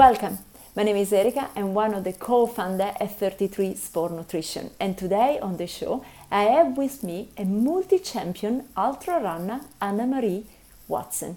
Welcome. 0.00 0.38
My 0.74 0.82
name 0.82 0.96
is 0.96 1.12
Erika. 1.12 1.50
I'm 1.54 1.74
one 1.74 1.92
of 1.92 2.04
the 2.04 2.14
co-founder 2.14 2.94
at 2.98 3.18
33 3.18 3.74
Sport 3.74 4.12
Nutrition. 4.12 4.70
And 4.80 4.96
today 4.96 5.38
on 5.42 5.58
the 5.58 5.66
show, 5.66 6.02
I 6.30 6.44
have 6.44 6.78
with 6.78 7.02
me 7.02 7.28
a 7.36 7.44
multi-champion 7.44 8.64
ultra 8.78 9.20
runner, 9.20 9.60
Anna 9.78 10.06
Marie 10.06 10.46
Watson. 10.88 11.36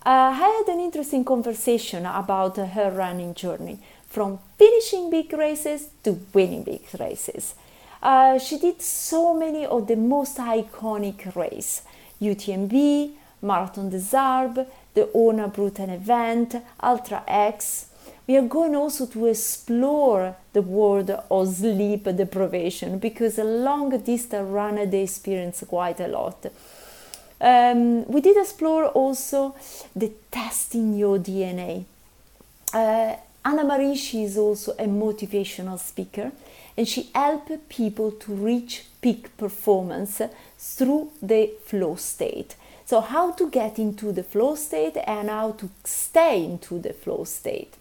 Uh, 0.00 0.08
I 0.08 0.32
had 0.32 0.64
an 0.68 0.80
interesting 0.80 1.26
conversation 1.26 2.06
about 2.06 2.56
her 2.56 2.90
running 2.90 3.34
journey, 3.34 3.80
from 4.08 4.38
finishing 4.56 5.10
big 5.10 5.30
races 5.34 5.90
to 6.04 6.18
winning 6.32 6.62
big 6.62 6.86
races. 6.98 7.54
Uh, 8.02 8.38
she 8.38 8.58
did 8.58 8.80
so 8.80 9.34
many 9.34 9.66
of 9.66 9.88
the 9.88 9.96
most 9.96 10.38
iconic 10.38 11.36
races, 11.36 11.82
UTMB, 12.18 13.10
Marathon 13.42 13.90
des 13.90 14.00
Sables, 14.00 14.66
the 14.98 15.08
Ona 15.14 15.46
Bruten 15.48 15.90
event, 15.90 16.56
Ultra 16.82 17.22
X. 17.28 17.86
We 18.26 18.36
are 18.36 18.48
going 18.48 18.74
also 18.74 19.06
to 19.06 19.26
explore 19.26 20.36
the 20.52 20.62
world 20.62 21.10
of 21.30 21.48
sleep 21.54 22.04
deprivation 22.04 22.98
because 22.98 23.38
a 23.38 23.44
long 23.44 23.96
distance 24.00 24.50
runner 24.50 24.86
they 24.86 25.04
experience 25.04 25.62
quite 25.68 26.00
a 26.00 26.08
lot. 26.08 26.46
Um, 27.40 28.06
we 28.06 28.20
did 28.20 28.36
explore 28.36 28.86
also 28.86 29.54
the 29.94 30.10
testing 30.32 30.98
your 30.98 31.18
DNA. 31.18 31.84
Uh, 32.74 33.14
Anna 33.44 33.64
Marie, 33.64 33.94
she 33.94 34.24
is 34.24 34.36
also 34.36 34.72
a 34.72 34.86
motivational 34.86 35.78
speaker 35.78 36.32
and 36.76 36.88
she 36.88 37.08
helps 37.14 37.52
people 37.68 38.10
to 38.10 38.32
reach 38.32 38.84
peak 39.00 39.34
performance 39.36 40.20
through 40.58 41.12
the 41.22 41.52
flow 41.64 41.94
state. 41.94 42.56
So, 42.88 43.02
how 43.02 43.32
to 43.32 43.50
get 43.50 43.78
into 43.78 44.12
the 44.12 44.22
flow 44.22 44.54
state 44.54 44.96
and 45.06 45.28
how 45.28 45.50
to 45.60 45.68
stay 45.84 46.42
into 46.42 46.78
the 46.78 46.94
flow 46.94 47.24
state. 47.24 47.74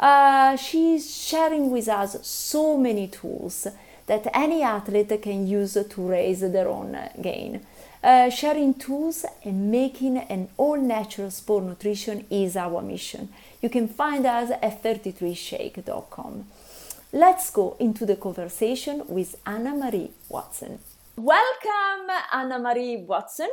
Uh, 0.00 0.56
she's 0.56 1.16
sharing 1.16 1.70
with 1.70 1.86
us 1.86 2.16
so 2.26 2.76
many 2.76 3.06
tools 3.06 3.68
that 4.08 4.26
any 4.34 4.64
athlete 4.64 5.22
can 5.22 5.46
use 5.46 5.74
to 5.74 6.02
raise 6.02 6.40
their 6.40 6.66
own 6.66 6.98
gain. 7.20 7.64
Uh, 8.02 8.30
sharing 8.30 8.74
tools 8.74 9.24
and 9.44 9.70
making 9.70 10.18
an 10.18 10.48
all 10.56 10.76
natural 10.76 11.30
sport 11.30 11.62
nutrition 11.62 12.26
is 12.28 12.56
our 12.56 12.82
mission. 12.82 13.28
You 13.60 13.68
can 13.68 13.86
find 13.86 14.26
us 14.26 14.50
at 14.50 14.82
33shake.com. 14.82 16.46
Let's 17.12 17.48
go 17.50 17.76
into 17.78 18.04
the 18.04 18.16
conversation 18.16 19.04
with 19.06 19.36
Anna 19.46 19.72
Marie 19.72 20.10
Watson. 20.28 20.80
Welcome, 21.14 22.10
Anna 22.32 22.58
Marie 22.58 22.96
Watson. 22.96 23.50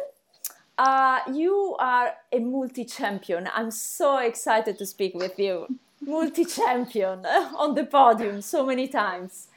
Uh, 0.79 1.19
you 1.33 1.75
are 1.77 2.13
a 2.31 2.39
multi 2.39 2.85
champion. 2.85 3.49
I'm 3.53 3.69
so 3.69 4.17
excited 4.19 4.77
to 4.77 4.85
speak 4.85 5.13
with 5.13 5.37
you. 5.37 5.67
multi 5.99 6.45
champion 6.45 7.25
on 7.57 7.75
the 7.75 7.83
podium 7.83 8.41
so 8.41 8.65
many 8.65 8.87
times. 8.87 9.49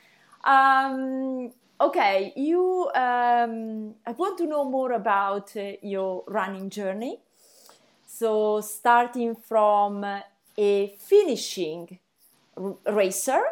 Um, 0.42 1.52
okay, 1.80 2.32
you. 2.34 2.90
Um, 2.96 3.94
I 4.04 4.10
want 4.18 4.36
to 4.38 4.46
know 4.46 4.64
more 4.64 4.90
about 4.90 5.56
uh, 5.56 5.74
your 5.80 6.24
running 6.26 6.68
journey. 6.70 7.20
So, 8.04 8.60
starting 8.60 9.36
from 9.36 10.04
a 10.58 10.96
finishing 10.98 12.00
r- 12.56 12.74
racer 12.92 13.44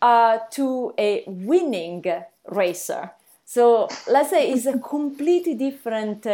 uh, 0.00 0.38
to 0.52 0.94
a 0.96 1.24
winning 1.26 2.04
racer. 2.46 3.10
So, 3.44 3.88
let's 4.08 4.30
say 4.30 4.52
it's 4.52 4.66
a 4.66 4.78
completely 4.78 5.54
different. 5.54 6.24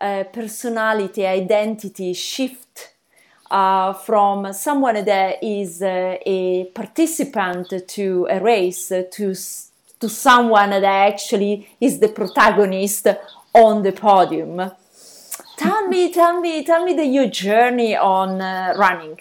Uh, 0.00 0.24
personality 0.24 1.26
identity 1.26 2.14
shift 2.14 2.94
uh, 3.50 3.92
from 3.92 4.50
someone 4.54 5.04
that 5.04 5.36
is 5.42 5.82
uh, 5.82 6.16
a 6.24 6.64
participant 6.74 7.66
to 7.86 8.26
a 8.30 8.40
race 8.40 8.88
to 8.88 9.34
to 10.00 10.08
someone 10.08 10.70
that 10.70 10.84
actually 10.84 11.68
is 11.80 11.98
the 11.98 12.08
protagonist 12.08 13.06
on 13.52 13.82
the 13.82 13.92
podium. 13.92 14.70
Tell 15.56 15.86
me, 15.88 16.10
tell 16.10 16.40
me, 16.40 16.64
tell 16.64 16.84
me 16.84 16.94
the 16.94 17.04
your 17.04 17.28
journey 17.28 17.94
on 17.94 18.40
uh, 18.40 18.72
running. 18.78 19.18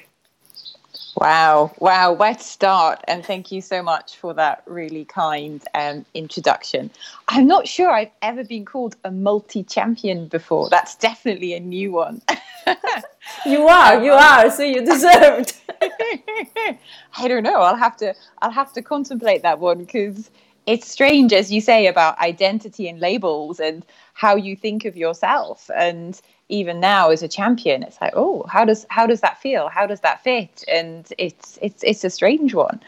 Wow, 1.19 1.73
wow, 1.79 2.13
where 2.13 2.33
to 2.33 2.41
start? 2.41 3.03
And 3.05 3.25
thank 3.25 3.51
you 3.51 3.59
so 3.59 3.83
much 3.83 4.15
for 4.15 4.33
that 4.35 4.63
really 4.65 5.03
kind 5.03 5.61
um, 5.73 6.05
introduction. 6.13 6.89
I'm 7.27 7.45
not 7.45 7.67
sure 7.67 7.91
I've 7.91 8.13
ever 8.21 8.45
been 8.45 8.63
called 8.63 8.95
a 9.03 9.11
multi 9.11 9.65
champion 9.65 10.29
before. 10.29 10.69
That's 10.69 10.95
definitely 10.95 11.55
a 11.55 11.59
new 11.59 11.91
one. 11.91 12.21
you 13.45 13.67
are, 13.67 14.01
you 14.01 14.13
are, 14.13 14.49
so 14.49 14.63
you 14.63 14.85
deserved. 14.85 15.55
I 15.81 17.27
don't 17.27 17.43
know. 17.43 17.59
I'll 17.63 17.75
have 17.75 17.97
to, 17.97 18.15
I'll 18.41 18.51
have 18.51 18.71
to 18.71 18.81
contemplate 18.81 19.41
that 19.41 19.59
one 19.59 19.79
because 19.79 20.31
it's 20.65 20.89
strange, 20.89 21.33
as 21.33 21.51
you 21.51 21.61
say, 21.61 21.87
about 21.87 22.19
identity 22.19 22.87
and 22.87 22.99
labels 22.99 23.59
and 23.59 23.85
how 24.13 24.35
you 24.35 24.55
think 24.55 24.85
of 24.85 24.95
yourself. 24.97 25.69
And 25.75 26.19
even 26.49 26.79
now 26.79 27.09
as 27.11 27.21
a 27.21 27.27
champion 27.27 27.83
it's 27.83 28.01
like 28.01 28.13
oh 28.15 28.43
how 28.49 28.65
does 28.65 28.85
how 28.89 29.07
does 29.07 29.21
that 29.21 29.39
feel? 29.39 29.69
How 29.69 29.85
does 29.85 30.01
that 30.01 30.23
fit? 30.23 30.63
And 30.67 31.07
it's 31.17 31.57
it's 31.61 31.83
it's 31.83 32.03
a 32.03 32.09
strange 32.09 32.53
one. 32.53 32.81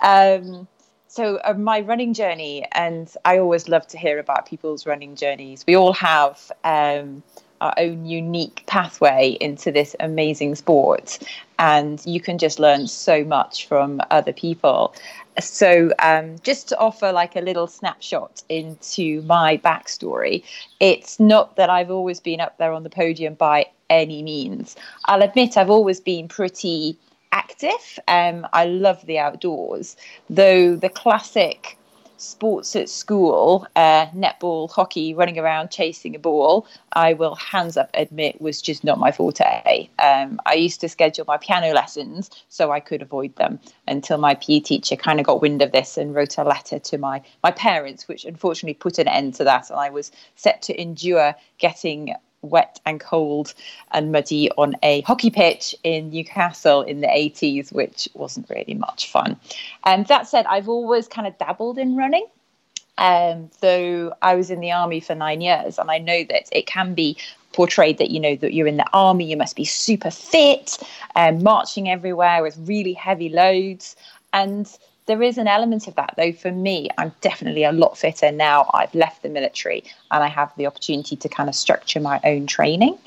Um, 0.00 0.68
so 1.08 1.36
uh, 1.44 1.54
my 1.54 1.80
running 1.80 2.12
journey 2.12 2.66
and 2.72 3.14
i 3.24 3.38
always 3.38 3.68
love 3.68 3.86
to 3.86 3.96
hear 3.96 4.18
about 4.18 4.46
people's 4.46 4.84
running 4.84 5.14
journeys. 5.14 5.64
We 5.66 5.76
all 5.76 5.92
have 5.92 6.50
um, 6.64 7.22
our 7.60 7.72
own 7.78 8.04
unique 8.04 8.64
pathway 8.66 9.38
into 9.40 9.70
this 9.70 9.94
amazing 10.00 10.56
sport 10.56 11.20
and 11.58 12.04
you 12.04 12.20
can 12.20 12.36
just 12.36 12.58
learn 12.58 12.88
so 12.88 13.24
much 13.24 13.68
from 13.68 14.00
other 14.10 14.32
people 14.32 14.92
so 15.40 15.90
um, 15.98 16.36
just 16.42 16.68
to 16.68 16.78
offer 16.78 17.12
like 17.12 17.36
a 17.36 17.40
little 17.40 17.66
snapshot 17.66 18.42
into 18.48 19.22
my 19.22 19.56
backstory 19.58 20.42
it's 20.80 21.18
not 21.18 21.56
that 21.56 21.70
i've 21.70 21.90
always 21.90 22.20
been 22.20 22.40
up 22.40 22.56
there 22.58 22.72
on 22.72 22.82
the 22.82 22.90
podium 22.90 23.34
by 23.34 23.66
any 23.90 24.22
means. 24.22 24.76
I'll 25.06 25.22
admit 25.22 25.56
i've 25.56 25.70
always 25.70 26.00
been 26.00 26.28
pretty 26.28 26.98
active. 27.32 27.98
Um, 28.08 28.46
i 28.52 28.64
love 28.64 29.04
the 29.06 29.18
outdoors 29.18 29.96
though 30.30 30.76
the 30.76 30.88
classic 30.88 31.76
sports 32.16 32.76
at 32.76 32.88
school, 32.88 33.66
uh, 33.76 34.06
netball, 34.08 34.70
hockey, 34.70 35.14
running 35.14 35.38
around 35.38 35.70
chasing 35.70 36.14
a 36.14 36.18
ball, 36.18 36.66
I 36.92 37.14
will 37.14 37.34
hands 37.34 37.76
up 37.76 37.90
admit 37.94 38.40
was 38.40 38.62
just 38.62 38.84
not 38.84 38.98
my 38.98 39.12
forte. 39.12 39.88
Um, 39.98 40.40
I 40.46 40.54
used 40.54 40.80
to 40.80 40.88
schedule 40.88 41.24
my 41.26 41.36
piano 41.36 41.72
lessons 41.72 42.30
so 42.48 42.70
I 42.70 42.80
could 42.80 43.02
avoid 43.02 43.34
them 43.36 43.58
until 43.88 44.18
my 44.18 44.34
PE 44.34 44.60
teacher 44.60 44.96
kind 44.96 45.20
of 45.20 45.26
got 45.26 45.42
wind 45.42 45.62
of 45.62 45.72
this 45.72 45.96
and 45.96 46.14
wrote 46.14 46.38
a 46.38 46.44
letter 46.44 46.78
to 46.78 46.98
my 46.98 47.22
my 47.42 47.50
parents, 47.50 48.08
which 48.08 48.24
unfortunately 48.24 48.74
put 48.74 48.98
an 48.98 49.08
end 49.08 49.34
to 49.34 49.44
that, 49.44 49.70
and 49.70 49.78
I 49.78 49.90
was 49.90 50.12
set 50.36 50.62
to 50.62 50.80
endure 50.80 51.34
getting 51.58 52.14
wet 52.44 52.80
and 52.86 53.00
cold 53.00 53.54
and 53.92 54.12
muddy 54.12 54.50
on 54.52 54.74
a 54.82 55.00
hockey 55.02 55.30
pitch 55.30 55.74
in 55.82 56.10
Newcastle 56.10 56.82
in 56.82 57.00
the 57.00 57.06
80s, 57.06 57.72
which 57.72 58.08
wasn't 58.14 58.48
really 58.50 58.74
much 58.74 59.10
fun. 59.10 59.38
And 59.84 60.00
um, 60.00 60.06
that 60.08 60.28
said, 60.28 60.46
I've 60.46 60.68
always 60.68 61.08
kind 61.08 61.26
of 61.26 61.36
dabbled 61.38 61.78
in 61.78 61.96
running. 61.96 62.26
Um, 62.96 63.50
though 63.60 64.14
I 64.22 64.36
was 64.36 64.50
in 64.50 64.60
the 64.60 64.70
army 64.70 65.00
for 65.00 65.16
nine 65.16 65.40
years, 65.40 65.78
and 65.78 65.90
I 65.90 65.98
know 65.98 66.22
that 66.28 66.48
it 66.52 66.66
can 66.66 66.94
be 66.94 67.16
portrayed 67.52 67.98
that 67.98 68.10
you 68.10 68.20
know 68.20 68.36
that 68.36 68.52
you're 68.52 68.66
in 68.66 68.76
the 68.76 68.86
army, 68.92 69.24
you 69.24 69.36
must 69.36 69.56
be 69.56 69.64
super 69.64 70.10
fit 70.10 70.78
and 71.14 71.38
um, 71.38 71.42
marching 71.42 71.88
everywhere 71.88 72.42
with 72.42 72.56
really 72.58 72.92
heavy 72.92 73.28
loads. 73.28 73.96
And 74.32 74.70
there 75.06 75.22
is 75.22 75.38
an 75.38 75.46
element 75.46 75.86
of 75.86 75.94
that 75.96 76.14
though 76.16 76.32
for 76.32 76.50
me 76.50 76.88
i'm 76.98 77.12
definitely 77.20 77.64
a 77.64 77.72
lot 77.72 77.96
fitter 77.96 78.30
now. 78.32 78.70
I've 78.72 78.94
left 78.94 79.22
the 79.22 79.28
military 79.28 79.84
and 80.10 80.22
i 80.22 80.28
have 80.28 80.52
the 80.56 80.66
opportunity 80.66 81.16
to 81.16 81.28
kind 81.28 81.48
of 81.48 81.54
structure 81.54 82.00
my 82.00 82.20
own 82.24 82.46
training. 82.46 82.98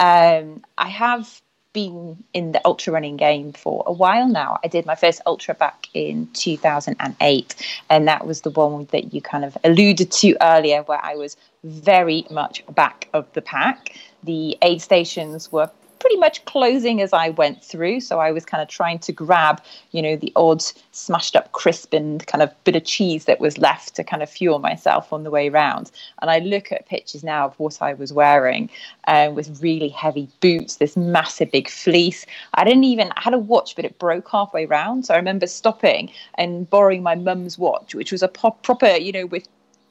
Um, 0.00 0.64
i 0.78 0.88
have 0.88 1.40
been 1.72 2.24
in 2.32 2.52
the 2.52 2.60
ultra 2.64 2.90
running 2.90 3.18
game 3.18 3.52
for 3.52 3.84
a 3.86 3.92
while 3.92 4.26
now. 4.26 4.58
I 4.64 4.68
did 4.68 4.86
my 4.86 4.94
first 4.94 5.20
ultra 5.26 5.52
back 5.52 5.88
in 5.92 6.26
2008 6.32 7.54
and 7.90 8.08
that 8.08 8.26
was 8.26 8.40
the 8.40 8.48
one 8.48 8.86
that 8.92 9.12
you 9.12 9.20
kind 9.20 9.44
of 9.44 9.58
alluded 9.62 10.10
to 10.10 10.36
earlier 10.40 10.82
where 10.84 11.04
i 11.04 11.14
was 11.16 11.36
very 11.64 12.26
much 12.30 12.64
back 12.74 13.08
of 13.12 13.30
the 13.34 13.42
pack. 13.42 13.94
The 14.22 14.56
aid 14.62 14.80
stations 14.80 15.52
were 15.52 15.70
pretty 15.98 16.16
much 16.16 16.44
closing 16.44 17.00
as 17.00 17.12
I 17.12 17.30
went 17.30 17.64
through. 17.64 18.00
So 18.00 18.18
I 18.18 18.30
was 18.30 18.44
kind 18.44 18.62
of 18.62 18.68
trying 18.68 18.98
to 19.00 19.12
grab, 19.12 19.62
you 19.92 20.02
know, 20.02 20.16
the 20.16 20.32
odd 20.36 20.62
smashed 20.92 21.36
up 21.36 21.52
crisp 21.52 21.92
and 21.92 22.26
kind 22.26 22.42
of 22.42 22.52
bit 22.64 22.76
of 22.76 22.84
cheese 22.84 23.24
that 23.24 23.40
was 23.40 23.58
left 23.58 23.94
to 23.96 24.04
kind 24.04 24.22
of 24.22 24.30
fuel 24.30 24.58
myself 24.58 25.12
on 25.12 25.24
the 25.24 25.30
way 25.30 25.48
round. 25.48 25.90
And 26.22 26.30
I 26.30 26.38
look 26.38 26.72
at 26.72 26.86
pictures 26.86 27.24
now 27.24 27.46
of 27.46 27.58
what 27.58 27.80
I 27.82 27.94
was 27.94 28.12
wearing 28.12 28.70
um, 29.06 29.34
with 29.34 29.62
really 29.62 29.88
heavy 29.88 30.28
boots, 30.40 30.76
this 30.76 30.96
massive 30.96 31.50
big 31.50 31.68
fleece. 31.68 32.26
I 32.54 32.64
didn't 32.64 32.84
even, 32.84 33.12
I 33.16 33.22
had 33.22 33.34
a 33.34 33.38
watch, 33.38 33.76
but 33.76 33.84
it 33.84 33.98
broke 33.98 34.28
halfway 34.28 34.66
round. 34.66 35.06
So 35.06 35.14
I 35.14 35.16
remember 35.16 35.46
stopping 35.46 36.10
and 36.34 36.68
borrowing 36.68 37.02
my 37.02 37.14
mum's 37.14 37.58
watch, 37.58 37.94
which 37.94 38.12
was 38.12 38.22
a 38.22 38.28
pop, 38.28 38.62
proper, 38.62 38.96
you 38.96 39.12
know, 39.12 39.26
with 39.26 39.48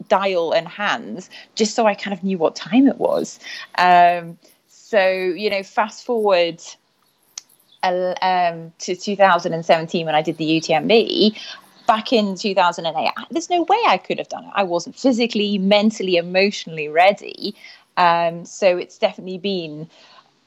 dial 0.07 0.51
and 0.51 0.67
hands, 0.67 1.29
just 1.55 1.75
so 1.75 1.85
I 1.85 1.95
kind 1.95 2.13
of 2.13 2.23
knew 2.23 2.37
what 2.37 2.55
time 2.55 2.87
it 2.87 2.97
was. 2.97 3.39
Um, 3.77 4.37
so, 4.87 5.09
you 5.09 5.49
know, 5.49 5.63
fast 5.63 6.05
forward 6.05 6.61
um, 7.81 8.71
to 8.77 8.95
2017 8.95 10.05
when 10.05 10.13
I 10.13 10.21
did 10.21 10.37
the 10.37 10.45
UTMB, 10.45 11.35
back 11.87 12.13
in 12.13 12.35
2008, 12.35 13.11
there's 13.31 13.49
no 13.49 13.63
way 13.63 13.77
I 13.87 13.97
could 13.97 14.19
have 14.19 14.29
done 14.29 14.43
it. 14.43 14.51
I 14.53 14.61
wasn't 14.61 14.95
physically, 14.95 15.57
mentally, 15.57 16.17
emotionally 16.17 16.87
ready. 16.87 17.55
Um, 17.97 18.45
so 18.45 18.77
it's 18.77 18.99
definitely 18.99 19.39
been 19.39 19.89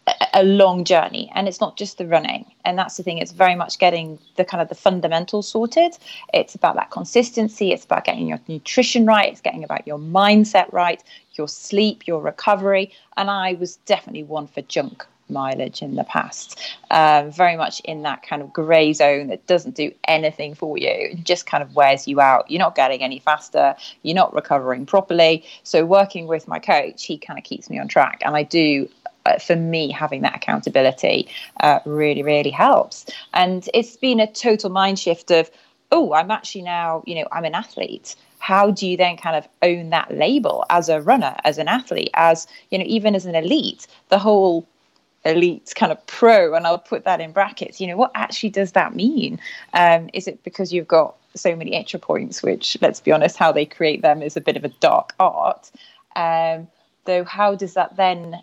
a, 0.07 0.13
a 0.35 0.45
long 0.45 0.85
journey, 0.85 1.33
and 1.35 1.49
it's 1.49 1.61
not 1.61 1.77
just 1.77 1.99
the 1.99 2.07
running. 2.07 2.47
And 2.65 2.79
that's 2.79 2.97
the 2.97 3.03
thing; 3.03 3.19
it's 3.19 3.33
very 3.33 3.57
much 3.57 3.81
getting 3.81 4.21
the 4.37 4.45
kind 4.45 4.63
of 4.63 4.69
the 4.69 4.77
fundamentals 4.77 5.49
sorted. 5.49 5.99
It's 6.33 6.55
about 6.55 6.77
that 6.77 6.93
consistency. 6.93 7.73
It's 7.73 7.85
about 7.85 8.05
getting 8.05 8.29
your 8.29 8.39
nutrition 8.47 9.05
right. 9.05 9.33
It's 9.33 9.41
getting 9.41 9.65
about 9.65 9.85
your 9.85 9.99
mindset 9.99 10.73
right, 10.73 11.03
your 11.39 11.49
sleep, 11.49 12.07
your 12.07 12.21
recovery. 12.21 12.93
And 13.17 13.31
I 13.31 13.55
was 13.55 13.77
definitely 13.77 14.25
one 14.25 14.47
for 14.49 14.63
junk 14.63 15.07
mileage 15.31 15.83
in 15.83 15.95
the 15.95 16.05
past. 16.05 16.59
Um, 16.91 17.31
very 17.31 17.57
much 17.57 17.81
in 17.81 18.03
that 18.03 18.23
kind 18.23 18.43
of 18.43 18.53
grey 18.53 18.93
zone 18.93 19.29
that 19.29 19.47
doesn't 19.47 19.75
do 19.75 19.93
anything 20.07 20.55
for 20.55 20.79
you, 20.79 20.89
it 20.89 21.25
just 21.25 21.47
kind 21.47 21.63
of 21.63 21.75
wears 21.75 22.09
you 22.09 22.21
out. 22.21 22.51
You're 22.51 22.61
not 22.61 22.75
getting 22.75 23.03
any 23.03 23.19
faster, 23.19 23.75
you're 24.03 24.15
not 24.15 24.35
recovering 24.35 24.87
properly. 24.87 25.45
So, 25.63 25.85
working 25.85 26.27
with 26.27 26.49
my 26.49 26.59
coach, 26.59 27.05
he 27.05 27.19
kind 27.19 27.39
of 27.39 27.45
keeps 27.45 27.71
me 27.71 27.79
on 27.79 27.89
track. 27.89 28.23
And 28.25 28.37
I 28.37 28.43
do 28.43 28.89
uh, 29.27 29.39
for 29.39 29.57
me, 29.57 29.91
having 29.91 30.23
that 30.23 30.37
accountability 30.37 31.29
uh, 31.61 31.81
really, 31.85 32.23
really 32.23 32.51
helps. 32.51 33.05
And 33.35 33.69
it's 33.75 33.97
been 33.97 34.21
a 34.21 34.31
total 34.31 34.71
mind 34.71 34.99
shift 34.99 35.31
of, 35.31 35.51
oh, 35.93 36.15
I'm 36.15 36.31
actually 36.31 36.63
now, 36.63 37.03
you 37.07 37.15
know, 37.15 37.29
I'm 37.33 37.45
an 37.45 37.55
athlete 37.55 38.17
how 38.39 38.71
do 38.71 38.87
you 38.87 38.97
then 38.97 39.17
kind 39.17 39.37
of 39.37 39.49
own 39.63 39.91
that 39.91 40.17
label 40.17 40.65
as 40.71 40.89
a 40.89 41.01
runner 41.01 41.37
as 41.45 41.59
an 41.59 41.69
athlete 41.69 42.11
as 42.15 42.47
you 42.71 42.79
know 42.79 42.85
even 42.87 43.15
as 43.15 43.27
an 43.27 43.35
elite 43.35 43.87
the 44.09 44.19
whole 44.19 44.67
elite 45.25 45.73
kind 45.75 45.91
of 45.93 46.07
pro 46.07 46.55
and 46.55 46.67
i'll 46.67 46.79
put 46.79 47.05
that 47.05 47.21
in 47.21 47.33
brackets 47.33 47.81
you 47.81 47.87
know 47.87 47.97
what 47.97 48.11
actually 48.15 48.51
does 48.51 48.73
that 48.73 48.95
mean? 48.95 49.39
Um, 49.75 50.09
is 50.15 50.27
it 50.29 50.43
because 50.45 50.73
you've 50.73 50.89
got 50.89 51.17
so 51.35 51.55
many 51.55 51.75
extra 51.75 52.01
points 52.01 52.43
which 52.43 52.77
let's 52.81 53.01
be 53.01 53.13
honest 53.13 53.37
how 53.37 53.53
they 53.53 53.67
create 53.67 54.03
them 54.03 54.23
is 54.23 54.37
a 54.37 54.41
bit 54.41 54.57
of 54.57 54.65
a 54.65 54.69
dark 54.81 55.15
art. 55.21 55.71
Um, 56.17 56.69
though 57.05 57.25
how 57.25 57.55
does 57.55 57.75
that 57.75 57.97
then 57.97 58.43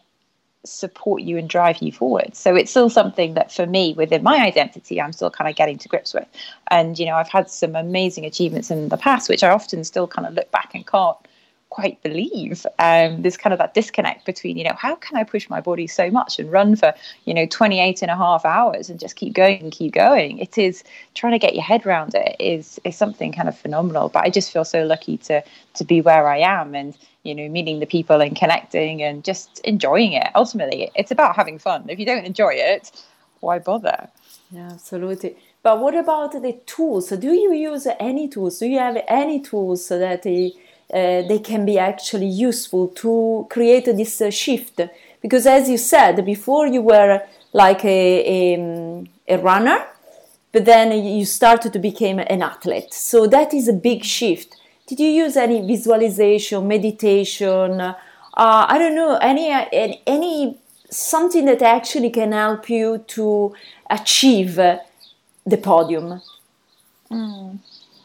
support 0.66 1.22
you 1.22 1.38
and 1.38 1.50
drive 1.50 1.78
you 1.78 1.92
forward. 1.92 2.36
So 2.36 2.56
it's 2.56 2.72
still 2.72 2.90
something 2.90 3.34
that 3.36 3.52
for 3.52 3.66
me 3.66 3.94
within 3.94 4.24
my 4.24 4.38
identity 4.38 5.02
i'm 5.02 5.14
still 5.14 5.30
kind 5.30 5.50
of 5.50 5.56
getting 5.56 5.78
to 5.80 5.88
grips 5.88 6.14
with. 6.14 6.28
And 6.72 6.98
you 7.00 7.06
know 7.06 7.16
i've 7.16 7.30
had 7.30 7.50
some 7.50 7.76
amazing 7.76 8.26
achievements 8.26 8.72
in 8.72 8.90
the 8.90 8.98
past 8.98 9.30
which 9.30 9.44
i 9.44 9.50
often 9.50 9.84
still 9.84 10.08
kind 10.08 10.28
of 10.28 10.34
look 10.34 10.52
back 10.52 10.72
and 10.74 10.86
can't 10.86 11.18
quite 11.70 12.02
believe 12.04 12.66
um, 12.80 13.22
there's 13.22 13.36
kind 13.36 13.52
of 13.52 13.60
that 13.60 13.74
disconnect 13.74 14.26
between 14.26 14.58
you 14.58 14.64
know 14.64 14.76
how 14.78 14.96
can 14.96 15.18
i 15.18 15.24
push 15.24 15.50
my 15.50 15.60
body 15.60 15.88
so 15.88 16.10
much 16.10 16.40
and 16.40 16.52
run 16.52 16.76
for 16.76 16.94
you 17.26 17.34
know 17.34 17.46
28 17.46 18.02
and 18.02 18.12
a 18.12 18.16
half 18.16 18.46
hours 18.46 18.90
and 18.90 19.00
just 19.00 19.16
keep 19.16 19.34
going 19.34 19.62
and 19.62 19.72
keep 19.72 19.94
going? 19.94 20.38
It 20.38 20.58
is 20.58 20.84
trying 21.16 21.34
to 21.34 21.40
get 21.40 21.54
your 21.54 21.64
head 21.64 21.86
around 21.86 22.16
it 22.16 22.36
is 22.40 22.80
is 22.86 22.96
something 22.96 23.34
kind 23.34 23.50
of 23.50 23.58
phenomenal 23.58 24.10
but 24.10 24.24
i 24.24 24.30
just 24.30 24.52
feel 24.52 24.64
so 24.64 24.86
lucky 24.86 25.18
to 25.18 25.44
to 25.74 25.84
be 25.84 26.02
where 26.02 26.28
i 26.28 26.38
am 26.38 26.76
and 26.76 26.98
you 27.24 27.36
know 27.36 27.50
meeting 27.50 27.80
the 27.80 27.86
people 27.86 28.22
and 28.22 28.36
connecting 28.36 29.02
and 29.02 29.24
just 29.24 29.60
enjoying 29.60 30.14
it. 30.14 30.28
Ultimately 30.36 30.92
it's 30.96 31.12
about 31.12 31.36
having 31.36 31.60
fun. 31.60 31.86
If 31.90 32.00
you 32.00 32.06
don't 32.06 32.26
enjoy 32.26 32.54
it 32.54 32.92
why 33.42 33.60
bother? 33.60 34.10
Yeah 34.52 34.72
absolutely. 34.72 35.36
But 35.62 35.80
what 35.80 35.96
about 35.96 36.32
the 36.32 36.60
tools? 36.66 37.10
So 37.10 37.18
do 37.18 37.34
you 37.34 37.52
use 37.54 37.88
any 38.00 38.28
tools? 38.28 38.60
Do 38.60 38.68
you 38.68 38.80
have 38.80 39.04
any 39.08 39.42
tools 39.42 39.86
so 39.86 39.98
that 39.98 40.26
uh, 40.26 40.50
they 40.90 41.40
can 41.40 41.66
be 41.66 41.78
actually 41.80 42.28
useful 42.28 42.88
to 42.90 43.48
create 43.50 43.86
this 43.86 44.22
uh, 44.22 44.30
shift. 44.30 44.82
Because 45.22 45.46
as 45.46 45.70
you 45.70 45.78
said 45.78 46.24
before, 46.26 46.68
you 46.68 46.82
were 46.82 47.22
like 47.54 47.84
a, 47.86 48.54
a, 48.54 49.08
a 49.28 49.38
runner, 49.40 49.86
but 50.52 50.66
then 50.66 50.92
you 51.04 51.26
started 51.26 51.74
to 51.74 51.80
become 51.80 52.20
an 52.20 52.42
athlete. 52.42 52.94
So 52.94 53.28
that 53.28 53.54
is 53.54 53.68
a 53.68 53.74
big 53.74 54.04
shift. 54.04 54.56
Did 54.88 55.00
you 55.00 55.10
use 55.10 55.36
any 55.36 55.66
visualization, 55.66 56.68
meditation? 56.68 57.82
Uh, 57.82 57.96
I 58.36 58.78
don't 58.78 58.96
know 58.96 59.16
any 59.16 59.50
any 60.06 60.58
something 60.90 61.46
that 61.46 61.62
actually 61.62 62.12
can 62.12 62.32
help 62.32 62.70
you 62.70 63.00
to 63.08 63.56
achieve 63.90 64.56
the 64.56 65.58
podium. 65.58 66.22
Mm. 67.10 67.58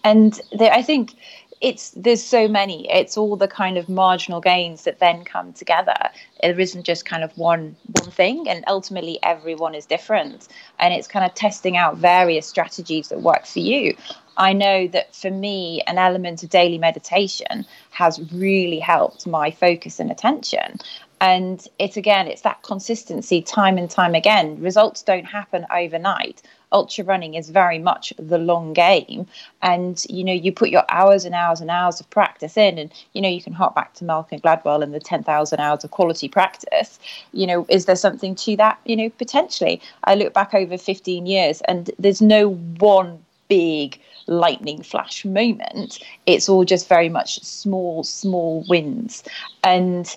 And 0.03 0.41
I 0.59 0.83
think 0.83 1.15
it's 1.61 1.91
there's 1.91 2.23
so 2.23 2.49
many. 2.49 2.91
It's 2.91 3.19
all 3.19 3.37
the 3.37 3.49
kind 3.49 3.77
of 3.77 3.89
marginal 3.89 4.41
gains 4.41 4.85
that 4.85 4.99
then 4.99 5.25
come 5.25 5.53
together. 5.53 5.95
There 6.43 6.59
isn't 6.59 6.85
just 6.85 7.05
kind 7.05 7.23
of 7.23 7.37
one 7.37 7.77
one 8.01 8.11
thing 8.11 8.49
and 8.49 8.65
ultimately 8.67 9.19
everyone 9.23 9.75
is 9.75 9.85
different. 9.85 10.49
And 10.79 10.95
it's 10.95 11.07
kind 11.07 11.25
of 11.25 11.35
testing 11.35 11.77
out 11.77 11.99
various 11.99 12.47
strategies 12.47 13.09
that 13.09 13.21
work 13.21 13.45
for 13.45 13.59
you. 13.59 13.95
I 14.39 14.55
know 14.55 14.87
that 14.89 15.15
for 15.15 15.31
me 15.31 15.83
an 15.87 15.99
element 15.99 16.43
of 16.43 16.49
daily 16.49 16.79
meditation 16.79 17.67
has 17.91 18.21
really 18.33 18.79
helped 18.79 19.27
my 19.27 19.51
focus 19.51 20.01
and 20.01 20.11
attention. 20.11 20.79
And 21.21 21.67
it's 21.79 21.99
again 21.99 22.27
it's 22.27 22.43
that 22.43 22.63
consistency 22.63 23.43
time 23.43 23.77
and 23.77 23.91
time 23.91 24.15
again. 24.15 24.59
Results 24.63 25.03
don't 25.03 25.27
happen 25.27 25.67
overnight 25.71 26.41
ultra 26.73 27.05
running 27.05 27.35
is 27.35 27.51
very 27.51 27.79
much 27.79 28.13
the 28.19 28.39
long 28.39 28.73
game. 28.73 29.27
And 29.63 30.05
you 30.09 30.25
know 30.25 30.33
you 30.33 30.53
put 30.53 30.71
your 30.71 30.85
hours 30.89 31.25
and 31.25 31.35
hours 31.35 31.61
and 31.61 31.71
hours 31.71 32.01
of 32.01 32.09
practice 32.11 32.57
in 32.57 32.79
and 32.79 32.93
you 33.13 33.21
know 33.21 33.29
you 33.29 33.43
can 33.43 33.53
hop 33.53 33.75
back 33.75 33.95
to 33.95 34.05
malcolm 34.05 34.41
gladwell 34.41 34.83
and 34.83 34.95
the 34.95 35.01
10000 35.01 35.61
hours 35.61 35.85
of 35.85 35.91
quality 35.91 36.29
practice. 36.29 36.99
You 37.33 37.47
know 37.47 37.67
is 37.69 37.87
there 37.87 37.97
something 37.97 38.35
to 38.37 38.57
that? 38.57 38.79
You 38.85 38.97
know 38.97 39.11
potentially. 39.11 39.81
I 40.05 40.15
look 40.15 40.33
back 40.33 40.55
over 40.55 40.77
15 40.79 41.27
years 41.27 41.61
and 41.63 41.91
there's 41.99 42.23
no 42.23 42.51
one 42.79 43.19
big 43.49 44.01
lightning 44.27 44.83
flash 44.83 45.25
moment. 45.25 45.99
It's 46.27 46.49
all 46.49 46.65
just 46.65 46.89
very 46.89 47.09
much 47.09 47.43
small 47.43 48.05
small 48.05 48.65
wins. 48.69 49.25
And 49.65 50.17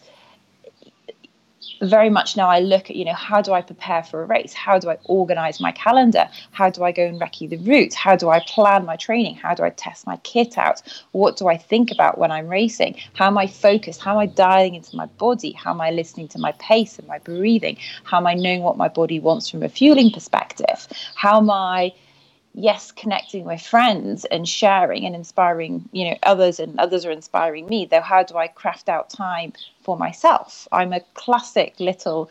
very 1.84 2.10
much 2.10 2.36
now 2.38 2.50
I 2.50 2.60
look 2.60 2.90
at, 2.90 2.96
you 2.96 3.06
know, 3.06 3.14
how 3.14 3.42
do 3.42 3.54
I 3.54 3.62
prepare 3.62 4.04
for 4.04 4.22
a 4.22 4.26
race? 4.26 4.54
How 4.54 4.80
do 4.80 4.90
I 4.90 4.98
organize 5.06 5.60
my 5.60 5.72
calendar? 5.72 6.30
How 6.52 6.70
do 6.70 6.84
I 6.84 6.92
go 6.92 7.06
and 7.06 7.20
recce 7.20 7.50
the 7.50 7.58
route? 7.58 7.94
How 7.94 8.16
do 8.16 8.30
I 8.30 8.40
plan 8.48 8.86
my 8.86 8.96
training? 8.96 9.36
How 9.36 9.54
do 9.54 9.64
I 9.64 9.70
test 9.70 10.08
my 10.08 10.18
kit 10.18 10.58
out? 10.58 10.82
What 11.12 11.38
do 11.38 11.48
I 11.48 11.58
think 11.58 11.92
about 11.92 12.18
when 12.18 12.32
I'm 12.32 12.48
racing? 12.48 12.96
How 13.14 13.28
am 13.28 13.38
I 13.38 13.48
focused? 13.48 14.02
How 14.02 14.14
am 14.14 14.20
I 14.20 14.26
dialing 14.26 14.76
into 14.76 14.96
my 14.96 15.06
body? 15.06 15.52
How 15.52 15.72
am 15.72 15.82
I 15.82 15.92
listening 15.92 16.28
to 16.30 16.40
my 16.40 16.54
pace 16.54 16.98
and 17.00 17.08
my 17.08 17.20
breathing? 17.20 17.78
How 18.04 18.18
am 18.18 18.28
I 18.28 18.34
knowing 18.34 18.62
what 18.62 18.78
my 18.78 18.88
body 18.88 19.20
wants 19.20 19.50
from 19.50 19.64
a 19.64 19.70
fueling 19.70 20.12
perspective? 20.12 20.88
How 21.16 21.38
am 21.38 21.50
I 21.50 21.94
yes 22.54 22.92
connecting 22.92 23.46
with 23.46 23.62
friends 23.62 24.26
and 24.26 24.48
sharing 24.48 25.06
and 25.06 25.16
inspiring 25.16 25.88
you 25.92 26.10
know 26.10 26.18
others 26.24 26.60
and 26.60 26.80
others 26.80 27.06
are 27.06 27.12
inspiring 27.12 27.68
me 27.68 27.86
though 27.86 28.02
how 28.02 28.24
do 28.24 28.38
i 28.38 28.48
craft 28.48 28.90
out 28.90 29.10
time 29.10 29.52
for 29.82 29.98
myself? 29.98 30.68
I'm 30.72 30.94
a 30.94 31.02
classic 31.14 31.74
little 31.80 32.30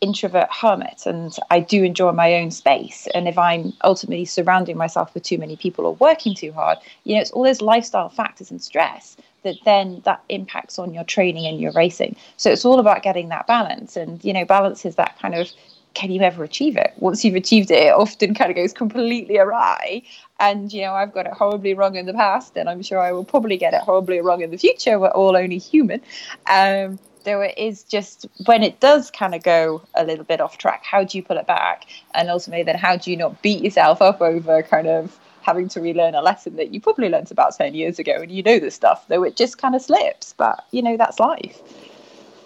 introvert 0.00 0.48
hermit 0.52 1.06
and 1.06 1.36
i 1.50 1.58
do 1.58 1.82
enjoy 1.82 2.12
my 2.12 2.34
own 2.34 2.50
space. 2.50 3.08
And 3.14 3.26
if 3.26 3.36
i'm 3.36 3.72
ultimately 3.82 4.24
surrounding 4.24 4.76
myself 4.76 5.12
with 5.12 5.24
too 5.24 5.38
many 5.38 5.56
people 5.56 5.86
or 5.86 5.94
working 5.96 6.34
too 6.34 6.52
hard 6.52 6.78
you 7.04 7.14
know 7.14 7.20
it's 7.20 7.32
all 7.32 7.42
those 7.42 7.60
lifestyle 7.60 8.08
factors 8.08 8.50
and 8.50 8.62
stress 8.62 9.16
that 9.42 9.56
then 9.64 10.02
that 10.04 10.22
impacts 10.28 10.78
on 10.78 10.92
your 10.92 11.04
training 11.04 11.46
and 11.46 11.60
your 11.60 11.72
racing. 11.72 12.16
So 12.36 12.50
it's 12.50 12.64
all 12.64 12.78
about 12.78 13.02
getting 13.02 13.28
that 13.28 13.46
balance. 13.46 13.96
And 13.96 14.22
you 14.24 14.32
know 14.32 14.44
balance 14.44 14.84
is 14.84 14.96
that 14.96 15.18
kind 15.18 15.34
of 15.34 15.50
can 15.98 16.12
you 16.12 16.20
ever 16.20 16.44
achieve 16.44 16.76
it? 16.76 16.92
Once 16.98 17.24
you've 17.24 17.34
achieved 17.34 17.72
it, 17.72 17.88
it 17.88 17.92
often 17.92 18.32
kind 18.32 18.52
of 18.52 18.56
goes 18.56 18.72
completely 18.72 19.36
awry. 19.36 20.00
And, 20.38 20.72
you 20.72 20.82
know, 20.82 20.92
I've 20.92 21.12
got 21.12 21.26
it 21.26 21.32
horribly 21.32 21.74
wrong 21.74 21.96
in 21.96 22.06
the 22.06 22.12
past, 22.12 22.56
and 22.56 22.70
I'm 22.70 22.82
sure 22.82 23.00
I 23.00 23.10
will 23.10 23.24
probably 23.24 23.56
get 23.56 23.74
it 23.74 23.80
horribly 23.80 24.20
wrong 24.20 24.40
in 24.40 24.52
the 24.52 24.56
future. 24.56 25.00
We're 25.00 25.08
all 25.08 25.36
only 25.36 25.58
human. 25.58 26.00
Um, 26.46 27.00
it 27.26 27.58
is 27.58 27.82
just 27.82 28.26
when 28.46 28.62
it 28.62 28.78
does 28.78 29.10
kind 29.10 29.34
of 29.34 29.42
go 29.42 29.82
a 29.96 30.04
little 30.04 30.24
bit 30.24 30.40
off 30.40 30.56
track, 30.56 30.84
how 30.84 31.02
do 31.02 31.18
you 31.18 31.22
pull 31.22 31.36
it 31.36 31.48
back? 31.48 31.84
And 32.14 32.30
ultimately, 32.30 32.62
then 32.62 32.76
how 32.76 32.96
do 32.96 33.10
you 33.10 33.16
not 33.16 33.42
beat 33.42 33.62
yourself 33.62 34.00
up 34.00 34.22
over 34.22 34.62
kind 34.62 34.86
of 34.86 35.18
having 35.42 35.68
to 35.70 35.80
relearn 35.80 36.14
a 36.14 36.22
lesson 36.22 36.54
that 36.56 36.72
you 36.72 36.80
probably 36.80 37.08
learned 37.08 37.30
about 37.32 37.56
10 37.56 37.74
years 37.74 37.98
ago 37.98 38.12
and 38.22 38.30
you 38.30 38.42
know 38.44 38.60
this 38.60 38.74
stuff, 38.74 39.06
though 39.08 39.24
it 39.24 39.36
just 39.36 39.58
kind 39.58 39.74
of 39.74 39.82
slips. 39.82 40.32
But, 40.38 40.64
you 40.70 40.80
know, 40.80 40.96
that's 40.96 41.18
life. 41.18 41.60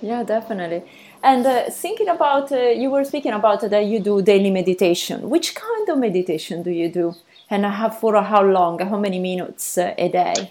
Yeah, 0.01 0.25
definitely. 0.25 0.83
And 1.23 1.47
uh, 1.47 1.71
thinking 1.71 2.09
about, 2.09 2.51
uh, 2.51 2.57
you 2.57 2.91
were 2.91 3.05
speaking 3.05 3.33
about 3.33 3.61
that 3.61 3.85
you 3.87 4.01
do 4.01 4.23
daily 4.23 4.51
meditation. 4.51 5.31
Which 5.31 5.55
kind 5.55 5.89
of 5.89 5.99
meditation 5.99 6.63
do 6.63 6.71
you 6.71 6.89
do? 6.89 7.15
And 7.49 7.65
have 7.65 7.99
for 7.99 8.21
how 8.23 8.43
long? 8.43 8.79
How 8.79 8.99
many 8.99 9.19
minutes 9.19 9.79
uh, 9.79 9.95
a 9.99 10.09
day? 10.09 10.51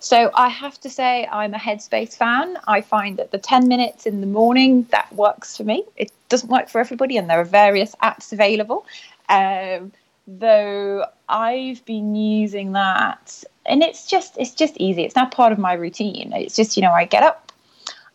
So 0.00 0.30
I 0.34 0.48
have 0.48 0.78
to 0.82 0.90
say 0.90 1.26
I'm 1.32 1.54
a 1.54 1.58
Headspace 1.58 2.14
fan. 2.14 2.58
I 2.66 2.82
find 2.82 3.16
that 3.16 3.30
the 3.30 3.38
10 3.38 3.68
minutes 3.68 4.04
in 4.04 4.20
the 4.20 4.26
morning 4.26 4.86
that 4.90 5.10
works 5.14 5.56
for 5.56 5.64
me. 5.64 5.84
It 5.96 6.12
doesn't 6.28 6.50
work 6.50 6.68
for 6.68 6.78
everybody, 6.78 7.16
and 7.16 7.30
there 7.30 7.40
are 7.40 7.44
various 7.44 7.94
apps 8.02 8.30
available. 8.30 8.84
Um, 9.30 9.92
though 10.28 11.06
I've 11.30 11.82
been 11.86 12.14
using 12.14 12.72
that, 12.72 13.44
and 13.64 13.82
it's 13.82 14.06
just 14.06 14.36
it's 14.36 14.52
just 14.52 14.76
easy. 14.76 15.04
It's 15.04 15.16
now 15.16 15.24
part 15.24 15.52
of 15.52 15.58
my 15.58 15.72
routine. 15.72 16.34
It's 16.34 16.54
just 16.54 16.76
you 16.76 16.82
know 16.82 16.92
I 16.92 17.06
get 17.06 17.22
up, 17.22 17.50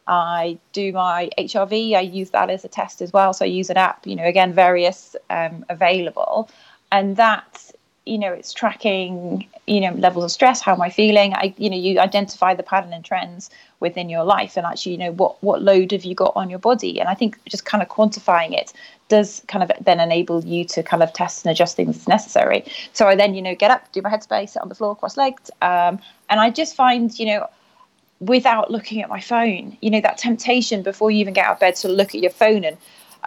I 0.09 0.57
do 0.73 0.91
my 0.91 1.29
HRV. 1.37 1.95
I 1.95 1.99
use 1.99 2.31
that 2.31 2.49
as 2.49 2.65
a 2.65 2.67
test 2.67 2.99
as 2.99 3.13
well. 3.13 3.31
So 3.31 3.45
I 3.45 3.47
use 3.47 3.69
an 3.69 3.77
app, 3.77 4.07
you 4.07 4.15
know, 4.15 4.25
again, 4.25 4.51
various 4.51 5.15
um, 5.29 5.63
available. 5.69 6.49
And 6.91 7.15
that, 7.17 7.71
you 8.07 8.17
know, 8.17 8.33
it's 8.33 8.51
tracking, 8.51 9.47
you 9.67 9.79
know, 9.79 9.93
levels 9.93 10.25
of 10.25 10.31
stress, 10.31 10.61
how 10.61 10.73
am 10.73 10.81
I 10.81 10.89
feeling? 10.89 11.35
I, 11.35 11.53
you 11.59 11.69
know, 11.69 11.77
you 11.77 11.99
identify 11.99 12.55
the 12.55 12.63
pattern 12.63 12.91
and 12.91 13.05
trends 13.05 13.51
within 13.79 14.09
your 14.09 14.23
life 14.23 14.57
and 14.57 14.65
actually, 14.65 14.93
you 14.93 14.97
know, 14.97 15.11
what, 15.11 15.41
what 15.43 15.61
load 15.61 15.91
have 15.91 16.03
you 16.03 16.15
got 16.15 16.33
on 16.35 16.49
your 16.49 16.57
body? 16.57 16.99
And 16.99 17.07
I 17.07 17.13
think 17.13 17.37
just 17.45 17.65
kind 17.65 17.83
of 17.83 17.87
quantifying 17.87 18.57
it 18.57 18.73
does 19.09 19.43
kind 19.47 19.63
of 19.63 19.71
then 19.85 19.99
enable 19.99 20.43
you 20.43 20.65
to 20.65 20.81
kind 20.81 21.03
of 21.03 21.13
test 21.13 21.45
and 21.45 21.51
adjust 21.51 21.75
things 21.75 21.97
as 21.97 22.07
necessary. 22.07 22.65
So 22.93 23.07
I 23.07 23.15
then, 23.15 23.35
you 23.35 23.43
know, 23.43 23.53
get 23.53 23.69
up, 23.69 23.91
do 23.91 24.01
my 24.01 24.09
headspace, 24.09 24.49
sit 24.49 24.61
on 24.63 24.69
the 24.69 24.75
floor, 24.75 24.95
cross 24.95 25.17
legged. 25.17 25.51
Um, 25.61 25.99
and 26.31 26.39
I 26.39 26.49
just 26.49 26.75
find, 26.75 27.17
you 27.19 27.27
know, 27.27 27.47
without 28.19 28.71
looking 28.71 29.01
at 29.01 29.09
my 29.09 29.19
phone. 29.19 29.77
You 29.81 29.91
know, 29.91 30.01
that 30.01 30.17
temptation 30.17 30.83
before 30.83 31.11
you 31.11 31.19
even 31.19 31.33
get 31.33 31.45
out 31.45 31.53
of 31.53 31.59
bed 31.59 31.75
to 31.77 31.87
look 31.87 32.15
at 32.15 32.21
your 32.21 32.31
phone 32.31 32.63
and 32.63 32.77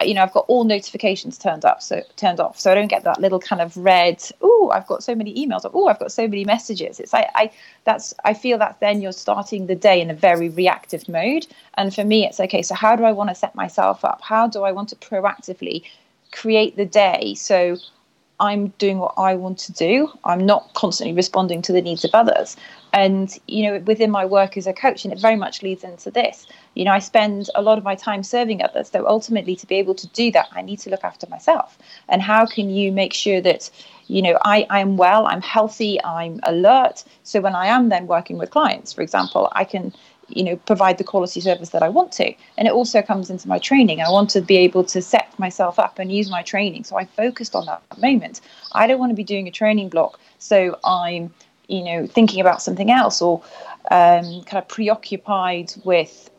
uh, 0.00 0.04
you 0.04 0.14
know, 0.14 0.22
I've 0.22 0.32
got 0.32 0.46
all 0.48 0.64
notifications 0.64 1.36
turned 1.36 1.64
up, 1.64 1.82
so 1.82 2.02
turned 2.16 2.40
off, 2.40 2.58
so 2.58 2.72
I 2.72 2.74
don't 2.74 2.88
get 2.88 3.04
that 3.04 3.20
little 3.20 3.38
kind 3.38 3.60
of 3.60 3.76
red. 3.76 4.22
Oh, 4.40 4.70
I've 4.72 4.86
got 4.86 5.02
so 5.02 5.14
many 5.14 5.34
emails. 5.34 5.70
Oh, 5.72 5.86
I've 5.86 5.98
got 5.98 6.12
so 6.12 6.26
many 6.26 6.44
messages. 6.44 6.98
It's 6.98 7.12
like 7.12 7.28
I 7.34 7.50
that's 7.84 8.14
I 8.24 8.32
feel 8.32 8.56
that 8.58 8.80
then 8.80 9.02
you're 9.02 9.12
starting 9.12 9.66
the 9.66 9.74
day 9.74 10.00
in 10.00 10.10
a 10.10 10.14
very 10.14 10.48
reactive 10.48 11.08
mode. 11.08 11.46
And 11.74 11.94
for 11.94 12.04
me, 12.04 12.24
it's 12.24 12.40
okay. 12.40 12.62
So 12.62 12.74
how 12.74 12.96
do 12.96 13.04
I 13.04 13.12
want 13.12 13.28
to 13.30 13.34
set 13.34 13.54
myself 13.54 14.04
up? 14.04 14.22
How 14.22 14.46
do 14.46 14.62
I 14.62 14.72
want 14.72 14.88
to 14.90 14.96
proactively 14.96 15.84
create 16.30 16.76
the 16.76 16.86
day 16.86 17.34
so 17.34 17.76
I'm 18.40 18.68
doing 18.78 18.98
what 18.98 19.14
I 19.16 19.34
want 19.34 19.58
to 19.58 19.72
do. 19.72 20.08
I'm 20.24 20.44
not 20.44 20.74
constantly 20.74 21.14
responding 21.14 21.62
to 21.62 21.72
the 21.72 21.82
needs 21.82 22.04
of 22.04 22.10
others. 22.12 22.56
And, 22.92 23.38
you 23.46 23.62
know, 23.64 23.78
within 23.80 24.10
my 24.10 24.24
work 24.24 24.56
as 24.56 24.66
a 24.66 24.72
coach, 24.72 25.04
and 25.04 25.12
it 25.12 25.18
very 25.18 25.36
much 25.36 25.62
leads 25.62 25.84
into 25.84 26.10
this, 26.10 26.46
you 26.74 26.84
know, 26.84 26.90
I 26.90 26.98
spend 26.98 27.50
a 27.54 27.62
lot 27.62 27.78
of 27.78 27.84
my 27.84 27.94
time 27.94 28.22
serving 28.22 28.62
others. 28.62 28.90
So 28.90 29.06
ultimately, 29.06 29.56
to 29.56 29.66
be 29.66 29.76
able 29.76 29.94
to 29.94 30.06
do 30.08 30.30
that, 30.32 30.48
I 30.52 30.62
need 30.62 30.80
to 30.80 30.90
look 30.90 31.04
after 31.04 31.26
myself. 31.28 31.78
And 32.08 32.20
how 32.20 32.44
can 32.44 32.68
you 32.68 32.90
make 32.90 33.14
sure 33.14 33.40
that, 33.40 33.70
you 34.08 34.20
know, 34.22 34.38
I, 34.44 34.66
I'm 34.68 34.96
well, 34.96 35.26
I'm 35.26 35.42
healthy, 35.42 36.02
I'm 36.02 36.40
alert. 36.42 37.04
So 37.22 37.40
when 37.40 37.54
I 37.54 37.66
am 37.68 37.88
then 37.88 38.06
working 38.06 38.38
with 38.38 38.50
clients, 38.50 38.92
for 38.92 39.02
example, 39.02 39.48
I 39.52 39.64
can 39.64 39.94
you 40.36 40.44
know 40.44 40.56
provide 40.56 40.98
the 40.98 41.04
quality 41.04 41.40
service 41.40 41.70
that 41.70 41.82
I 41.82 41.88
want 41.88 42.12
to. 42.12 42.34
And 42.56 42.68
it 42.68 42.72
also 42.72 43.02
comes 43.02 43.30
into 43.30 43.48
my 43.48 43.58
training. 43.58 44.00
I 44.00 44.10
want 44.10 44.30
to 44.30 44.40
be 44.40 44.56
able 44.56 44.84
to 44.84 45.00
set 45.00 45.38
myself 45.38 45.78
up 45.78 45.98
and 45.98 46.10
use 46.12 46.30
my 46.30 46.42
training. 46.42 46.84
So 46.84 46.96
I 46.96 47.04
focused 47.04 47.54
on 47.54 47.66
that 47.66 47.82
moment. 47.98 48.40
I 48.72 48.86
don't 48.86 48.98
want 48.98 49.10
to 49.10 49.16
be 49.16 49.24
doing 49.24 49.48
a 49.48 49.50
training 49.50 49.88
block 49.88 50.18
so 50.38 50.78
I'm 50.84 51.32
you 51.68 51.82
know 51.82 52.06
thinking 52.06 52.40
about 52.40 52.60
something 52.60 52.90
else 52.90 53.22
or 53.22 53.42
um, 53.90 54.42
kind 54.44 54.62
of 54.62 54.68
preoccupied 54.68 55.72
with 55.84 56.30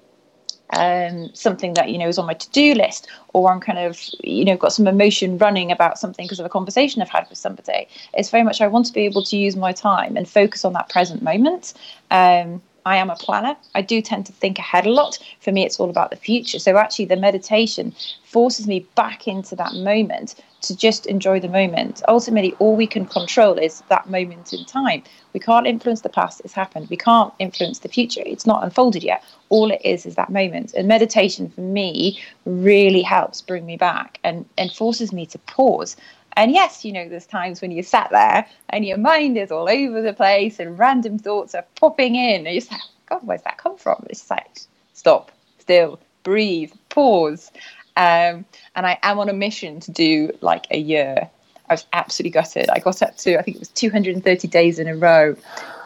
um, 0.72 1.30
something 1.34 1.74
that 1.76 1.90
you 1.90 1.98
know 1.98 2.08
is 2.08 2.18
on 2.18 2.26
my 2.26 2.34
to-do 2.34 2.74
list 2.74 3.08
or 3.34 3.52
i'm 3.52 3.60
kind 3.60 3.78
of 3.78 4.00
you 4.24 4.44
know 4.44 4.58
got 4.58 4.74
some 4.74 4.88
emotion 4.88 5.38
running 5.38 5.72
about 5.72 6.00
something 6.00 6.26
because 6.26 6.40
of 6.40 6.46
a 6.46 6.50
conversation 6.50 7.02
i've 7.02 7.10
had 7.10 7.28
with 7.30 7.38
somebody. 7.38 7.88
It's 8.14 8.30
very 8.30 8.44
much 8.44 8.60
i 8.62 8.68
want 8.68 8.86
to 8.88 8.94
be 8.94 9.02
able 9.02 9.24
to 9.24 9.38
use 9.38 9.56
my 9.56 9.72
time 9.72 10.18
and 10.18 10.28
focus 10.28 10.66
on 10.66 10.74
that 10.74 10.90
present 10.90 11.22
moment 11.22 11.74
um, 12.12 12.62
I 12.86 12.98
am 12.98 13.10
a 13.10 13.16
planner. 13.16 13.56
I 13.76 13.82
do 13.82 14.02
tend 14.02 14.26
to 14.26 14.32
think 14.32 14.60
ahead 14.60 14.86
a 14.86 14.92
lot. 14.92 15.18
For 15.40 15.52
me, 15.52 15.66
it's 15.66 15.80
all 15.80 15.90
about 15.90 16.10
the 16.10 16.16
future. 16.16 16.60
So 16.60 16.78
actually, 16.78 17.06
the 17.06 17.16
meditation 17.16 17.94
forces 18.24 18.68
me 18.68 18.86
back 18.96 19.28
into 19.28 19.56
that 19.56 19.74
moment 19.74 20.36
to 20.64 20.76
just 20.76 21.06
enjoy 21.06 21.40
the 21.40 21.48
moment. 21.48 22.02
Ultimately, 22.08 22.54
all 22.60 22.76
we 22.76 22.88
can 22.88 23.06
control 23.06 23.58
is 23.58 23.82
that 23.90 24.10
moment 24.10 24.54
in 24.54 24.66
time. 24.66 25.04
We 25.34 25.40
can't 25.40 25.68
influence 25.68 26.02
the 26.02 26.10
past, 26.10 26.42
it's 26.44 26.54
happened. 26.54 26.90
We 26.90 26.98
can't 26.98 27.34
influence 27.38 27.80
the 27.80 27.90
future, 27.90 28.24
it's 28.26 28.46
not 28.46 28.64
unfolded 28.64 29.04
yet. 29.04 29.24
All 29.50 29.72
it 29.72 29.82
is 29.84 30.06
is 30.06 30.16
that 30.16 30.30
moment. 30.30 30.74
And 30.74 30.88
meditation 30.88 31.50
for 31.50 31.62
me 31.62 32.20
really 32.46 33.02
helps 33.02 33.42
bring 33.42 33.66
me 33.66 33.78
back 33.78 34.20
and, 34.24 34.46
and 34.58 34.72
forces 34.72 35.12
me 35.14 35.26
to 35.28 35.38
pause 35.40 35.96
and 36.36 36.52
yes, 36.52 36.84
you 36.84 36.92
know, 36.92 37.08
there's 37.08 37.26
times 37.26 37.62
when 37.62 37.72
you 37.72 37.84
sat 37.84 38.10
there 38.12 38.48
and 38.70 38.86
your 38.86 38.98
mind 38.98 39.38
is 39.38 39.52
all 39.52 39.70
over 39.70 40.02
the 40.02 40.14
place 40.14 40.60
and 40.60 40.78
random 40.78 41.20
thoughts 41.20 41.54
are 41.54 41.66
popping 41.76 42.16
in. 42.16 42.46
And 42.46 42.46
you're 42.46 42.62
just 42.62 42.72
like, 42.72 42.82
God, 43.08 43.22
where's 43.24 43.42
that 43.44 43.58
come 43.58 43.78
from? 43.78 44.06
It's 44.10 44.30
like, 44.30 44.60
stop, 44.94 45.32
still, 45.60 46.00
breathe, 46.24 46.72
pause. 46.90 47.52
Um, 47.96 48.46
and 48.76 48.88
I 48.88 48.98
am 49.04 49.20
on 49.20 49.30
a 49.30 49.34
mission 49.34 49.80
to 49.82 49.92
do 49.92 50.32
like 50.42 50.66
a 50.72 50.78
year. 50.78 51.30
I 51.70 51.74
was 51.74 51.86
absolutely 51.94 52.32
gutted. 52.32 52.70
I 52.70 52.80
got 52.80 53.02
up 53.02 53.16
to, 53.18 53.38
I 53.38 53.42
think 53.44 53.58
it 53.58 53.60
was 53.60 53.70
230 53.70 54.48
days 54.48 54.80
in 54.80 54.88
a 54.88 54.96
row. 54.96 55.36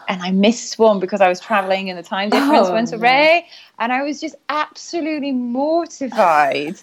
And 0.08 0.22
I 0.22 0.30
missed 0.30 0.78
one 0.78 1.00
because 1.00 1.20
I 1.20 1.28
was 1.28 1.38
traveling 1.38 1.90
and 1.90 1.98
the 1.98 2.02
time 2.02 2.30
difference 2.30 2.68
oh, 2.68 2.72
went 2.72 2.92
away. 2.94 3.46
And 3.78 3.92
I 3.92 4.02
was 4.02 4.20
just 4.20 4.36
absolutely 4.48 5.32
mortified 5.32 6.76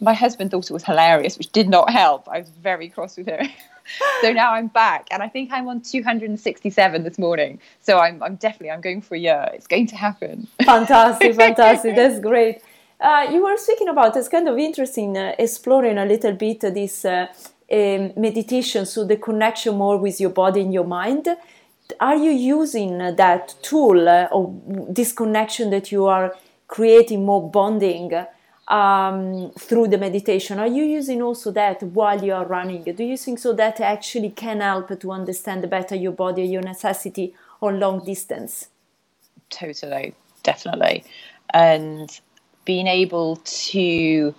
my 0.00 0.14
husband 0.14 0.50
thought 0.50 0.70
it 0.70 0.72
was 0.72 0.84
hilarious, 0.84 1.36
which 1.36 1.52
did 1.52 1.68
not 1.68 1.90
help. 1.90 2.28
I 2.28 2.38
was 2.40 2.48
very 2.48 2.88
cross 2.88 3.16
with 3.16 3.28
her. 3.28 3.42
so 4.22 4.32
now 4.32 4.52
I'm 4.52 4.68
back, 4.68 5.08
and 5.10 5.22
I 5.22 5.28
think 5.28 5.50
I'm 5.52 5.68
on 5.68 5.82
267 5.82 7.02
this 7.02 7.18
morning. 7.18 7.60
So 7.80 7.98
I'm, 7.98 8.22
I'm 8.22 8.36
definitely 8.36 8.70
I'm 8.70 8.80
going 8.80 9.02
for 9.02 9.14
a 9.14 9.18
year. 9.18 9.48
It's 9.52 9.66
going 9.66 9.86
to 9.88 9.96
happen. 9.96 10.48
Fantastic, 10.64 11.34
fantastic. 11.46 11.94
That's 11.94 12.20
great. 12.20 12.62
Uh, 13.00 13.26
you 13.32 13.42
were 13.42 13.56
speaking 13.56 13.88
about 13.88 14.16
it's 14.16 14.28
kind 14.28 14.48
of 14.48 14.58
interesting 14.58 15.16
uh, 15.16 15.34
exploring 15.38 15.96
a 15.98 16.04
little 16.04 16.32
bit 16.32 16.60
this 16.60 17.04
uh, 17.04 17.26
um, 17.72 18.12
meditation, 18.16 18.86
so 18.86 19.04
the 19.04 19.16
connection 19.16 19.76
more 19.76 19.98
with 19.98 20.20
your 20.20 20.30
body 20.30 20.60
and 20.60 20.72
your 20.72 20.84
mind. 20.84 21.28
Are 21.98 22.16
you 22.16 22.30
using 22.30 22.98
that 22.98 23.54
tool 23.62 24.08
uh, 24.08 24.28
or 24.30 24.54
this 24.88 25.12
connection 25.12 25.70
that 25.70 25.90
you 25.90 26.06
are 26.06 26.34
creating 26.68 27.24
more 27.24 27.50
bonding? 27.50 28.12
Um, 28.70 29.50
through 29.58 29.88
the 29.88 29.98
meditation? 29.98 30.58
Are 30.58 30.66
you 30.66 30.84
using 30.84 31.20
also 31.20 31.50
that 31.50 31.82
while 31.82 32.24
you 32.24 32.32
are 32.32 32.46
running? 32.46 32.84
Do 32.84 33.04
you 33.04 33.16
think 33.16 33.38
so 33.38 33.52
that 33.54 33.80
actually 33.80 34.30
can 34.30 34.60
help 34.60 34.98
to 34.98 35.12
understand 35.12 35.68
better 35.68 35.96
your 35.96 36.12
body, 36.12 36.44
your 36.44 36.62
necessity 36.62 37.34
on 37.60 37.80
long 37.80 38.04
distance? 38.04 38.68
Totally, 39.50 40.14
definitely. 40.44 41.04
And 41.52 42.18
being 42.64 42.86
able 42.86 43.36
to 43.36 44.34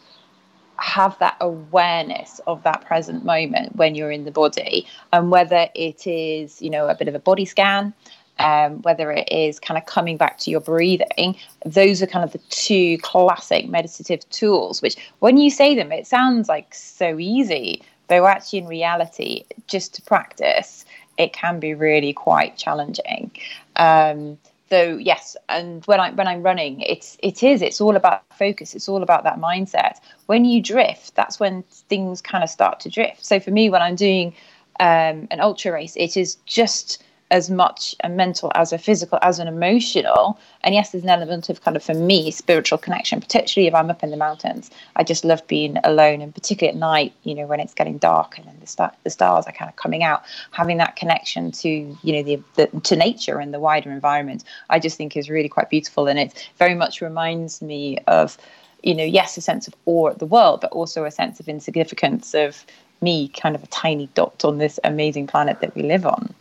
have 0.78 1.18
that 1.20 1.36
awareness 1.42 2.40
of 2.48 2.64
that 2.64 2.84
present 2.86 3.24
moment 3.24 3.76
when 3.76 3.94
you're 3.94 4.12
in 4.12 4.26
the 4.26 4.32
body 4.32 4.88
and 5.14 5.30
whether 5.30 5.68
it 5.76 6.08
is 6.08 6.60
you 6.60 6.72
know 6.72 6.88
a 6.88 6.96
bit 6.96 7.08
of 7.08 7.14
a 7.14 7.20
body 7.20 7.46
scan 7.46 7.94
um, 8.41 8.81
whether 8.81 9.12
it 9.12 9.31
is 9.31 9.60
kind 9.60 9.77
of 9.77 9.86
coming 9.86 10.17
back 10.17 10.38
to 10.39 10.51
your 10.51 10.62
breathing, 10.62 11.36
those 11.65 12.01
are 12.01 12.07
kind 12.07 12.25
of 12.25 12.31
the 12.31 12.39
two 12.50 12.98
classic 13.00 13.69
meditative 13.69 14.27
tools, 14.29 14.81
which 14.81 14.98
when 15.19 15.38
you 15.38 15.50
say 15.50 15.75
them, 15.75 15.91
it 15.91 16.07
sounds 16.07 16.50
like 16.50 16.74
so 16.74 17.19
easy, 17.19 17.81
though 18.07 18.25
actually 18.25 18.60
in 18.60 18.67
reality, 18.67 19.45
just 19.67 19.93
to 19.95 20.01
practice, 20.01 20.86
it 21.17 21.33
can 21.33 21.60
be 21.60 21.74
really 21.74 22.13
quite 22.13 22.57
challenging. 22.57 23.31
Um, 23.75 24.38
though 24.71 24.95
yes 24.98 25.36
and 25.50 25.86
when 25.86 26.00
i 26.00 26.10
when 26.12 26.27
i'm 26.29 26.41
running 26.41 26.79
it's 26.79 27.17
it 27.21 27.43
is 27.43 27.62
it's 27.62 27.81
all 27.81 27.98
about 27.98 28.24
focus 28.31 28.74
it's 28.74 28.88
all 28.88 29.03
about 29.03 29.25
that 29.25 29.38
mindset 29.38 29.98
when 30.27 30.45
you 30.45 30.62
drift 30.63 31.13
that's 31.13 31.41
when 31.41 31.62
things 31.89 32.21
kind 32.21 32.41
of 32.41 32.50
start 32.50 32.79
to 32.79 32.89
drift 32.89 33.24
so 33.24 33.38
for 33.38 33.51
me 33.51 33.69
when 33.69 33.81
i'm 33.81 33.95
doing 33.95 34.33
um, 34.79 35.27
an 35.29 35.41
ultra 35.41 35.74
race 35.74 35.95
it 35.98 36.15
is 36.15 36.36
just 36.45 37.03
as 37.32 37.50
much 37.50 37.96
a 38.04 38.10
mental 38.10 38.52
as 38.56 38.72
a 38.74 38.78
physical 38.78 39.18
as 39.22 39.40
an 39.40 39.48
emotional. 39.48 40.38
And 40.64 40.76
yes 40.76 40.92
there's 40.92 41.04
an 41.04 41.10
element 41.10 41.50
of 41.50 41.62
kind 41.62 41.76
of 41.76 41.84
for 41.84 41.94
me 41.94 42.30
spiritual 42.30 42.78
connection 42.78 43.20
particularly 43.20 43.68
if 43.68 43.74
i'm 43.74 43.90
up 43.90 44.04
in 44.04 44.12
the 44.12 44.18
mountains. 44.18 44.70
I 44.96 45.04
just 45.04 45.26
love 45.26 45.46
being 45.48 45.78
alone 45.84 46.22
and 46.22 46.36
particularly 46.36 46.76
at 46.76 46.80
night 46.80 47.14
you 47.24 47.34
know 47.34 47.48
when 47.48 47.60
it's 47.60 47.74
getting 47.74 47.98
dark 47.98 48.38
and 48.38 48.46
then 48.46 48.58
the, 48.60 48.68
star- 48.68 48.94
the 49.04 49.10
stars 49.10 49.46
are 49.48 49.54
kind 49.54 49.70
of 49.70 49.76
coming 49.78 50.04
out 50.04 50.24
having 50.52 50.78
that 50.78 50.96
connection 50.96 51.52
to 51.54 51.70
you 52.04 52.14
know 52.14 52.24
the, 52.24 52.42
the 52.56 52.68
to 52.82 52.96
nature 52.96 53.40
and 53.40 53.54
the 53.54 53.60
wider 53.60 53.92
environment 53.92 54.44
i 54.70 54.78
just 54.78 54.98
think 54.98 55.16
is 55.18 55.30
really 55.30 55.50
quite 55.50 55.70
beautiful. 55.70 56.08
And 56.08 56.20
it 56.20 56.50
very 56.58 56.76
much 56.76 57.02
reminds 57.02 57.62
me 57.62 57.98
of 58.08 58.38
you 58.84 58.94
know 58.94 59.04
yes 59.04 59.38
a 59.38 59.42
sense 59.42 59.68
of 59.68 59.76
awe 59.86 60.10
at 60.10 60.20
the 60.20 60.26
world 60.26 60.62
but 60.62 60.72
also 60.72 61.06
a 61.06 61.12
sense 61.12 61.40
of 61.40 61.48
insignificance 61.48 62.34
of 62.34 62.66
me 63.02 63.30
kind 63.30 63.56
of 63.56 63.64
a 63.64 63.68
tiny 63.68 64.08
dot 64.14 64.44
on 64.44 64.58
this 64.58 64.80
amazing 64.84 65.28
planet 65.28 65.60
that 65.62 65.74
we 65.76 65.84
live 65.84 66.06
on 66.06 66.34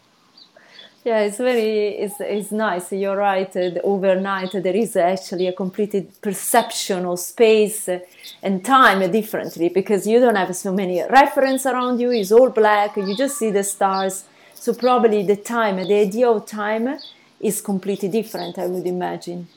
yeah, 1.04 1.20
it's 1.20 1.38
very 1.38 1.88
it's, 1.88 2.20
it's 2.20 2.52
nice. 2.52 2.92
You're 2.92 3.16
right. 3.16 3.54
Uh, 3.56 3.80
overnight, 3.82 4.52
there 4.52 4.76
is 4.76 4.96
actually 4.96 5.46
a 5.46 5.52
complete 5.52 6.20
perception 6.20 7.06
of 7.06 7.18
space 7.18 7.88
and 8.42 8.64
time 8.64 9.10
differently 9.10 9.70
because 9.70 10.06
you 10.06 10.20
don't 10.20 10.36
have 10.36 10.54
so 10.54 10.72
many 10.72 11.02
reference 11.02 11.64
around 11.64 12.00
you. 12.00 12.10
It's 12.10 12.32
all 12.32 12.50
black. 12.50 12.96
You 12.96 13.16
just 13.16 13.38
see 13.38 13.50
the 13.50 13.64
stars. 13.64 14.24
So 14.54 14.74
probably 14.74 15.22
the 15.24 15.36
time, 15.36 15.76
the 15.76 15.94
idea 15.94 16.28
of 16.28 16.44
time, 16.44 16.98
is 17.40 17.62
completely 17.62 18.08
different. 18.08 18.58
I 18.58 18.66
would 18.66 18.86
imagine. 18.86 19.48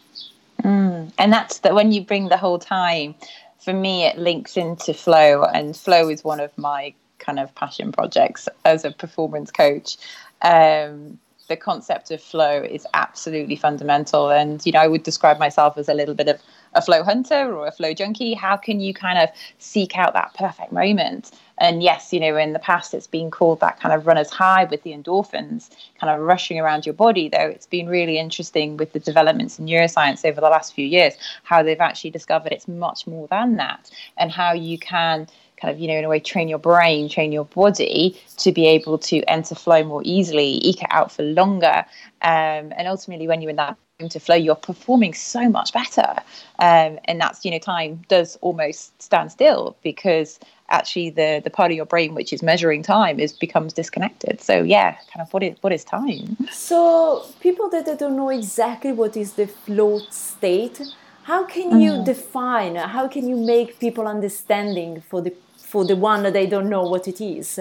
Mm. 0.64 1.12
And 1.18 1.34
that's 1.34 1.60
that 1.60 1.76
when 1.76 1.92
you 1.92 2.04
bring 2.04 2.30
the 2.30 2.38
whole 2.38 2.60
time. 2.60 3.16
For 3.60 3.74
me, 3.74 4.06
it 4.06 4.18
links 4.18 4.58
into 4.58 4.94
flow, 4.94 5.44
and 5.46 5.76
flow 5.76 6.10
is 6.10 6.22
one 6.22 6.42
of 6.42 6.52
my 6.58 6.94
kind 7.20 7.40
of 7.40 7.56
passion 7.56 7.94
projects 7.94 8.50
as 8.66 8.84
a 8.84 8.92
performance 8.92 9.52
coach. 9.52 9.98
Um, 10.42 11.18
the 11.48 11.58
concept 11.58 12.12
of 12.12 12.22
flow 12.22 12.62
is 12.62 12.88
absolutely 12.94 13.56
fundamental. 13.56 14.30
And, 14.30 14.66
you 14.66 14.72
know, 14.72 14.80
I 14.80 14.88
would 14.88 15.04
describe 15.04 15.40
myself 15.40 15.78
as 15.78 15.90
a 15.90 15.94
little 15.94 16.16
bit 16.16 16.28
of 16.28 16.42
a 16.74 16.82
flow 16.82 17.04
hunter 17.04 17.54
or 17.56 17.68
a 17.68 17.72
flow 17.72 17.94
junkie. 17.94 18.34
How 18.34 18.58
can 18.58 18.80
you 18.80 18.94
kind 18.94 19.20
of 19.20 19.30
seek 19.60 19.98
out 19.98 20.14
that 20.14 20.34
perfect 20.34 20.72
moment? 20.72 21.32
And 21.60 21.84
yes, 21.84 22.12
you 22.12 22.20
know, 22.20 22.36
in 22.36 22.54
the 22.54 22.60
past 22.60 22.94
it's 22.94 23.08
been 23.08 23.30
called 23.30 23.60
that 23.60 23.80
kind 23.80 23.94
of 23.94 24.08
runner's 24.08 24.32
high 24.32 24.64
with 24.66 24.82
the 24.84 24.92
endorphins 24.92 25.70
kind 26.00 26.12
of 26.12 26.26
rushing 26.26 26.60
around 26.60 26.86
your 26.86 26.94
body, 26.94 27.30
though 27.30 27.48
it's 27.48 27.68
been 27.68 27.88
really 27.88 28.18
interesting 28.18 28.78
with 28.78 28.94
the 28.94 29.00
developments 29.00 29.60
in 29.60 29.66
neuroscience 29.66 30.26
over 30.26 30.42
the 30.42 30.50
last 30.50 30.74
few 30.74 30.86
years, 30.86 31.14
how 31.44 31.62
they've 31.62 31.80
actually 31.80 32.10
discovered 32.10 32.52
it's 32.52 32.68
much 32.68 33.06
more 33.06 33.28
than 33.28 33.58
that 33.58 33.92
and 34.18 34.32
how 34.32 34.54
you 34.54 34.80
can 34.80 35.28
kind 35.64 35.74
of, 35.74 35.80
you 35.80 35.88
know, 35.88 35.96
in 35.96 36.04
a 36.04 36.10
way, 36.10 36.20
train 36.20 36.50
your 36.50 36.60
brain, 36.60 37.08
train 37.08 37.32
your 37.32 37.46
body 37.46 38.20
to 38.38 38.52
be 38.52 38.68
able 38.68 38.98
to 38.98 39.22
enter 39.24 39.56
flow 39.56 39.84
more 39.84 40.02
easily, 40.04 40.60
eke 40.62 40.84
it 40.84 40.90
out 40.92 41.12
for 41.12 41.24
longer. 41.24 41.86
Um, 42.22 42.74
and 42.78 42.88
ultimately, 42.88 43.28
when 43.28 43.42
you're 43.42 43.50
in 43.50 43.56
that 43.56 43.78
to 44.10 44.20
flow, 44.20 44.36
you're 44.36 44.56
performing 44.56 45.14
so 45.14 45.48
much 45.48 45.72
better. 45.72 46.16
Um, 46.60 47.00
and 47.06 47.22
that's, 47.22 47.46
you 47.46 47.52
know, 47.52 47.60
time 47.60 48.02
does 48.10 48.38
almost 48.42 49.02
stand 49.02 49.32
still 49.32 49.78
because 49.84 50.40
actually 50.70 51.10
the 51.12 51.42
the 51.44 51.50
part 51.50 51.72
of 51.72 51.78
your 51.78 51.86
brain 51.86 52.16
which 52.16 52.34
is 52.34 52.42
measuring 52.42 52.82
time 52.82 53.20
is 53.20 53.32
becomes 53.32 53.72
disconnected. 53.72 54.42
So 54.42 54.64
yeah, 54.64 54.98
kind 55.14 55.22
of 55.22 55.32
what 55.34 55.44
is 55.44 55.56
what 55.62 55.72
is 55.72 55.86
time? 55.86 56.36
So 56.52 57.24
people 57.40 57.70
that 57.70 57.86
don't 57.98 58.18
know 58.18 58.30
exactly 58.30 58.92
what 58.92 59.16
is 59.16 59.34
the 59.34 59.48
flow 59.48 60.00
state, 60.10 60.82
how 61.24 61.46
can 61.46 61.80
you 61.80 61.92
mm. 61.92 62.06
define? 62.06 62.76
How 62.76 63.08
can 63.08 63.30
you 63.30 63.38
make 63.38 63.80
people 63.80 64.08
understanding 64.08 65.02
for 65.10 65.22
the 65.22 65.34
for 65.74 65.84
the 65.84 65.96
one 65.96 66.22
that 66.22 66.34
they 66.34 66.46
don't 66.46 66.70
know 66.70 66.84
what 66.84 67.08
it 67.08 67.20
is. 67.20 67.60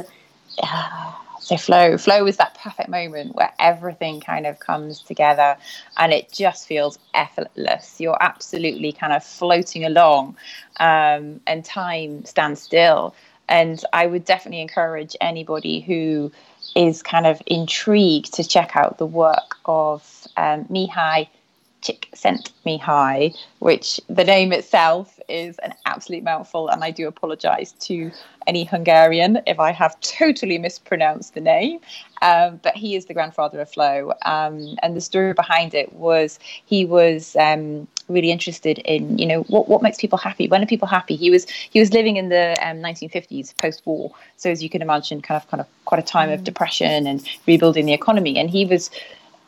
Yeah. 0.63 1.13
So 1.43 1.57
flow, 1.57 1.99
flow 1.99 2.25
is 2.29 2.37
that 2.37 2.57
perfect 2.57 2.89
moment 2.89 3.35
where 3.35 3.53
everything 3.59 4.21
kind 4.21 4.47
of 4.47 4.61
comes 4.61 5.03
together 5.03 5.57
and 5.97 6.13
it 6.13 6.31
just 6.31 6.69
feels 6.69 7.01
effortless. 7.15 7.97
You're 7.99 8.23
absolutely 8.23 8.93
kind 8.93 9.13
of 9.13 9.25
floating 9.25 9.85
along, 9.85 10.37
um, 10.79 11.41
and 11.49 11.65
time 11.65 12.25
stands 12.25 12.63
still. 12.63 13.17
And 13.49 13.85
I 13.93 14.07
would 14.07 14.25
definitely 14.25 14.61
encourage 14.61 15.17
anybody 15.21 15.81
who 15.81 16.31
is 16.77 17.03
kind 17.03 17.27
of 17.27 17.43
intrigued 17.49 18.33
to 18.35 18.45
check 18.45 18.77
out 18.77 18.99
the 18.99 19.07
work 19.07 19.57
of 19.65 20.29
um, 20.37 20.65
Csikszentmihalyi, 21.83 23.37
which 23.59 24.01
the 24.09 24.25
name 24.25 24.53
itself 24.53 25.19
is 25.33 25.59
an 25.59 25.75
absolute 25.87 26.23
mouthful, 26.23 26.69
and 26.69 26.85
I 26.85 26.91
do 26.91 27.09
apologise 27.09 27.73
to 27.73 28.11
any 28.47 28.65
Hungarian 28.65 29.41
if 29.47 29.59
I 29.59 29.73
have 29.73 29.99
totally 30.01 30.59
mispronounced 30.59 31.35
the 31.35 31.41
name. 31.41 31.81
Um, 32.21 32.61
but 32.63 32.77
he 32.77 32.95
is 32.95 33.07
the 33.07 33.15
grandfather 33.15 33.61
of 33.61 33.71
flow, 33.71 34.13
um, 34.23 34.77
and 34.83 34.95
the 34.97 35.01
story 35.01 35.33
behind 35.33 35.75
it 35.75 35.93
was 35.95 36.39
he 36.67 36.85
was 36.85 37.35
um, 37.37 37.89
really 38.09 38.31
interested 38.31 38.79
in 38.79 39.19
you 39.19 39.27
know 39.27 39.41
what 39.43 39.69
what 39.69 39.83
makes 39.83 39.99
people 39.99 40.19
happy. 40.19 40.47
When 40.47 40.63
are 40.63 40.67
people 40.67 40.89
happy? 40.89 41.17
He 41.17 41.31
was 41.31 41.49
he 41.49 41.81
was 41.81 41.93
living 41.93 42.17
in 42.17 42.29
the 42.29 42.55
1950s, 42.61 43.51
um, 43.51 43.55
post-war, 43.59 44.13
so 44.37 44.51
as 44.51 44.63
you 44.63 44.71
can 44.71 44.83
imagine, 44.83 45.21
kind 45.21 45.41
of 45.43 45.49
kind 45.49 45.61
of 45.61 45.67
quite 45.85 45.99
a 45.99 46.07
time 46.07 46.29
mm. 46.29 46.35
of 46.35 46.45
depression 46.45 47.07
and 47.07 47.27
rebuilding 47.47 47.87
the 47.87 47.93
economy, 47.93 48.39
and 48.39 48.51
he 48.51 48.65
was 48.65 48.91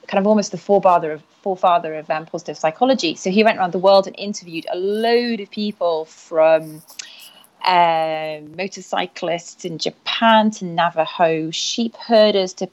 kind 0.09 0.19
of 0.19 0.27
almost 0.27 0.51
the 0.51 0.59
forefather 0.59 1.13
of 1.13 1.23
forefather 1.43 1.95
of 1.95 2.09
um, 2.11 2.25
positive 2.27 2.57
psychology. 2.57 3.15
So 3.15 3.31
he 3.31 3.45
went 3.45 3.59
around 3.59 3.73
the 3.73 3.79
world 3.79 4.07
and 4.07 4.17
interviewed 4.19 4.67
a 4.73 4.77
load 4.77 5.41
of 5.41 5.51
people 5.51 6.07
from 6.07 6.83
uh, 7.65 8.41
motorcyclists 8.57 9.65
in 9.65 9.79
Japan 9.79 10.51
to 10.53 10.65
Navajo 10.65 11.51
sheep 11.51 11.97
herders 11.97 12.55
to 12.55 12.69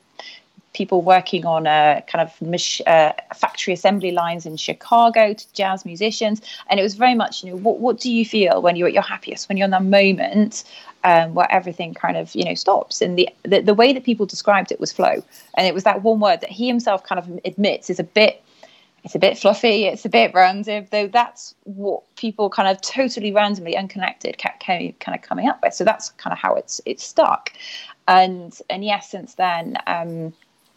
people 0.73 1.01
working 1.01 1.45
on 1.45 1.67
a 1.67 2.01
kind 2.07 2.21
of 2.21 2.41
mach- 2.41 2.87
uh, 2.87 3.11
factory 3.35 3.73
assembly 3.73 4.11
lines 4.11 4.45
in 4.45 4.55
Chicago 4.55 5.33
to 5.33 5.53
jazz 5.53 5.85
musicians. 5.85 6.41
And 6.69 6.79
it 6.79 6.83
was 6.83 6.95
very 6.95 7.13
much, 7.13 7.43
you 7.43 7.49
know, 7.51 7.57
what, 7.57 7.79
what 7.79 7.99
do 7.99 8.11
you 8.11 8.25
feel 8.25 8.61
when 8.61 8.77
you're 8.77 8.87
at 8.87 8.93
your 8.93 9.03
happiest, 9.03 9.49
when 9.49 9.57
you're 9.57 9.65
in 9.65 9.71
that 9.71 9.83
moment 9.83 10.63
um, 11.03 11.33
where 11.33 11.51
everything 11.51 11.93
kind 11.93 12.17
of, 12.17 12.33
you 12.35 12.43
know, 12.43 12.55
stops? 12.55 13.01
And 13.01 13.17
the, 13.17 13.29
the, 13.43 13.61
the 13.61 13.73
way 13.73 13.93
that 13.93 14.03
people 14.03 14.25
described 14.25 14.71
it 14.71 14.79
was 14.79 14.91
flow. 14.91 15.23
And 15.55 15.67
it 15.67 15.73
was 15.73 15.83
that 15.83 16.03
one 16.03 16.19
word 16.19 16.41
that 16.41 16.49
he 16.49 16.67
himself 16.67 17.03
kind 17.03 17.19
of 17.19 17.39
admits 17.45 17.89
is 17.89 17.99
a 17.99 18.03
bit 18.03 18.43
it's 19.03 19.15
a 19.15 19.19
bit 19.19 19.35
fluffy, 19.35 19.85
it's 19.85 20.05
a 20.05 20.09
bit 20.09 20.31
random, 20.35 20.85
though 20.91 21.07
that's 21.07 21.55
what 21.63 22.03
people 22.17 22.51
kind 22.51 22.69
of 22.69 22.81
totally 22.81 23.31
randomly 23.31 23.75
unconnected 23.75 24.37
kept 24.37 24.63
kind 24.63 24.93
of 25.07 25.21
coming 25.23 25.49
up 25.49 25.59
with. 25.63 25.73
So 25.73 25.83
that's 25.83 26.11
kind 26.11 26.31
of 26.31 26.37
how 26.37 26.53
it's 26.53 26.79
it's 26.85 27.03
stuck. 27.03 27.51
And 28.07 28.55
and 28.69 28.85
yes, 28.85 29.09
since 29.09 29.35
then, 29.35 29.77
um, 29.87 30.33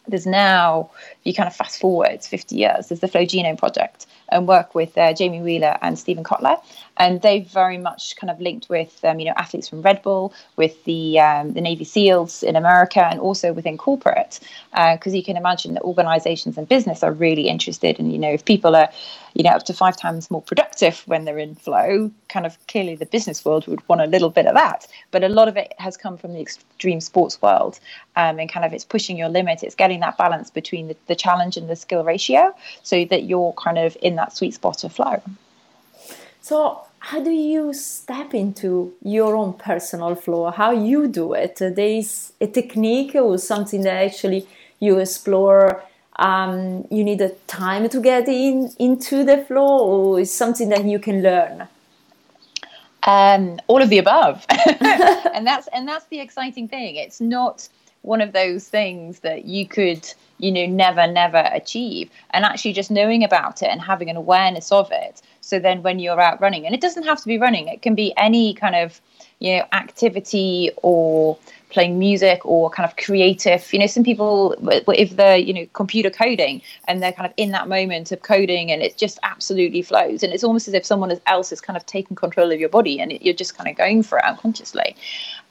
there's 0.07 0.25
now, 0.25 0.89
you 1.23 1.33
kind 1.33 1.47
of 1.47 1.55
fast 1.55 1.79
forward 1.79 2.23
50 2.23 2.55
years, 2.55 2.87
there's 2.87 2.99
the 2.99 3.07
Flow 3.07 3.25
Genome 3.25 3.57
Project 3.57 4.05
and 4.29 4.47
work 4.47 4.75
with 4.75 4.97
uh, 4.97 5.13
Jamie 5.13 5.41
Wheeler 5.41 5.77
and 5.81 5.97
Steven 5.97 6.23
Kotler. 6.23 6.61
And 6.97 7.21
they've 7.21 7.47
very 7.47 7.77
much 7.77 8.15
kind 8.15 8.31
of 8.31 8.39
linked 8.39 8.69
with, 8.69 9.03
um, 9.03 9.19
you 9.19 9.25
know, 9.25 9.33
athletes 9.35 9.67
from 9.69 9.81
Red 9.81 10.01
Bull, 10.01 10.33
with 10.55 10.83
the 10.85 11.19
um, 11.19 11.53
the 11.53 11.61
Navy 11.61 11.83
SEALs 11.83 12.43
in 12.43 12.55
America, 12.55 13.05
and 13.05 13.19
also 13.19 13.53
within 13.53 13.77
corporate. 13.77 14.39
Because 14.71 15.13
uh, 15.13 15.17
you 15.17 15.23
can 15.23 15.37
imagine 15.37 15.73
that 15.73 15.83
organizations 15.83 16.57
and 16.57 16.67
business 16.67 17.03
are 17.03 17.11
really 17.11 17.47
interested 17.47 17.99
in, 17.99 18.11
you 18.11 18.17
know, 18.17 18.31
if 18.31 18.45
people 18.45 18.75
are 18.75 18.89
you 19.35 19.43
know, 19.43 19.51
up 19.51 19.63
to 19.63 19.73
five 19.73 19.97
times 19.97 20.31
more 20.31 20.41
productive 20.41 21.03
when 21.05 21.25
they're 21.25 21.37
in 21.37 21.55
flow. 21.55 22.09
Kind 22.29 22.45
of 22.45 22.57
clearly, 22.67 22.95
the 22.95 23.05
business 23.05 23.43
world 23.43 23.67
would 23.67 23.87
want 23.87 24.01
a 24.01 24.05
little 24.05 24.29
bit 24.29 24.47
of 24.47 24.55
that, 24.55 24.87
but 25.11 25.23
a 25.23 25.29
lot 25.29 25.47
of 25.47 25.57
it 25.57 25.73
has 25.77 25.97
come 25.97 26.17
from 26.17 26.33
the 26.33 26.39
extreme 26.39 27.01
sports 27.01 27.41
world, 27.41 27.79
um, 28.15 28.39
and 28.39 28.49
kind 28.49 28.65
of 28.65 28.73
it's 28.73 28.85
pushing 28.85 29.17
your 29.17 29.29
limit. 29.29 29.61
It's 29.61 29.75
getting 29.75 29.99
that 29.99 30.17
balance 30.17 30.49
between 30.49 30.87
the, 30.87 30.95
the 31.07 31.15
challenge 31.15 31.57
and 31.57 31.69
the 31.69 31.75
skill 31.75 32.03
ratio, 32.03 32.55
so 32.83 33.05
that 33.05 33.23
you're 33.23 33.53
kind 33.53 33.77
of 33.77 33.97
in 34.01 34.15
that 34.15 34.35
sweet 34.35 34.53
spot 34.53 34.83
of 34.85 34.93
flow. 34.93 35.21
So, 36.47 36.81
how 36.99 37.23
do 37.23 37.31
you 37.31 37.73
step 37.73 38.35
into 38.35 38.93
your 39.01 39.35
own 39.35 39.53
personal 39.53 40.13
flow? 40.13 40.51
How 40.51 40.69
you 40.69 41.07
do 41.07 41.33
it? 41.33 41.55
There 41.55 41.79
is 41.79 42.33
a 42.39 42.45
technique 42.45 43.15
or 43.15 43.39
something 43.39 43.81
that 43.81 44.03
actually 44.03 44.47
you 44.79 44.99
explore 44.99 45.83
um, 46.17 46.85
you 46.91 47.03
need 47.03 47.21
a 47.21 47.29
time 47.47 47.89
to 47.89 47.99
get 47.99 48.27
in 48.27 48.71
into 48.77 49.23
the 49.23 49.39
flow 49.39 49.79
or 49.89 50.19
is 50.19 50.31
something 50.31 50.69
that 50.69 50.85
you 50.85 50.99
can 50.99 51.23
learn 51.23 51.67
um, 53.07 53.59
all 53.65 53.81
of 53.81 53.89
the 53.89 53.97
above 53.97 54.45
and 54.49 55.47
that's 55.47 55.67
and 55.73 55.87
that's 55.87 56.05
the 56.05 56.19
exciting 56.19 56.67
thing 56.67 56.95
it's 56.95 57.19
not 57.19 57.67
one 58.05 58.21
of 58.21 58.33
those 58.33 58.67
things 58.67 59.19
that 59.19 59.45
you 59.45 59.67
could 59.67 60.07
you 60.37 60.51
know 60.51 60.65
never 60.65 61.07
never 61.07 61.49
achieve. 61.51 62.09
And 62.31 62.45
actually 62.45 62.73
just 62.73 62.91
knowing 62.91 63.23
about 63.23 63.61
it 63.61 63.69
and 63.69 63.81
having 63.81 64.09
an 64.09 64.15
awareness 64.15 64.71
of 64.71 64.89
it. 64.91 65.21
So 65.41 65.59
then 65.59 65.83
when 65.83 65.99
you're 65.99 66.19
out 66.19 66.41
running 66.41 66.65
and 66.65 66.75
it 66.75 66.81
doesn't 66.81 67.03
have 67.03 67.19
to 67.21 67.27
be 67.27 67.37
running 67.37 67.67
it 67.67 67.81
can 67.81 67.95
be 67.95 68.13
any 68.17 68.53
kind 68.53 68.75
of 68.75 69.01
you 69.39 69.57
know 69.57 69.65
activity 69.71 70.71
or 70.77 71.37
playing 71.69 71.97
music 71.99 72.45
or 72.45 72.69
kind 72.69 72.87
of 72.89 72.95
creative. 72.97 73.71
You 73.73 73.79
know 73.79 73.87
some 73.87 74.03
people 74.03 74.55
if 74.89 75.15
they're 75.15 75.37
you 75.37 75.53
know 75.53 75.65
computer 75.73 76.09
coding 76.09 76.61
and 76.87 77.01
they're 77.01 77.13
kind 77.13 77.27
of 77.27 77.33
in 77.37 77.51
that 77.51 77.67
moment 77.67 78.11
of 78.11 78.21
coding 78.21 78.71
and 78.71 78.81
it 78.81 78.97
just 78.97 79.19
absolutely 79.23 79.81
flows 79.81 80.21
and 80.21 80.31
it's 80.33 80.43
almost 80.43 80.67
as 80.67 80.73
if 80.73 80.85
someone 80.85 81.19
else 81.25 81.51
is 81.51 81.61
kind 81.61 81.77
of 81.77 81.85
taking 81.85 82.15
control 82.15 82.51
of 82.51 82.59
your 82.59 82.69
body 82.69 82.99
and 82.99 83.11
you're 83.21 83.33
just 83.33 83.57
kind 83.57 83.69
of 83.69 83.75
going 83.75 84.03
for 84.03 84.19
it 84.19 84.25
unconsciously. 84.25 84.95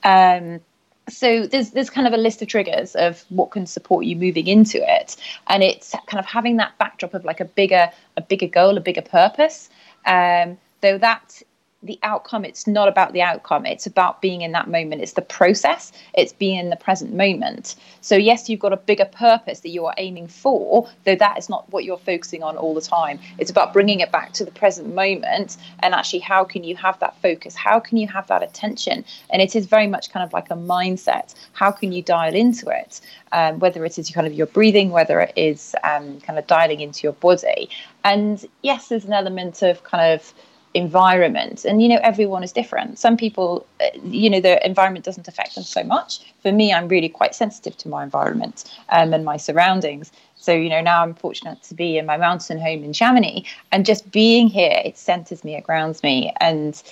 Um, 0.04 0.60
so 1.08 1.46
there's 1.46 1.70
there's 1.70 1.90
kind 1.90 2.06
of 2.06 2.12
a 2.12 2.16
list 2.16 2.42
of 2.42 2.48
triggers 2.48 2.94
of 2.94 3.24
what 3.28 3.50
can 3.50 3.66
support 3.66 4.04
you 4.06 4.16
moving 4.16 4.46
into 4.46 4.78
it. 4.78 5.16
And 5.48 5.62
it's 5.62 5.94
kind 6.06 6.18
of 6.18 6.26
having 6.26 6.56
that 6.56 6.76
backdrop 6.78 7.14
of 7.14 7.24
like 7.24 7.40
a 7.40 7.44
bigger 7.44 7.90
a 8.16 8.20
bigger 8.20 8.48
goal 8.48 8.76
a 8.76 8.80
bigger 8.80 9.02
purpose. 9.02 9.68
Um, 10.06 10.58
though 10.80 10.98
that 10.98 11.42
the 11.84 11.98
outcome 12.02 12.44
it's 12.44 12.66
not 12.66 12.88
about 12.88 13.12
the 13.12 13.22
outcome 13.22 13.66
it's 13.66 13.86
about 13.86 14.20
being 14.20 14.42
in 14.42 14.52
that 14.52 14.68
moment. 14.68 15.02
It's 15.02 15.12
the 15.12 15.22
process 15.22 15.92
it's 16.14 16.32
being 16.32 16.58
in 16.58 16.70
the 16.70 16.76
present 16.76 17.12
moment. 17.14 17.76
So 18.00 18.16
yes 18.16 18.48
you've 18.48 18.60
got 18.60 18.72
a 18.72 18.76
bigger 18.76 19.04
purpose 19.04 19.60
that 19.60 19.68
you 19.68 19.84
are 19.86 19.94
aiming 19.98 20.28
for 20.28 20.88
though 21.04 21.14
that 21.16 21.38
is 21.38 21.48
not 21.48 21.70
what 21.70 21.84
you're 21.84 21.98
focusing 21.98 22.42
on 22.42 22.56
all 22.56 22.74
the 22.74 22.80
time. 22.80 23.18
It's 23.38 23.50
about 23.50 23.72
bringing 23.72 24.00
it 24.00 24.10
back 24.10 24.32
to 24.34 24.44
the 24.44 24.50
present 24.50 24.94
moment 24.94 25.56
and 25.80 25.94
actually 25.94 26.20
how 26.20 26.44
can 26.44 26.64
you 26.64 26.76
have 26.76 26.98
that 27.00 27.20
focus? 27.20 27.54
How 27.54 27.78
can 27.78 27.98
you 27.98 28.08
have 28.08 28.26
that 28.28 28.42
attention? 28.42 29.04
And 29.30 29.42
it 29.42 29.54
is 29.54 29.66
very 29.66 29.86
much 29.86 30.10
kind 30.10 30.24
of 30.24 30.32
like 30.32 30.50
a 30.50 30.56
mindset. 30.56 31.34
How 31.52 31.70
can 31.70 31.92
you 31.92 32.02
dial 32.02 32.34
into 32.34 32.68
it? 32.68 33.00
Um, 33.32 33.58
whether 33.58 33.84
it 33.84 33.98
is 33.98 34.10
kind 34.10 34.26
of 34.26 34.32
your 34.32 34.46
breathing 34.46 34.90
whether 34.90 35.20
it 35.20 35.32
is 35.36 35.74
um, 35.84 36.20
kind 36.20 36.38
of 36.38 36.46
dialing 36.46 36.80
into 36.80 37.02
your 37.02 37.12
body. 37.12 37.68
And 38.02 38.44
yes 38.62 38.88
there's 38.88 39.04
an 39.04 39.12
element 39.12 39.62
of 39.62 39.84
kind 39.84 40.14
of 40.14 40.32
environment. 40.74 41.64
And 41.64 41.80
you 41.80 41.88
know 41.88 42.00
everyone 42.02 42.42
is 42.42 42.52
different. 42.52 42.98
Some 42.98 43.16
people 43.16 43.66
uh, 43.80 43.86
you 44.04 44.28
know 44.28 44.40
their 44.40 44.58
environment 44.58 45.04
doesn't 45.04 45.28
affect 45.28 45.54
them 45.54 45.64
so 45.64 45.84
much. 45.84 46.20
For 46.42 46.52
me 46.52 46.72
i'm 46.72 46.88
really 46.88 47.08
quite 47.08 47.34
sensitive 47.34 47.76
to 47.78 47.88
my 47.88 48.02
environment 48.02 48.64
um, 48.90 49.14
and 49.14 49.24
my 49.24 49.36
surroundings. 49.36 50.12
So 50.36 50.52
you 50.52 50.68
know 50.68 50.80
now 50.80 51.02
i'm 51.02 51.14
fortunate 51.14 51.62
to 51.64 51.74
be 51.74 51.96
in 51.96 52.06
my 52.06 52.16
mountain 52.16 52.58
home 52.58 52.84
in 52.84 52.92
chamonix 52.92 53.48
and 53.72 53.86
just 53.86 54.10
being 54.10 54.48
here 54.48 54.82
it 54.84 54.98
centers 54.98 55.44
me 55.44 55.54
it 55.56 55.64
grounds 55.64 56.02
me. 56.02 56.32
And 56.40 56.82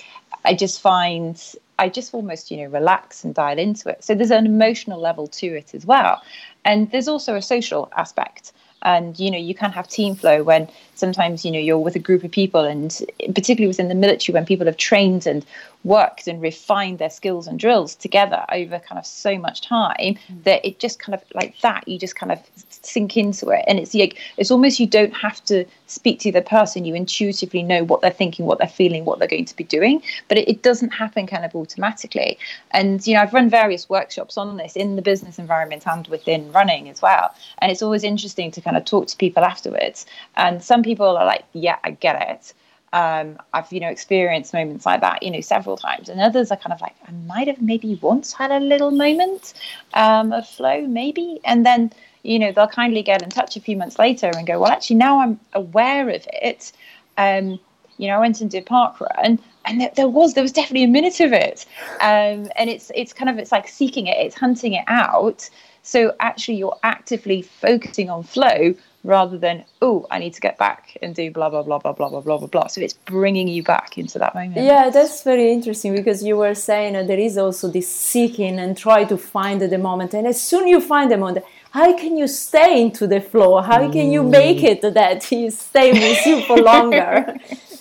i 0.44 0.54
just 0.54 0.80
find 0.80 1.40
I 1.78 1.88
just 1.88 2.14
almost, 2.14 2.50
you 2.50 2.58
know, 2.58 2.66
relax 2.66 3.24
and 3.24 3.34
dial 3.34 3.58
into 3.58 3.88
it. 3.88 4.04
So 4.04 4.14
there's 4.14 4.30
an 4.30 4.46
emotional 4.46 5.00
level 5.00 5.26
to 5.26 5.46
it 5.46 5.74
as 5.74 5.84
well. 5.84 6.22
And 6.64 6.88
there's 6.92 7.08
also 7.08 7.34
a 7.34 7.42
social 7.42 7.90
aspect 7.96 8.52
and 8.82 9.18
you 9.18 9.30
know 9.30 9.38
you 9.38 9.54
can 9.54 9.70
have 9.72 9.88
team 9.88 10.14
flow 10.14 10.42
when 10.42 10.68
sometimes 10.94 11.44
you 11.44 11.50
know 11.50 11.58
you're 11.58 11.78
with 11.78 11.96
a 11.96 12.00
group 12.00 12.24
of 12.24 12.30
people 12.30 12.60
and 12.60 13.00
particularly 13.34 13.68
within 13.68 13.88
the 13.88 13.94
military 13.94 14.34
when 14.34 14.44
people 14.44 14.66
have 14.66 14.76
trained 14.76 15.26
and 15.26 15.44
worked 15.84 16.28
and 16.28 16.40
refined 16.40 16.98
their 16.98 17.10
skills 17.10 17.46
and 17.46 17.58
drills 17.58 17.94
together 17.94 18.44
over 18.52 18.78
kind 18.78 18.98
of 18.98 19.06
so 19.06 19.38
much 19.38 19.60
time 19.62 19.96
mm. 19.98 20.44
that 20.44 20.64
it 20.64 20.78
just 20.78 20.98
kind 20.98 21.14
of 21.14 21.22
like 21.34 21.58
that 21.60 21.86
you 21.88 21.98
just 21.98 22.16
kind 22.16 22.32
of 22.32 22.40
sink 22.70 23.16
into 23.16 23.48
it. 23.50 23.64
And 23.66 23.78
it's 23.78 23.94
like 23.94 24.18
it's 24.36 24.50
almost 24.50 24.80
you 24.80 24.86
don't 24.86 25.14
have 25.14 25.42
to 25.46 25.64
speak 25.86 26.20
to 26.20 26.32
the 26.32 26.42
person. 26.42 26.84
You 26.84 26.94
intuitively 26.94 27.62
know 27.62 27.84
what 27.84 28.00
they're 28.00 28.10
thinking 28.10 28.46
what 28.46 28.58
they're 28.58 28.68
feeling 28.68 29.04
what 29.04 29.18
they're 29.18 29.28
going 29.28 29.44
to 29.44 29.56
be 29.56 29.64
doing. 29.64 30.02
But 30.28 30.38
it, 30.38 30.48
it 30.48 30.62
doesn't 30.62 30.90
happen 30.90 31.26
kind 31.26 31.44
of 31.44 31.54
automatically. 31.54 32.38
And 32.70 33.04
you 33.06 33.14
know 33.14 33.20
i've 33.20 33.34
run 33.34 33.48
various 33.48 33.88
workshops 33.88 34.36
on 34.36 34.56
this 34.56 34.76
in 34.76 34.96
the 34.96 35.02
business 35.02 35.38
environment 35.38 35.86
and 35.86 36.06
within 36.08 36.52
running 36.52 36.88
as 36.88 37.02
well. 37.02 37.34
And 37.58 37.70
it's 37.70 37.82
always 37.82 38.04
interesting 38.04 38.50
to 38.52 38.60
kind 38.60 38.76
of 38.76 38.84
talk 38.84 39.06
to 39.08 39.16
people 39.16 39.44
afterwards. 39.44 40.06
And 40.36 40.62
some 40.62 40.82
people 40.82 41.16
are 41.16 41.26
like 41.26 41.44
yeah 41.52 41.78
i 41.84 41.90
get 41.90 42.30
it 42.30 42.54
um, 42.92 43.38
I've 43.52 43.72
you 43.72 43.80
know 43.80 43.88
experienced 43.88 44.52
moments 44.52 44.84
like 44.86 45.00
that 45.00 45.22
you 45.22 45.30
know 45.30 45.40
several 45.40 45.76
times, 45.76 46.08
and 46.08 46.20
others 46.20 46.50
are 46.50 46.56
kind 46.56 46.72
of 46.72 46.80
like 46.80 46.94
I 47.06 47.12
might 47.26 47.48
have 47.48 47.62
maybe 47.62 47.98
once 48.02 48.32
had 48.32 48.50
a 48.50 48.60
little 48.60 48.90
moment 48.90 49.54
um, 49.94 50.32
of 50.32 50.46
flow 50.48 50.86
maybe, 50.86 51.40
and 51.44 51.64
then 51.64 51.92
you 52.22 52.38
know 52.38 52.52
they'll 52.52 52.68
kindly 52.68 53.02
get 53.02 53.22
in 53.22 53.30
touch 53.30 53.56
a 53.56 53.60
few 53.60 53.76
months 53.76 53.98
later 53.98 54.30
and 54.34 54.46
go 54.46 54.60
well 54.60 54.70
actually 54.70 54.96
now 54.96 55.20
I'm 55.20 55.40
aware 55.54 56.08
of 56.08 56.26
it. 56.32 56.72
Um, 57.18 57.58
you 57.98 58.08
know 58.08 58.16
I 58.16 58.18
went 58.18 58.40
and 58.40 58.50
did 58.50 58.66
park 58.66 59.00
run 59.00 59.38
and 59.64 59.80
there, 59.80 59.90
there, 59.96 60.08
was 60.08 60.34
there 60.34 60.42
was 60.42 60.52
definitely 60.52 60.84
a 60.84 60.88
minute 60.88 61.20
of 61.20 61.32
it. 61.32 61.66
Um, 62.00 62.48
and 62.56 62.68
it's 62.68 62.90
it's 62.94 63.12
kind 63.12 63.30
of 63.30 63.38
it's 63.38 63.52
like 63.52 63.68
seeking 63.68 64.06
it 64.06 64.16
it's 64.18 64.34
hunting 64.34 64.74
it 64.74 64.84
out. 64.88 65.48
So 65.82 66.14
actually 66.20 66.56
you're 66.56 66.78
actively 66.82 67.42
focusing 67.42 68.10
on 68.10 68.22
flow 68.22 68.74
rather 69.04 69.36
than 69.36 69.64
oh 69.80 70.06
i 70.10 70.18
need 70.18 70.32
to 70.32 70.40
get 70.40 70.56
back 70.58 70.96
and 71.02 71.14
do 71.14 71.30
blah 71.30 71.50
blah 71.50 71.62
blah 71.62 71.78
blah 71.78 71.92
blah 71.92 72.08
blah 72.08 72.20
blah 72.20 72.38
blah. 72.38 72.46
Blah 72.46 72.66
so 72.68 72.80
it's 72.80 72.94
bringing 72.94 73.48
you 73.48 73.62
back 73.62 73.98
into 73.98 74.18
that 74.18 74.34
moment. 74.34 74.56
Yeah 74.56 74.90
that's 74.90 75.22
very 75.22 75.52
interesting 75.52 75.94
because 75.94 76.22
you 76.22 76.36
were 76.36 76.54
saying 76.54 76.92
that 76.94 77.06
there 77.06 77.18
is 77.18 77.36
also 77.36 77.68
this 77.68 77.88
seeking 77.88 78.58
and 78.58 78.76
try 78.76 79.04
to 79.04 79.16
find 79.16 79.60
the 79.60 79.78
moment. 79.78 80.14
And 80.14 80.26
as 80.26 80.40
soon 80.40 80.68
you 80.68 80.80
find 80.80 81.10
the 81.10 81.16
moment 81.16 81.44
how 81.72 81.96
can 81.96 82.18
you 82.18 82.28
stay 82.28 82.82
into 82.82 83.06
the 83.06 83.20
flow? 83.20 83.62
How 83.62 83.90
can 83.90 84.12
you 84.12 84.22
make 84.22 84.58
mm. 84.58 84.64
it 84.64 84.94
that 84.94 85.24
he 85.24 85.48
stay 85.48 85.92
with 85.92 86.26
you 86.26 86.42
for 86.42 86.58
longer 86.58 87.34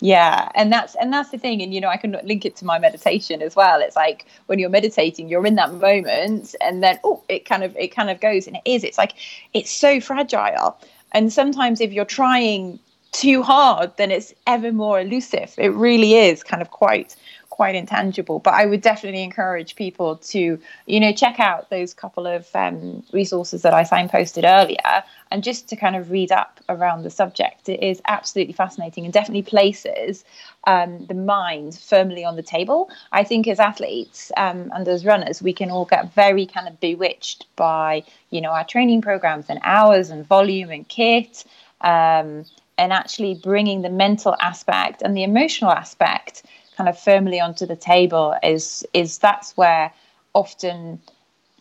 yeah 0.00 0.48
and 0.54 0.70
that's 0.72 0.94
and 0.96 1.12
that's 1.12 1.30
the 1.30 1.38
thing 1.38 1.62
and 1.62 1.72
you 1.72 1.80
know 1.80 1.88
i 1.88 1.96
can 1.96 2.16
link 2.22 2.44
it 2.44 2.54
to 2.56 2.64
my 2.64 2.78
meditation 2.78 3.42
as 3.42 3.56
well. 3.56 3.80
It's 3.80 3.96
like 3.96 4.26
when 4.46 4.58
you're 4.58 4.70
meditating 4.70 5.28
you're 5.28 5.46
in 5.46 5.56
that 5.56 5.72
moment 5.74 6.54
and 6.60 6.82
then 6.82 6.98
oh 7.04 7.22
it 7.28 7.44
kind 7.44 7.64
of 7.64 7.76
it 7.76 7.88
kind 7.88 8.10
of 8.10 8.20
goes 8.20 8.46
and 8.46 8.56
it 8.56 8.62
is. 8.64 8.84
It's 8.84 8.98
like 8.98 9.14
it's 9.54 9.70
so 9.70 10.00
fragile. 10.00 10.78
And 11.12 11.32
sometimes 11.32 11.80
if 11.80 11.92
you're 11.92 12.04
trying 12.04 12.78
too 13.12 13.42
hard 13.42 13.96
then 13.96 14.10
it's 14.10 14.34
ever 14.46 14.72
more 14.72 15.00
elusive. 15.00 15.54
It 15.58 15.72
really 15.72 16.14
is 16.14 16.42
kind 16.42 16.62
of 16.62 16.70
quite 16.70 17.16
quite 17.58 17.74
intangible. 17.74 18.38
But 18.38 18.54
I 18.54 18.66
would 18.66 18.82
definitely 18.82 19.24
encourage 19.24 19.74
people 19.74 20.18
to, 20.32 20.60
you 20.86 21.00
know, 21.00 21.12
check 21.12 21.40
out 21.40 21.70
those 21.70 21.92
couple 21.92 22.24
of 22.24 22.46
um, 22.54 23.02
resources 23.12 23.62
that 23.62 23.74
I 23.74 23.82
signposted 23.82 24.44
earlier 24.44 25.02
and 25.32 25.42
just 25.42 25.68
to 25.70 25.74
kind 25.74 25.96
of 25.96 26.12
read 26.12 26.30
up 26.30 26.60
around 26.68 27.02
the 27.02 27.10
subject. 27.10 27.68
It 27.68 27.82
is 27.82 28.00
absolutely 28.06 28.52
fascinating 28.52 29.02
and 29.04 29.12
definitely 29.12 29.42
places 29.42 30.24
um, 30.68 31.04
the 31.06 31.14
mind 31.14 31.74
firmly 31.74 32.24
on 32.24 32.36
the 32.36 32.44
table. 32.44 32.90
I 33.10 33.24
think 33.24 33.48
as 33.48 33.58
athletes 33.58 34.30
um, 34.36 34.70
and 34.72 34.86
as 34.86 35.04
runners, 35.04 35.42
we 35.42 35.52
can 35.52 35.72
all 35.72 35.84
get 35.84 36.14
very 36.14 36.46
kind 36.46 36.68
of 36.68 36.78
bewitched 36.78 37.46
by, 37.56 38.04
you 38.30 38.40
know, 38.40 38.50
our 38.50 38.64
training 38.64 39.02
programs 39.02 39.46
and 39.48 39.58
hours 39.64 40.10
and 40.10 40.24
volume 40.24 40.70
and 40.70 40.88
kit. 40.88 41.44
Um, 41.80 42.44
and 42.80 42.92
actually 42.92 43.34
bringing 43.34 43.82
the 43.82 43.90
mental 43.90 44.36
aspect 44.40 45.02
and 45.02 45.16
the 45.16 45.24
emotional 45.24 45.72
aspect 45.72 46.44
kind 46.78 46.88
of 46.88 46.98
firmly 46.98 47.40
onto 47.40 47.66
the 47.66 47.76
table 47.76 48.36
is 48.42 48.86
is 48.94 49.18
that's 49.18 49.56
where 49.56 49.92
often 50.32 51.00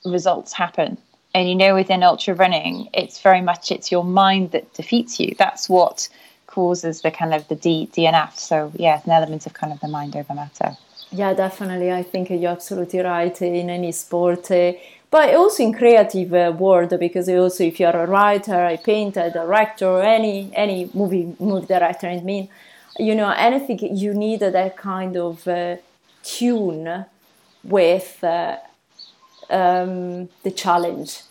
results 0.06 0.54
happen. 0.54 0.98
And 1.34 1.50
you 1.50 1.56
know 1.56 1.74
within 1.74 2.04
ultra 2.04 2.36
running 2.36 2.88
it's 2.94 3.20
very 3.20 3.42
much 3.42 3.72
it's 3.72 3.92
your 3.92 4.06
mind 4.06 4.52
that 4.52 4.72
defeats 4.76 5.20
you. 5.20 5.36
That's 5.38 5.68
what 5.68 6.08
causes 6.46 7.02
the 7.02 7.12
kind 7.12 7.34
of 7.34 7.48
the 7.50 7.56
D, 7.56 7.90
dnf 7.92 8.32
so 8.38 8.72
yeah 8.76 9.02
an 9.06 9.12
element 9.12 9.46
of 9.48 9.54
kind 9.54 9.74
of 9.74 9.80
the 9.80 9.88
mind 9.88 10.16
over 10.16 10.34
matter. 10.34 10.78
Yeah 11.12 11.34
definitely. 11.34 11.92
I 11.92 12.04
think 12.04 12.30
you're 12.30 12.52
absolutely 12.52 13.00
right 13.00 13.42
in 13.42 13.70
any 13.70 13.92
sport 13.92 14.52
uh, 14.52 14.74
but 15.10 15.34
also 15.36 15.64
in 15.64 15.74
creative 15.74 16.34
uh, 16.34 16.54
world 16.58 16.94
because 17.00 17.28
also 17.30 17.64
if 17.64 17.80
you're 17.80 18.02
a 18.06 18.06
writer 18.06 18.66
a 18.66 18.78
painter 18.78 19.22
a 19.22 19.32
director 19.32 20.02
any 20.02 20.52
any 20.54 20.90
movie 20.94 21.34
movie 21.40 21.66
director 21.66 22.08
i 22.08 22.20
mean 22.20 22.50
you 23.00 23.16
know, 23.16 23.32
anything 23.32 23.96
you 23.96 24.14
need 24.14 24.40
that 24.40 24.78
kind 24.78 25.18
of 25.18 25.48
uh, 25.48 25.78
tune 26.24 27.06
with 27.64 28.24
uh, 28.24 28.58
um, 29.50 30.30
the 30.44 30.52
challenge. 30.52 31.22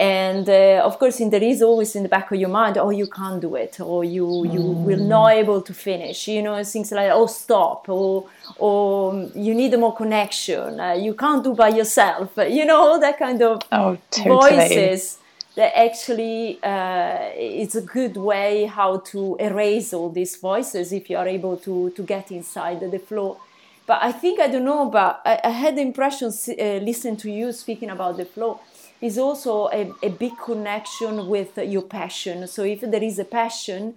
And 0.00 0.48
uh, 0.48 0.82
of 0.84 0.98
course, 0.98 1.20
in 1.20 1.30
there 1.30 1.42
is 1.42 1.62
always 1.62 1.94
in 1.94 2.02
the 2.02 2.08
back 2.08 2.32
of 2.32 2.40
your 2.40 2.48
mind, 2.48 2.76
oh, 2.76 2.90
you 2.90 3.06
can't 3.06 3.40
do 3.40 3.54
it, 3.54 3.78
or 3.78 4.02
you 4.02 4.44
you 4.46 4.58
mm. 4.58 4.84
will 4.84 4.98
not 4.98 5.28
able 5.28 5.62
to 5.62 5.72
finish. 5.72 6.26
You 6.26 6.42
know, 6.42 6.64
things 6.64 6.90
like, 6.90 7.10
oh, 7.12 7.26
stop, 7.26 7.88
or 7.88 8.26
or 8.56 9.30
you 9.34 9.54
need 9.54 9.78
more 9.78 9.94
connection. 9.94 10.80
Uh, 10.80 10.94
you 10.94 11.14
can't 11.14 11.44
do 11.44 11.54
by 11.54 11.68
yourself. 11.68 12.32
You 12.36 12.64
know, 12.64 12.78
all 12.78 12.98
that 12.98 13.16
kind 13.16 13.40
of 13.42 13.62
oh, 13.70 13.96
totally. 14.10 14.58
voices 14.58 15.18
that 15.54 15.76
actually 15.78 16.58
uh, 16.62 17.30
it's 17.34 17.74
a 17.74 17.82
good 17.82 18.16
way 18.16 18.64
how 18.64 18.98
to 18.98 19.36
erase 19.38 19.92
all 19.92 20.08
these 20.08 20.36
voices 20.36 20.92
if 20.92 21.10
you 21.10 21.16
are 21.16 21.28
able 21.28 21.56
to 21.58 21.90
to 21.90 22.02
get 22.02 22.30
inside 22.30 22.80
the 22.80 22.98
flow. 22.98 23.38
But 23.84 23.98
i 24.02 24.12
think 24.12 24.40
i 24.40 24.48
don't 24.48 24.64
know 24.64 24.88
but 24.88 25.20
i, 25.24 25.40
I 25.44 25.50
had 25.50 25.76
the 25.76 25.82
impression 25.82 26.28
uh, 26.28 26.62
listening 26.88 27.16
to 27.18 27.30
you 27.30 27.52
speaking 27.52 27.90
about 27.90 28.16
the 28.16 28.24
flow 28.24 28.60
is 29.00 29.18
also 29.18 29.68
a, 29.72 29.92
a, 30.02 30.10
big 30.10 30.38
connection 30.38 31.26
with 31.26 31.58
your 31.58 31.82
passion. 31.82 32.46
So 32.46 32.62
if 32.62 32.82
there 32.82 33.02
is 33.02 33.18
a 33.18 33.24
passion 33.24 33.94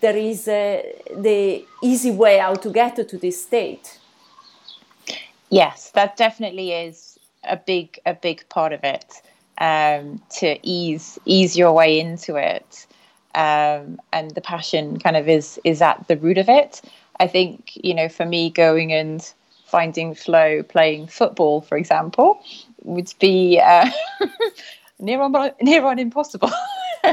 there 0.00 0.16
is 0.16 0.48
a, 0.48 0.94
the 1.16 1.64
easy 1.82 2.10
way 2.10 2.38
how 2.38 2.54
to 2.54 2.70
get 2.70 2.96
to 3.08 3.16
this 3.16 3.42
state. 3.42 3.98
Yes 5.48 5.90
that 5.92 6.16
definitely 6.16 6.72
is 6.72 7.18
a 7.44 7.56
big 7.56 8.00
a 8.04 8.14
big 8.14 8.48
part 8.48 8.72
of 8.72 8.80
it 8.82 9.22
um, 9.58 10.20
to 10.38 10.58
ease 10.62 11.18
ease 11.24 11.56
your 11.56 11.72
way 11.72 11.98
into 11.98 12.36
it. 12.36 12.86
Um, 13.34 14.00
and 14.12 14.30
the 14.32 14.40
passion 14.40 14.98
kind 14.98 15.16
of 15.16 15.28
is 15.28 15.60
is 15.64 15.82
at 15.82 16.06
the 16.08 16.16
root 16.16 16.38
of 16.38 16.48
it. 16.48 16.82
I 17.20 17.26
think 17.26 17.72
you 17.74 17.94
know, 17.94 18.08
for 18.08 18.24
me, 18.24 18.50
going 18.50 18.92
and 18.92 19.20
finding 19.66 20.14
flow 20.14 20.62
playing 20.62 21.06
football, 21.06 21.60
for 21.60 21.76
example, 21.76 22.40
would 22.82 23.12
be 23.20 23.60
uh, 23.60 23.90
near 24.98 25.20
on 25.20 25.52
near 25.60 25.84
on 25.84 25.98
impossible. 25.98 26.50
so, 27.04 27.10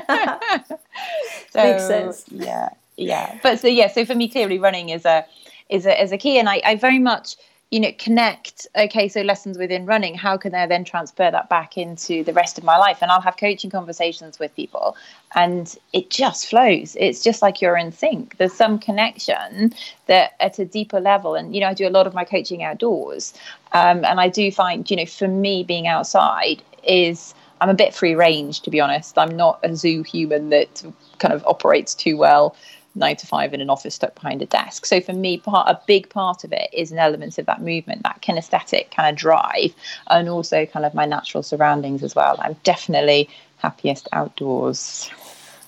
Makes 1.56 1.88
sense. 1.88 2.26
Yeah, 2.30 2.70
yeah. 2.98 3.38
But 3.44 3.60
so 3.60 3.68
yeah, 3.68 3.88
so 3.88 4.06
for 4.06 4.16
me, 4.16 4.30
clearly, 4.30 4.60
running 4.60 4.90
is 4.90 5.06
a 5.06 5.26
is 5.70 5.86
a 5.86 6.02
is 6.02 6.12
a 6.12 6.18
key, 6.18 6.40
and 6.40 6.48
I, 6.48 6.62
I 6.66 6.76
very 6.76 7.00
much 7.00 7.36
you 7.72 7.80
know 7.80 7.92
connect 7.98 8.68
okay 8.76 9.08
so 9.08 9.22
lessons 9.22 9.58
within 9.58 9.86
running 9.86 10.14
how 10.16 10.38
can 10.38 10.54
i 10.54 10.68
then 10.68 10.84
transfer 10.84 11.30
that 11.32 11.50
back 11.50 11.78
into 11.78 12.24
the 12.24 12.34
rest 12.34 12.58
of 12.58 12.64
my 12.64 12.78
life? 12.78 13.00
And 13.02 13.12
i'll 13.12 13.22
have 13.22 13.38
coaching 13.38 13.70
conversations 13.70 14.40
with 14.40 14.56
people 14.56 14.96
and 15.36 15.76
it 15.92 16.10
just 16.10 16.48
flows. 16.48 16.96
It's 16.98 17.22
just 17.22 17.42
like 17.42 17.62
you're 17.62 17.76
in 17.76 17.92
sync. 17.92 18.38
There's 18.38 18.54
some 18.54 18.80
connection 18.80 19.74
that 20.06 20.34
at 20.40 20.60
a 20.60 20.66
deeper 20.66 21.00
level 21.00 21.36
and 21.36 21.54
you 21.54 21.62
know 21.62 21.68
i 21.68 21.74
do 21.74 21.88
a 21.88 21.90
lot 21.90 22.08
of 22.08 22.14
my 22.14 22.24
coaching 22.24 22.64
outdoors 22.64 23.34
um, 23.74 24.06
and 24.06 24.20
i 24.20 24.30
do 24.30 24.52
find 24.52 24.90
you 24.90 24.98
know 24.98 25.06
for 25.06 25.28
me 25.28 25.64
being 25.64 25.88
outside 25.88 26.62
is 26.84 27.34
i'm 27.62 27.70
a 27.70 27.74
bit 27.74 27.94
free 27.94 28.16
range 28.16 28.62
to 28.62 28.70
be 28.70 28.80
honest. 28.80 29.18
I'm 29.18 29.36
not 29.36 29.60
a 29.64 29.76
zoo 29.76 30.04
human 30.04 30.50
that 30.50 30.84
kind 31.18 31.34
of 31.34 31.46
operates 31.48 31.96
too 31.96 32.18
well 32.18 32.56
nine 32.96 33.16
to 33.18 33.28
five 33.28 33.54
in 33.54 33.62
an 33.62 33.70
office 33.70 33.96
stuck 33.96 34.16
behind 34.16 34.42
a 34.42 34.46
desk. 34.46 34.86
So 34.86 35.02
for 35.02 35.14
me, 35.14 35.38
part 35.38 35.68
a 35.68 35.80
big 35.86 36.10
part 36.10 36.44
of 36.44 36.52
it 36.52 36.70
is 36.74 36.92
an 36.92 37.00
element 37.00 37.38
of 37.38 37.46
that 37.46 37.62
movement, 37.62 38.04
that 38.04 38.22
kinesthetic 38.22 38.92
kind 38.92 39.10
of 39.10 39.16
drive, 39.16 39.74
and 40.10 40.30
also 40.30 40.66
kind 40.66 40.86
of 40.86 40.94
my 40.94 41.06
natural 41.06 41.44
surroundings 41.44 42.04
as 42.04 42.16
well. 42.16 42.36
I'm 42.40 42.56
definitely 42.64 43.30
happiest 43.58 44.08
outdoors. 44.14 45.10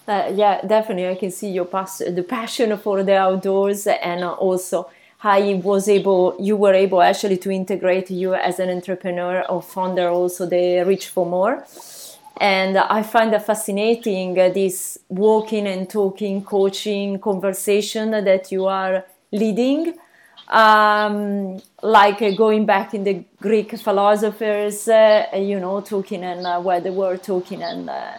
Uh, 0.07 0.31
yeah, 0.33 0.61
definitely. 0.65 1.09
I 1.09 1.15
can 1.15 1.31
see 1.31 1.49
your 1.49 1.65
pass- 1.65 1.97
the 1.97 2.23
passion 2.23 2.77
for 2.77 3.03
the 3.03 3.17
outdoors, 3.17 3.87
and 3.87 4.23
also 4.23 4.89
how 5.19 5.35
you 5.35 5.57
was 5.57 5.89
able, 5.89 6.35
you 6.39 6.55
were 6.55 6.73
able 6.73 7.01
actually 7.01 7.37
to 7.37 7.49
integrate 7.51 8.09
you 8.11 8.35
as 8.35 8.59
an 8.59 8.69
entrepreneur 8.69 9.43
or 9.49 9.61
founder, 9.61 10.09
also 10.09 10.45
the 10.45 10.83
Reach 10.83 11.07
for 11.07 11.25
More 11.25 11.65
and 12.39 12.77
I 12.77 13.03
find 13.03 13.33
it 13.33 13.41
fascinating 13.43 14.39
uh, 14.39 14.49
this 14.49 14.97
walking 15.09 15.67
and 15.67 15.89
talking, 15.89 16.43
coaching 16.43 17.19
conversation 17.19 18.11
that 18.11 18.51
you 18.51 18.65
are 18.65 19.05
leading. 19.31 19.95
um, 20.47 21.61
like 21.81 22.21
uh, 22.21 22.31
going 22.31 22.65
back 22.65 22.93
in 22.93 23.03
the 23.03 23.23
Greek 23.41 23.77
philosophers, 23.77 24.87
uh, 24.87 25.25
you 25.35 25.59
know, 25.59 25.81
talking 25.81 26.23
and 26.23 26.45
uh, 26.45 26.59
where 26.61 26.79
they 26.79 26.89
were 26.89 27.17
talking 27.17 27.63
and. 27.63 27.89
Uh, 27.89 28.13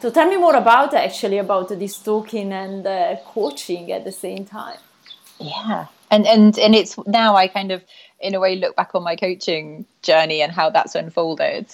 so 0.00 0.10
tell 0.10 0.28
me 0.28 0.38
more 0.38 0.56
about 0.56 0.94
actually 0.94 1.38
about 1.38 1.68
this 1.68 1.98
talking 1.98 2.52
and 2.52 2.86
uh, 2.86 3.16
coaching 3.26 3.92
at 3.92 4.04
the 4.04 4.12
same 4.12 4.46
time. 4.46 4.78
Yeah, 5.38 5.86
and 6.10 6.26
and 6.26 6.58
and 6.58 6.74
it's 6.74 6.96
now 7.06 7.36
I 7.36 7.48
kind 7.48 7.70
of 7.72 7.84
in 8.20 8.34
a 8.34 8.40
way 8.40 8.56
look 8.56 8.76
back 8.76 8.94
on 8.94 9.02
my 9.02 9.16
coaching 9.16 9.86
journey 10.02 10.42
and 10.42 10.52
how 10.52 10.70
that's 10.70 10.94
unfolded 10.94 11.66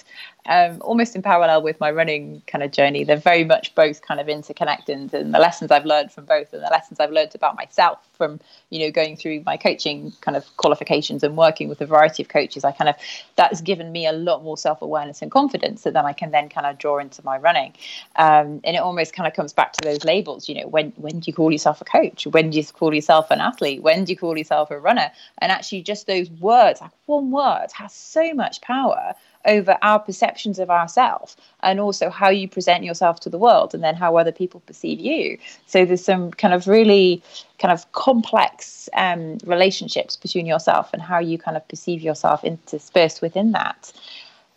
um, 0.49 0.79
almost 0.81 1.17
in 1.17 1.23
parallel 1.23 1.63
with 1.63 1.81
my 1.81 1.91
running 1.91 2.43
kind 2.47 2.63
of 2.63 2.71
journey. 2.71 3.05
They're 3.05 3.17
very 3.17 3.45
much 3.45 3.75
both 3.75 4.03
kind 4.03 4.21
of 4.21 4.29
interconnected, 4.29 5.13
and 5.13 5.35
the 5.35 5.39
lessons 5.39 5.71
I've 5.71 5.85
learned 5.85 6.13
from 6.13 6.25
both, 6.25 6.53
and 6.53 6.63
the 6.63 6.69
lessons 6.69 7.01
I've 7.01 7.11
learned 7.11 7.35
about 7.35 7.57
myself 7.57 7.99
from 8.17 8.41
you 8.71 8.81
know 8.81 8.91
going 8.91 9.17
through 9.17 9.43
my 9.45 9.57
coaching 9.57 10.13
kind 10.21 10.37
of 10.37 10.57
qualifications 10.57 11.23
and 11.23 11.37
working 11.37 11.69
with 11.69 11.81
a 11.81 11.87
variety 11.87 12.23
of 12.23 12.29
coaches. 12.29 12.65
I 12.65 12.73
kind 12.73 12.89
of 12.89 12.97
that's 13.37 13.61
given 13.61 13.93
me 13.93 14.07
a 14.07 14.13
lot 14.13 14.43
more 14.43 14.57
self 14.57 14.83
awareness 14.83 15.23
and 15.23 15.31
confidence 15.31 15.83
that 15.83 15.93
then 15.93 16.07
I 16.07 16.13
can 16.13 16.31
then 16.31 16.49
kind 16.49 16.67
of 16.67 16.79
draw 16.79 16.99
into 16.99 17.25
my 17.25 17.39
running. 17.39 17.73
Um, 18.17 18.61
and 18.65 18.77
it 18.77 18.79
almost 18.79 19.13
kind 19.13 19.27
of 19.27 19.35
comes 19.35 19.53
back 19.53 19.73
to 19.75 19.81
those 19.83 20.05
labels. 20.05 20.49
You 20.49 20.61
know, 20.61 20.69
when 20.69 20.93
when 20.97 21.21
do 21.21 21.25
you 21.27 21.35
call 21.35 21.51
yourself 21.51 21.81
a 21.81 21.85
coach? 21.85 22.27
When 22.27 22.51
do 22.51 22.59
you 22.59 22.65
call 22.65 22.95
yourself 22.95 23.31
an 23.31 23.41
athlete? 23.41 23.83
When 23.83 24.05
do 24.05 24.13
you 24.13 24.19
call 24.19 24.39
yourself 24.39 24.71
a 24.71 24.79
runner? 24.79 25.11
And 25.39 25.51
actually, 25.51 25.83
just 25.83 26.07
those 26.07 26.31
words, 26.31 26.81
like 26.81 26.93
one 27.07 27.31
word, 27.31 27.69
has 27.73 27.93
so 27.93 28.33
much 28.35 28.61
power 28.61 29.15
over 29.47 29.79
our 29.83 29.99
perceptions 29.99 30.59
of 30.59 30.71
ourselves 30.71 31.37
and 31.61 31.81
also 31.81 32.11
how 32.11 32.29
you 32.29 32.49
present 32.49 32.85
yourself 32.85 33.21
to 33.21 33.31
the 33.31 33.39
world 33.39 33.75
and 33.75 33.83
then 33.83 33.95
how 33.95 34.17
other 34.17 34.33
people 34.33 34.61
perceive 34.61 35.01
you. 35.01 35.39
So 35.67 35.85
there's 35.85 36.05
some 36.05 36.31
kind 36.33 36.55
of 36.55 36.67
really 36.67 37.23
kind 37.59 37.73
of 37.73 37.91
complex 37.93 38.89
um, 38.95 39.39
relationships 39.45 40.17
between 40.17 40.47
yourself 40.47 40.91
and 40.93 41.01
how 41.01 41.19
you 41.19 41.39
kind 41.39 41.57
of 41.57 41.67
perceive 41.69 42.03
yourself 42.03 42.45
interspersed 42.45 43.23
within 43.23 43.53
that. 43.53 43.93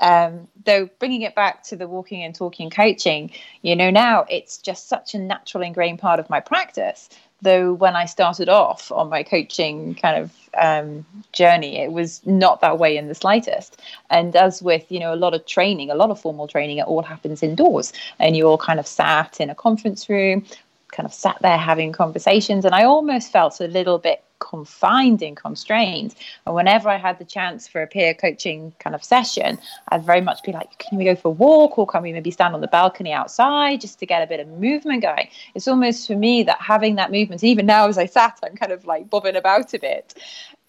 Um, 0.02 0.48
though 0.66 0.90
bringing 1.00 1.24
it 1.24 1.36
back 1.36 1.64
to 1.64 1.76
the 1.76 1.86
walking 1.86 2.24
and 2.24 2.34
talking 2.34 2.70
coaching 2.70 3.32
you 3.64 3.76
know 3.76 3.90
now 3.90 4.26
it's 4.30 4.58
just 4.58 4.88
such 4.88 5.14
a 5.14 5.20
natural 5.20 5.62
ingrained 5.62 6.00
part 6.00 6.22
of 6.22 6.30
my 6.30 6.40
practice 6.40 7.10
though 7.42 7.74
when 7.74 7.96
I 7.96 8.06
started 8.06 8.50
off 8.50 8.92
on 8.92 9.10
my 9.10 9.24
coaching 9.24 9.96
kind 9.96 10.18
of 10.24 10.32
um, 10.58 11.06
journey, 11.32 11.78
it 11.78 11.92
was 11.92 12.26
not 12.26 12.62
that 12.62 12.80
way 12.80 12.98
in 12.98 13.08
the 13.08 13.16
slightest. 13.16 13.82
And 14.10 14.36
as 14.36 14.62
with 14.62 14.92
you 14.92 15.00
know 15.00 15.14
a 15.14 15.16
lot 15.16 15.34
of 15.34 15.46
training, 15.46 15.90
a 15.90 15.96
lot 15.96 16.10
of 16.10 16.20
formal 16.20 16.48
training, 16.48 16.78
it 16.78 16.88
all 16.88 17.04
happens 17.04 17.44
indoors, 17.44 17.94
and 18.20 18.36
you 18.36 18.48
all 18.48 18.58
kind 18.58 18.80
of 18.80 18.88
sat 18.88 19.40
in 19.40 19.50
a 19.50 19.56
conference 19.56 20.10
room, 20.10 20.46
kind 20.90 21.06
of 21.06 21.14
sat 21.14 21.38
there 21.42 21.58
having 21.58 21.92
conversations, 21.92 22.66
and 22.66 22.76
I 22.76 22.84
almost 22.84 23.32
felt 23.32 23.60
a 23.60 23.68
little 23.68 23.98
bit 23.98 24.24
confined 24.40 25.22
and 25.22 25.38
constrained. 25.38 26.16
And 26.46 26.56
whenever 26.56 26.90
I 26.90 26.98
had 26.98 27.20
the 27.20 27.26
chance 27.26 27.68
for 27.68 27.82
a 27.82 27.88
peer 27.88 28.14
coaching 28.14 28.74
kind 28.80 28.96
of 28.96 29.04
session, 29.04 29.60
I'd 29.90 30.04
very 30.04 30.22
much 30.22 30.44
be 30.44 30.52
like, 30.52 30.78
can 30.80 30.98
we 30.98 31.06
go 31.06 31.16
for 31.16 31.30
a 31.30 31.32
walk 31.32 31.78
or 31.78 31.86
can 31.86 32.02
we 32.02 32.14
maybe 32.14 32.32
stand 32.32 32.56
on 32.56 32.62
the 32.62 32.68
balcony 32.68 33.12
outside 33.12 33.82
just 33.82 34.00
to 34.00 34.06
get 34.06 34.24
a 34.24 34.28
bit 34.28 34.40
of 34.40 34.48
movement 34.48 35.04
going? 35.04 35.30
It's 35.56 35.68
almost 35.68 36.08
for 36.08 36.16
me 36.16 36.44
that 36.44 36.60
having 36.60 36.96
that 36.96 37.12
movement, 37.12 37.44
even 37.44 37.66
now 37.66 37.88
as 37.88 37.98
I 37.98 38.06
sat, 38.06 38.40
I'm 38.44 38.56
kind 38.56 38.72
of 38.72 38.86
like 38.86 39.10
bobbing 39.10 39.36
about 39.36 39.74
a 39.74 39.80
bit. 39.80 40.14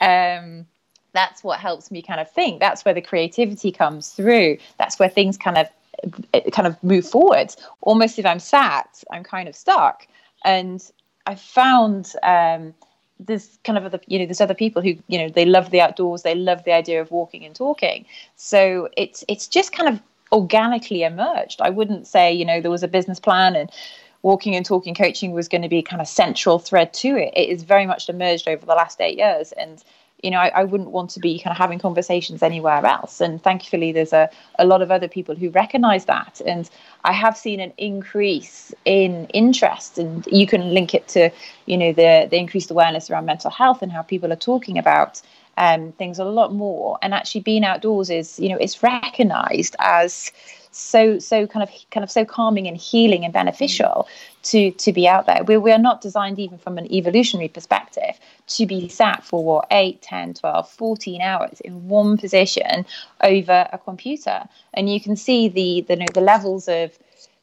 Um, 0.01 0.67
that's 1.13 1.43
what 1.43 1.59
helps 1.59 1.91
me 1.91 2.03
kind 2.03 2.21
of 2.21 2.31
think. 2.31 2.61
That's 2.61 2.85
where 2.85 2.95
the 2.95 3.01
creativity 3.01 3.73
comes 3.73 4.11
through. 4.11 4.59
That's 4.79 4.99
where 4.99 5.09
things 5.09 5.37
kind 5.37 5.59
of 5.59 5.69
kind 6.53 6.67
of 6.67 6.83
move 6.83 7.07
forward. 7.07 7.55
Almost 7.83 8.19
if 8.19 8.27
I'm 8.27 8.39
sat, 8.39 9.03
I'm 9.11 9.25
kind 9.25 9.49
of 9.49 9.57
stuck. 9.57 10.07
And 10.45 10.83
I 11.27 11.35
found 11.35 12.13
um, 12.23 12.75
there's 13.27 13.59
kind 13.65 13.77
of 13.79 13.85
other 13.85 14.01
you 14.07 14.19
know 14.19 14.27
there's 14.27 14.41
other 14.41 14.55
people 14.55 14.83
who 14.83 14.95
you 15.09 15.19
know 15.19 15.29
they 15.29 15.45
love 15.45 15.71
the 15.71 15.81
outdoors 15.81 16.23
they 16.23 16.35
love 16.35 16.65
the 16.65 16.73
idea 16.73 17.01
of 17.01 17.11
walking 17.11 17.45
and 17.45 17.55
talking. 17.55 18.05
So 18.37 18.89
it's 18.97 19.25
it's 19.29 19.47
just 19.47 19.73
kind 19.73 19.89
of 19.89 20.01
organically 20.33 21.03
emerged. 21.03 21.61
I 21.61 21.71
wouldn't 21.71 22.07
say 22.07 22.33
you 22.33 22.45
know 22.45 22.61
there 22.61 22.71
was 22.71 22.83
a 22.83 22.89
business 22.89 23.21
plan 23.21 23.57
and 23.57 23.71
walking 24.23 24.55
and 24.55 24.67
talking 24.67 24.95
coaching 24.95 25.33
was 25.33 25.49
going 25.49 25.63
to 25.63 25.69
be 25.69 25.83
kind 25.83 26.03
of 26.03 26.09
central 26.09 26.59
thread 26.59 26.93
to 26.93 27.17
it. 27.17 27.33
It 27.35 27.49
is 27.49 27.63
very 27.63 27.87
much 27.87 28.09
emerged 28.09 28.49
over 28.49 28.67
the 28.67 28.75
last 28.75 29.01
eight 29.01 29.17
years 29.17 29.53
and 29.53 29.83
you 30.23 30.31
know, 30.31 30.39
I, 30.39 30.49
I, 30.49 30.65
wouldn't 30.65 30.91
want 30.91 31.11
to 31.11 31.21
be 31.21 31.39
kind 31.39 31.53
of 31.53 31.57
having 31.57 31.79
conversations 31.79 32.43
anywhere 32.43 32.85
else. 32.85 33.21
And 33.21 33.43
thankfully, 33.43 33.93
there's 33.93 34.13
a, 34.13 34.29
a 34.59 34.65
lot 34.65 34.83
of 34.83 34.91
other 34.91 35.09
people 35.09 35.35
who 35.35 35.51
recognize 35.51 36.05
that. 36.07 36.41
And 36.47 36.69
I 37.05 37.13
have 37.13 37.37
seen 37.37 37.61
an 37.61 37.73
increase 37.79 38.75
in 38.85 39.27
interest, 39.27 39.99
and 39.99 40.27
you 40.27 40.47
can 40.47 40.75
link 40.75 40.95
it 40.95 41.09
to, 41.09 41.31
you 41.67 41.77
know, 41.77 41.93
the, 41.93 42.29
the 42.31 42.37
increased 42.37 42.71
awareness 42.71 43.11
around 43.11 43.27
mental 43.27 43.51
health 43.51 43.83
and 43.83 43.93
how 43.93 44.03
people 44.03 44.33
are 44.33 44.37
talking 44.37 44.79
about 44.79 45.23
um, 45.57 45.93
things 45.93 46.19
a 46.19 46.25
lot 46.25 46.53
more. 46.53 46.99
And 47.03 47.15
actually, 47.15 47.43
being 47.43 47.65
outdoors 47.65 48.11
is, 48.11 48.39
you 48.39 48.49
know, 48.49 48.57
it's 48.57 48.83
recognized 48.83 49.77
as 49.79 50.33
so 50.73 51.19
so 51.19 51.47
kind 51.47 51.63
of 51.63 51.71
kind 51.91 52.05
of 52.05 52.11
so 52.11 52.25
calming 52.25 52.67
and 52.67 52.77
healing 52.77 53.25
and 53.25 53.33
beneficial 53.33 54.09
to 54.43 54.71
to 54.73 54.93
be 54.93 55.09
out 55.09 55.27
there. 55.27 55.43
We, 55.45 55.57
we 55.57 55.73
are 55.73 55.79
not 55.79 56.01
designed 56.01 56.39
even 56.39 56.59
from 56.59 56.79
an 56.79 56.93
evolutionary 56.93 57.49
perspective 57.49 58.19
to 58.49 58.67
be 58.67 58.89
sat 58.89 59.25
for 59.25 59.45
what 59.45 59.67
8 59.71 60.01
10 60.01 60.35
12 60.35 60.71
14 60.71 61.21
hours 61.21 61.61
in 61.61 61.89
one 61.89 62.17
position 62.17 62.87
over 63.23 63.69
a 63.73 63.79
computer. 63.79 64.45
And 64.75 64.93
you 64.93 65.01
can 65.01 65.17
see 65.17 65.49
the 65.49 65.83
the, 65.83 65.95
you 65.95 66.01
know, 66.01 66.07
the 66.15 66.21
levels 66.21 66.69
of 66.69 66.97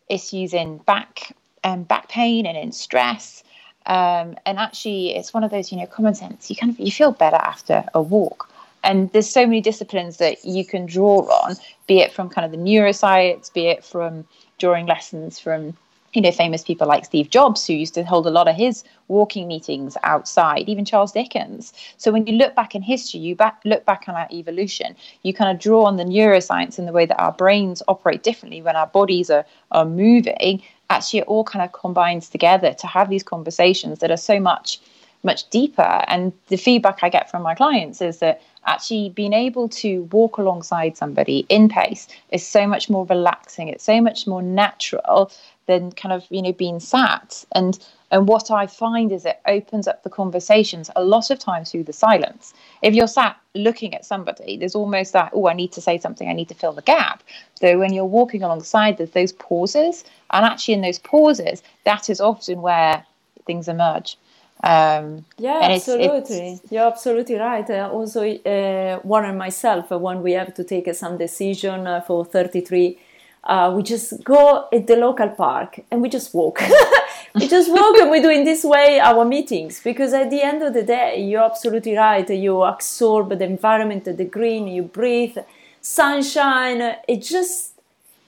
issues 0.09 0.53
in 0.53 0.77
back 0.79 1.35
and 1.63 1.79
um, 1.79 1.83
back 1.83 2.07
pain 2.09 2.45
and 2.45 2.57
in 2.57 2.71
stress. 2.71 3.43
Um, 3.85 4.35
and 4.45 4.57
actually 4.57 5.15
it's 5.15 5.33
one 5.33 5.45
of 5.45 5.51
those 5.51 5.71
you 5.71 5.77
know 5.77 5.85
common 5.85 6.15
sense. 6.15 6.49
You 6.49 6.55
kind 6.55 6.71
of 6.71 6.79
you 6.79 6.91
feel 6.91 7.11
better 7.11 7.37
after 7.37 7.85
a 7.93 8.01
walk 8.01 8.49
and 8.87 9.11
there's 9.11 9.29
so 9.29 9.45
many 9.45 9.59
disciplines 9.59 10.17
that 10.17 10.43
you 10.45 10.65
can 10.65 10.85
draw 10.85 11.19
on 11.43 11.55
be 11.87 11.99
it 11.99 12.11
from 12.11 12.29
kind 12.29 12.45
of 12.45 12.51
the 12.51 12.57
neuroscience 12.57 13.53
be 13.53 13.67
it 13.67 13.83
from 13.83 14.25
drawing 14.57 14.85
lessons 14.85 15.37
from 15.39 15.75
you 16.13 16.21
know 16.21 16.31
famous 16.31 16.63
people 16.63 16.87
like 16.87 17.05
steve 17.05 17.29
jobs 17.29 17.67
who 17.67 17.73
used 17.73 17.93
to 17.93 18.03
hold 18.03 18.25
a 18.25 18.31
lot 18.31 18.47
of 18.47 18.55
his 18.55 18.83
walking 19.09 19.47
meetings 19.47 19.97
outside 20.03 20.67
even 20.69 20.85
charles 20.85 21.11
dickens. 21.11 21.73
So 21.97 22.11
when 22.11 22.25
you 22.25 22.33
look 22.33 22.55
back 22.55 22.75
in 22.75 22.81
history 22.81 23.19
you 23.19 23.35
back, 23.35 23.61
look 23.65 23.85
back 23.85 24.05
on 24.07 24.15
our 24.15 24.27
evolution 24.31 24.95
you 25.23 25.33
kind 25.33 25.51
of 25.51 25.61
draw 25.61 25.83
on 25.83 25.97
the 25.97 26.05
neuroscience 26.05 26.79
and 26.79 26.87
the 26.87 26.93
way 26.93 27.05
that 27.05 27.21
our 27.21 27.33
brains 27.33 27.83
operate 27.87 28.23
differently 28.23 28.61
when 28.61 28.75
our 28.75 28.87
bodies 28.87 29.29
are, 29.29 29.45
are 29.71 29.85
moving. 29.85 30.63
Actually 30.89 31.19
it 31.19 31.27
all 31.27 31.43
kind 31.43 31.63
of 31.63 31.73
combines 31.73 32.29
together 32.29 32.73
to 32.73 32.87
have 32.87 33.09
these 33.09 33.23
conversations 33.23 33.99
that 33.99 34.11
are 34.11 34.17
so 34.31 34.39
much 34.39 34.79
much 35.27 35.47
deeper. 35.51 36.03
And 36.07 36.33
the 36.47 36.57
feedback 36.57 36.99
i 37.03 37.09
get 37.09 37.29
from 37.29 37.43
my 37.43 37.53
clients 37.53 38.01
is 38.01 38.17
that 38.19 38.41
actually 38.65 39.09
being 39.09 39.33
able 39.33 39.69
to 39.69 40.03
walk 40.11 40.37
alongside 40.37 40.97
somebody 40.97 41.45
in 41.49 41.69
pace 41.69 42.07
is 42.31 42.45
so 42.45 42.65
much 42.65 42.89
more 42.89 43.05
relaxing. 43.05 43.67
It's 43.67 43.83
so 43.83 44.01
much 44.01 44.25
more 44.25 44.41
natural 44.41 45.31
than 45.67 45.91
kind 45.91 46.13
of 46.13 46.25
you 46.29 46.41
know 46.41 46.53
being 46.53 46.79
sat. 46.79 47.45
And 47.51 47.77
and 48.09 48.25
what 48.25 48.49
i 48.51 48.65
find 48.67 49.11
is 49.11 49.25
it 49.25 49.39
opens 49.45 49.85
up 49.85 50.01
the 50.03 50.09
conversations 50.09 50.89
a 50.95 51.03
lot 51.03 51.29
of 51.29 51.39
times 51.39 51.71
through 51.71 51.83
the 51.83 51.93
silence. 52.07 52.53
If 52.81 52.93
you're 52.95 53.13
sat 53.19 53.35
looking 53.53 53.93
at 53.93 54.05
somebody 54.05 54.57
there's 54.57 54.75
almost 54.75 55.13
that 55.13 55.31
oh 55.33 55.47
i 55.47 55.53
need 55.53 55.71
to 55.73 55.81
say 55.81 55.97
something. 55.97 56.29
I 56.29 56.33
need 56.39 56.49
to 56.53 56.59
fill 56.61 56.73
the 56.73 56.89
gap. 56.93 57.23
So 57.61 57.77
when 57.79 57.93
you're 57.93 58.15
walking 58.19 58.43
alongside 58.43 58.97
there's 58.97 59.11
those 59.19 59.33
pauses. 59.33 60.03
And 60.31 60.45
actually 60.45 60.75
in 60.75 60.81
those 60.81 60.99
pauses 60.99 61.63
that 61.83 62.09
is 62.09 62.19
often 62.21 62.61
where 62.61 63.05
things 63.45 63.67
emerge 63.67 64.17
um, 64.63 65.25
yeah, 65.37 65.59
absolutely. 65.61 66.53
It's, 66.53 66.71
You're 66.71 66.87
absolutely 66.87 67.35
right. 67.35 67.69
Uh, 67.69 67.89
also, 67.91 68.23
uh, 68.23 68.99
Warren 69.03 69.29
and 69.29 69.37
myself, 69.37 69.91
uh, 69.91 69.99
when 69.99 70.23
we 70.23 70.31
have 70.33 70.53
to 70.55 70.63
take 70.63 70.87
uh, 70.87 70.93
some 70.93 71.17
decision 71.17 71.85
uh, 71.85 72.01
for 72.01 72.25
33, 72.25 72.97
uh, 73.43 73.71
we 73.75 73.83
just 73.83 74.23
go 74.23 74.67
at 74.73 74.87
the 74.87 74.95
local 74.95 75.29
park 75.29 75.79
and 75.91 76.01
we 76.01 76.09
just 76.09 76.33
walk. 76.33 76.61
we 77.35 77.47
just 77.47 77.71
walk 77.71 77.97
and 77.97 78.09
we 78.09 78.19
do 78.19 78.29
in 78.29 78.43
this 78.43 78.63
way 78.63 78.99
our 78.99 79.23
meetings 79.23 79.79
because 79.81 80.11
at 80.11 80.29
the 80.29 80.41
end 80.41 80.63
of 80.63 80.73
the 80.73 80.83
day, 80.83 81.23
you're 81.23 81.43
absolutely 81.43 81.95
right. 81.95 82.27
You 82.29 82.63
absorb 82.63 83.29
the 83.29 83.45
environment, 83.45 84.05
the 84.05 84.25
green, 84.25 84.67
you 84.67 84.83
breathe, 84.83 85.37
sunshine. 85.81 86.95
It 87.07 87.21
just 87.21 87.76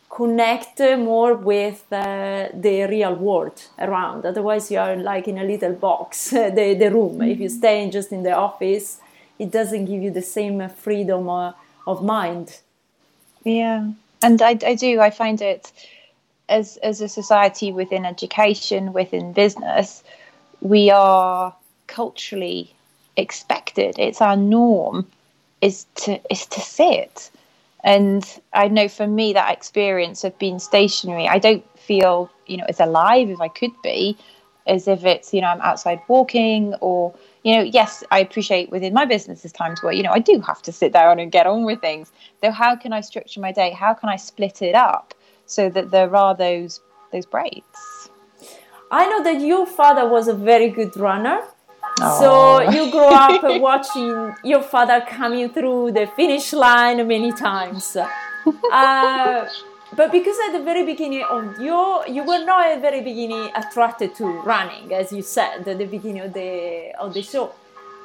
connect 0.10 0.80
more 0.80 1.36
with 1.36 1.86
uh, 1.91 2.50
the 2.54 2.88
real 2.89 3.13
world 3.15 3.62
around. 3.78 4.26
Otherwise, 4.26 4.72
you 4.72 4.80
are 4.80 4.95
like 4.95 5.28
in 5.28 5.38
a 5.38 5.43
little 5.43 5.74
box, 5.74 6.30
the, 6.32 6.76
the 6.78 6.89
room. 6.91 7.22
If 7.22 7.39
you 7.39 7.48
mm-hmm. 7.48 7.58
stay 7.58 7.89
just 7.89 8.12
in 8.12 8.24
the 8.24 8.34
office, 8.34 9.00
it 9.38 9.52
doesn't 9.52 9.86
give 9.86 10.02
you 10.02 10.12
the 10.12 10.22
same 10.22 10.67
freedom 10.69 11.30
uh, 11.30 11.54
of 11.88 12.04
mind. 12.04 12.60
Yeah, 13.43 13.91
and 14.22 14.41
I, 14.41 14.58
I 14.65 14.76
do. 14.76 15.00
I 15.00 15.12
find 15.12 15.41
it 15.41 15.72
as 16.50 16.78
as 16.78 17.00
a 17.00 17.08
society 17.08 17.72
within 17.72 18.06
education, 18.06 18.91
within 18.91 19.32
business, 19.32 20.04
we 20.62 20.89
are 20.89 21.56
culturally 21.88 22.74
expected. 23.15 23.98
It's 23.98 24.22
our 24.22 24.36
norm 24.36 25.08
is 25.62 25.86
to 25.95 26.19
is 26.32 26.45
to 26.48 26.60
sit 26.60 27.32
and 27.84 28.42
I 28.54 28.68
know 28.68 28.88
for 28.88 29.08
me 29.08 29.34
that 29.34 29.54
experience 29.54 30.24
of 30.24 30.38
being 30.38 30.60
stationary, 30.60 31.28
I 31.28 31.39
don't 31.39 31.63
feel, 31.80 32.30
you 32.46 32.58
know, 32.58 32.65
as 32.68 32.80
alive 32.80 33.30
as 33.30 33.39
I 33.39 33.48
could 33.48 33.72
be, 33.82 34.18
as 34.68 34.88
if 34.88 35.06
it's, 35.06 35.34
you 35.34 35.42
know, 35.42 35.48
I'm 35.48 35.62
outside 35.62 36.02
walking 36.08 36.76
or, 36.82 37.13
you 37.44 37.56
know, 37.56 37.62
yes, 37.62 38.04
I 38.12 38.20
appreciate 38.20 38.70
within 38.70 38.94
my 38.94 39.06
business 39.06 39.42
there's 39.42 39.54
times 39.54 39.82
where, 39.82 39.94
you 39.94 40.04
know, 40.04 40.12
I 40.12 40.20
do 40.20 40.42
have 40.42 40.62
to 40.63 40.72
sit 40.72 40.92
down 40.92 41.20
and 41.20 41.32
get 41.32 41.48
on 41.48 41.63
with 41.63 41.80
things. 41.80 42.12
Though 42.42 42.52
how 42.52 42.76
can 42.76 42.92
I 42.92 43.02
structure 43.02 43.39
my 43.39 43.52
day? 43.52 43.72
How 43.72 43.94
can 43.94 44.10
I 44.10 44.18
split 44.18 44.62
it 44.62 44.76
up 44.76 45.13
so 45.46 45.70
that 45.70 45.92
there 45.92 46.15
are 46.15 46.36
those 46.36 46.82
those 47.12 47.26
breaks? 47.26 48.10
I 48.92 49.08
know 49.08 49.24
that 49.24 49.39
your 49.42 49.65
father 49.65 50.08
was 50.08 50.28
a 50.28 50.34
very 50.34 50.70
good 50.70 50.96
runner. 50.98 51.44
So 51.99 52.62
you 52.71 52.91
grew 52.91 53.07
up 53.07 53.43
watching 53.62 54.35
your 54.43 54.62
father 54.62 55.01
coming 55.07 55.49
through 55.49 55.91
the 55.91 56.07
finish 56.15 56.53
line 56.53 57.05
many 57.07 57.31
times. 57.31 57.97
Uh, 58.71 59.47
but 59.95 60.12
because 60.12 60.38
at 60.47 60.53
the 60.57 60.63
very 60.63 60.85
beginning 60.85 61.23
of 61.23 61.59
your 61.59 62.07
you 62.07 62.23
were 62.23 62.43
not 62.45 62.67
at 62.67 62.75
the 62.75 62.81
very 62.81 63.01
beginning 63.01 63.51
attracted 63.55 64.15
to 64.15 64.25
running 64.43 64.93
as 64.93 65.12
you 65.12 65.21
said 65.21 65.67
at 65.67 65.77
the 65.77 65.85
beginning 65.85 66.21
of 66.21 66.33
the 66.33 66.91
of 66.99 67.13
the 67.13 67.21
show 67.21 67.51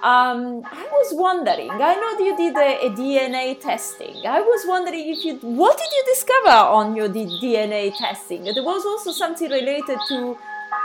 um, 0.05 0.63
I 0.67 0.85
was 0.93 1.15
wondering. 1.15 1.71
I 1.71 1.95
know 1.95 2.23
you 2.23 2.37
did 2.37 2.55
a, 2.55 2.89
a, 2.89 2.91
DNA 2.91 3.59
testing. 3.59 4.27
I 4.27 4.39
was 4.41 4.67
wondering 4.67 5.09
if 5.09 5.25
you, 5.25 5.37
what 5.37 5.79
did 5.79 5.89
you 5.91 6.05
discover 6.13 6.51
on 6.51 6.95
your 6.95 7.09
DNA 7.09 7.97
testing? 7.97 8.45
There 8.45 8.63
was 8.63 8.85
also 8.85 9.13
something 9.13 9.51
related 9.51 9.99
to 10.09 10.37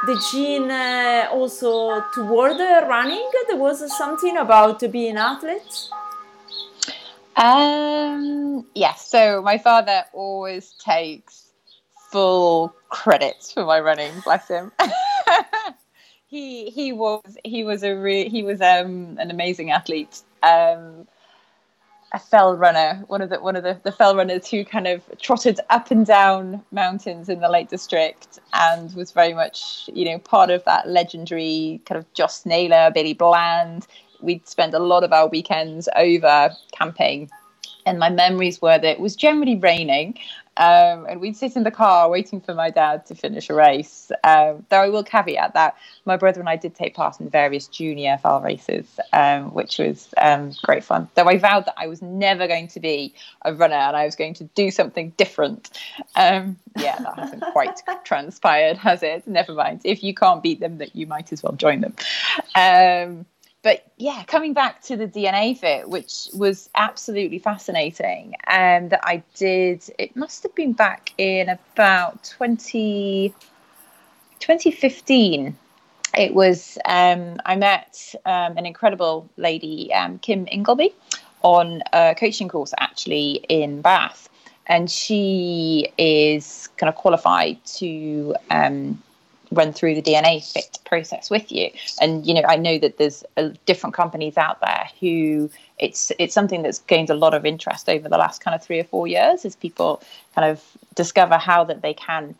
the 0.06 0.22
gene, 0.32 0.72
uh, 0.72 1.28
also 1.32 2.02
toward 2.14 2.60
running. 2.60 3.30
There 3.48 3.58
was 3.58 3.98
something 3.98 4.38
about 4.38 4.80
being 4.92 5.18
athletes. 5.18 5.90
Um, 7.36 8.66
yes. 8.76 9.08
So 9.08 9.42
my 9.42 9.58
father 9.58 10.04
always 10.14 10.74
takes 10.74 11.52
full 12.12 12.74
credit 12.90 13.52
for 13.54 13.66
my 13.66 13.80
running. 13.80 14.12
Bless 14.24 14.48
him. 14.48 14.72
he 16.28 16.70
he 16.70 16.92
was 16.92 17.38
he 17.46 17.64
was 17.64 17.84
a 17.84 17.96
re- 17.96 18.30
he 18.30 18.44
was 18.44 18.62
um 18.62 19.18
an 19.20 19.32
amazing 19.32 19.72
athlete. 19.72 20.22
Um, 20.44 21.08
a 22.12 22.20
fell 22.20 22.56
runner, 22.58 23.04
one 23.08 23.22
of 23.22 23.30
the 23.30 23.40
one 23.40 23.56
of 23.56 23.64
the, 23.64 23.80
the 23.84 23.92
fell 23.92 24.16
runners 24.16 24.48
who 24.48 24.66
kind 24.66 24.88
of 24.88 25.02
trotted 25.22 25.60
up 25.70 25.92
and 25.92 26.06
down 26.06 26.64
mountains 26.72 27.30
in 27.30 27.40
the 27.40 27.50
Lake 27.50 27.70
District 27.70 28.40
and 28.54 28.94
was 28.96 29.12
very 29.12 29.34
much, 29.34 29.90
you 29.94 30.06
know, 30.06 30.18
part 30.20 30.50
of 30.50 30.64
that 30.66 30.88
legendary 30.88 31.82
kind 31.86 32.00
of 32.00 32.12
Joss 32.14 32.46
Naylor, 32.46 32.92
Billy 32.92 33.14
Bland. 33.14 33.86
We'd 34.22 34.48
spend 34.48 34.74
a 34.74 34.80
lot 34.80 35.04
of 35.04 35.14
our 35.14 35.28
weekends 35.28 35.88
over 35.96 36.52
camping. 36.72 37.30
And 37.86 38.00
my 38.00 38.10
memories 38.10 38.62
were 38.62 38.78
that 38.78 38.84
it 38.84 39.00
was 39.00 39.16
generally 39.16 39.56
raining 39.56 40.18
um, 40.60 41.06
and 41.08 41.22
we'd 41.22 41.38
sit 41.38 41.56
in 41.56 41.64
the 41.64 41.72
car 41.72 42.10
waiting 42.10 42.42
for 42.42 42.54
my 42.54 42.70
dad 42.70 43.06
to 43.06 43.16
finish 43.16 43.50
a 43.50 43.54
race. 43.54 44.12
Um, 44.26 44.66
though 44.70 44.82
I 44.82 44.90
will 44.90 45.04
caveat 45.04 45.54
that 45.54 45.76
my 46.06 46.18
brother 46.18 46.42
and 46.42 46.50
I 46.50 46.58
did 46.58 46.76
take 46.76 46.96
part 46.96 47.20
in 47.22 47.30
various 47.30 47.68
junior 47.68 48.18
fell 48.22 48.42
races, 48.42 49.00
um, 49.14 49.54
which 49.54 49.80
was 49.80 50.14
um, 50.18 50.52
great 50.62 50.84
fun. 50.84 51.08
Though 51.16 51.30
I 51.30 51.38
vowed 51.38 51.66
that 51.66 51.76
I 51.78 51.88
was 51.88 52.02
never 52.02 52.46
going 52.46 52.68
to 52.70 52.80
be 52.82 53.14
a 53.46 53.54
runner 53.54 53.76
and 53.76 53.96
I 53.96 54.04
was 54.04 54.16
going 54.16 54.34
to 54.36 54.44
do 54.44 54.70
something 54.70 55.14
different. 55.16 55.70
Um, 56.18 56.58
yeah, 56.78 57.00
that 57.00 57.18
hasn't 57.18 57.44
quite 57.54 57.82
transpired, 58.04 58.76
has 58.78 59.02
it? 59.02 59.26
Never 59.28 59.54
mind. 59.54 59.82
If 59.86 60.04
you 60.04 60.14
can't 60.14 60.44
beat 60.44 60.60
them, 60.60 60.78
that 60.80 60.94
you 60.94 61.08
might 61.08 61.32
as 61.32 61.42
well 61.42 61.54
join 61.54 61.80
them. 61.80 61.96
But 63.62 63.86
yeah, 63.98 64.24
coming 64.24 64.54
back 64.54 64.82
to 64.84 64.96
the 64.96 65.08
DNA 65.08 65.58
fit, 65.58 65.90
which 65.90 66.30
was 66.34 66.70
absolutely 66.76 67.40
fascinating, 67.40 68.36
and 68.48 68.86
um, 68.86 68.90
that 68.90 69.02
I 69.04 69.22
did, 69.36 69.84
it 70.00 70.16
must 70.16 70.44
have 70.44 70.56
been 70.56 70.72
back 70.72 71.14
in 71.18 71.50
about 71.50 72.24
20, 72.38 73.34
2015. 74.40 75.58
It 76.18 76.34
was, 76.34 76.78
um, 76.86 77.38
I 77.46 77.58
met 77.58 78.16
um, 78.26 78.58
an 78.58 78.66
incredible 78.66 79.30
lady, 79.36 79.94
um, 79.94 80.20
Kim 80.20 80.48
Ingleby, 80.50 80.94
on 81.42 81.84
a 81.92 82.16
coaching 82.18 82.48
course 82.48 82.74
actually 82.80 83.44
in 83.50 83.82
Bath. 83.82 84.30
And 84.68 84.90
she 84.90 85.92
is 85.98 86.70
kind 86.78 86.88
of 86.88 86.96
qualified 86.96 87.64
to 87.78 88.36
um, 88.50 89.02
run 89.52 89.74
through 89.74 89.96
the 89.96 90.02
DNA 90.02 90.44
fit 90.44 90.80
process 90.86 91.30
with 91.30 91.52
you. 91.52 91.70
And 92.02 92.26
you 92.26 92.34
know, 92.34 92.44
I 92.48 92.56
know 92.56 92.78
that 92.80 92.98
there's 92.98 93.24
uh, 93.38 93.50
different 93.66 93.96
companies 93.96 94.38
out 94.38 94.60
there 94.62 94.90
who 95.00 95.50
it's 95.78 96.12
it's 96.20 96.34
something 96.34 96.62
that's 96.62 96.80
gained 96.80 97.10
a 97.10 97.16
lot 97.16 97.34
of 97.34 97.46
interest 97.46 97.90
over 97.90 98.08
the 98.08 98.18
last 98.18 98.44
kind 98.44 98.56
of 98.56 98.64
three 98.64 98.80
or 98.80 98.84
four 98.84 99.08
years 99.08 99.46
as 99.46 99.56
people 99.56 100.02
kind 100.36 100.50
of 100.50 100.64
discover 100.96 101.38
how 101.38 101.64
that 101.64 101.82
they 101.82 101.94
can, 101.94 102.36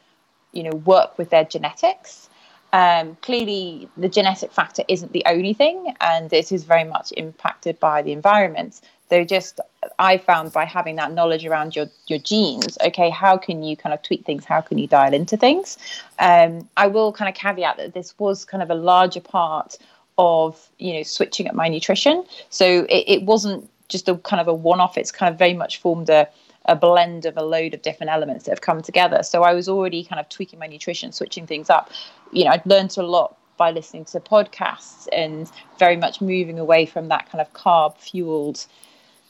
you 0.52 0.64
know, 0.64 0.76
work 0.86 1.18
with 1.18 1.30
their 1.30 1.46
genetics. 1.46 2.29
Um, 2.72 3.18
clearly, 3.22 3.90
the 3.98 4.10
genetic 4.10 4.52
factor 4.52 4.84
isn't 4.88 5.12
the 5.12 5.24
only 5.26 5.54
thing, 5.54 5.94
and 6.02 6.32
it 6.32 6.52
is 6.52 6.64
very 6.64 6.84
much 6.84 7.12
impacted 7.18 7.80
by 7.80 8.02
the 8.02 8.12
environment. 8.12 8.82
Though, 9.10 9.24
just 9.24 9.60
I 9.98 10.20
found 10.20 10.54
by 10.54 10.66
having 10.66 10.96
that 10.98 11.12
knowledge 11.12 11.46
around 11.46 11.76
your 11.76 11.88
your 12.08 12.20
genes, 12.20 12.78
okay, 12.86 13.10
how 13.10 13.38
can 13.38 13.64
you 13.64 13.76
kind 13.76 13.94
of 13.94 14.04
tweak 14.04 14.24
things? 14.24 14.46
How 14.46 14.62
can 14.62 14.78
you 14.78 14.86
dial 14.86 15.14
into 15.14 15.36
things? 15.36 15.80
Um, 16.20 16.70
I 16.78 16.86
will 16.88 17.12
kind 17.12 17.28
of 17.28 17.34
caveat 17.34 17.78
that 17.78 17.94
this 17.94 18.18
was 18.20 18.46
kind 18.46 18.62
of 18.62 18.70
a 18.70 18.76
larger 18.76 19.22
part 19.22 19.78
of 20.20 20.70
you 20.78 20.94
know 20.94 21.04
switching 21.04 21.48
up 21.48 21.56
my 21.56 21.70
nutrition, 21.70 22.24
so 22.52 22.86
it, 22.90 23.04
it 23.08 23.24
wasn't 23.24 23.68
just 23.88 24.08
a 24.08 24.16
kind 24.18 24.40
of 24.40 24.48
a 24.48 24.54
one 24.54 24.80
off. 24.80 24.96
It's 24.96 25.12
kind 25.12 25.34
of 25.34 25.40
very 25.40 25.56
much 25.56 25.80
formed 25.80 26.10
a 26.10 26.30
a 26.66 26.76
blend 26.76 27.26
of 27.26 27.38
a 27.38 27.44
load 27.44 27.74
of 27.74 27.82
different 27.82 28.12
elements 28.12 28.46
that 28.46 28.52
have 28.52 28.62
come 28.62 28.82
together. 28.82 29.24
So 29.24 29.44
I 29.44 29.54
was 29.54 29.68
already 29.68 30.04
kind 30.04 30.20
of 30.20 30.30
tweaking 30.30 30.60
my 30.60 30.68
nutrition, 30.68 31.12
switching 31.12 31.48
things 31.48 31.70
up. 31.70 31.92
You 32.32 32.46
know, 32.46 32.52
I'd 32.52 32.66
learned 32.66 32.98
a 32.98 33.04
lot 33.04 33.38
by 33.58 33.72
listening 33.72 34.06
to 34.06 34.20
podcasts 34.20 35.08
and 35.12 35.52
very 35.78 35.98
much 35.98 36.22
moving 36.22 36.60
away 36.60 36.86
from 36.86 37.10
that 37.10 37.30
kind 37.30 37.42
of 37.42 37.52
carb 37.54 37.98
fueled 37.98 38.66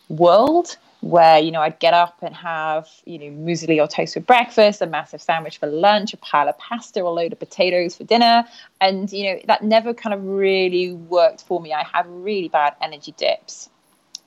world 0.10 0.78
where 1.02 1.40
you 1.40 1.50
know 1.50 1.62
I'd 1.62 1.80
get 1.80 1.94
up 1.94 2.18
and 2.22 2.36
have 2.36 2.90
you 3.06 3.18
know 3.18 3.26
muesli 3.26 3.82
or 3.82 3.88
toast 3.88 4.16
for 4.16 4.20
breakfast, 4.20 4.82
a 4.82 4.86
massive 4.88 5.22
sandwich 5.22 5.58
for 5.58 5.68
lunch, 5.68 6.14
a 6.14 6.18
pile 6.18 6.50
of 6.50 6.58
pasta, 6.58 7.02
a 7.02 7.08
load 7.08 7.32
of 7.32 7.40
potatoes 7.40 7.96
for 7.96 8.04
dinner, 8.04 8.44
and 8.82 9.12
you 9.12 9.24
know 9.24 9.40
that 9.48 9.64
never 9.64 9.94
kind 9.94 10.14
of 10.14 10.24
really 10.26 10.92
worked 10.92 11.44
for 11.44 11.62
me. 11.62 11.74
I 11.74 11.84
had 11.84 12.06
really 12.08 12.50
bad 12.50 12.76
energy 12.82 13.14
dips 13.18 13.70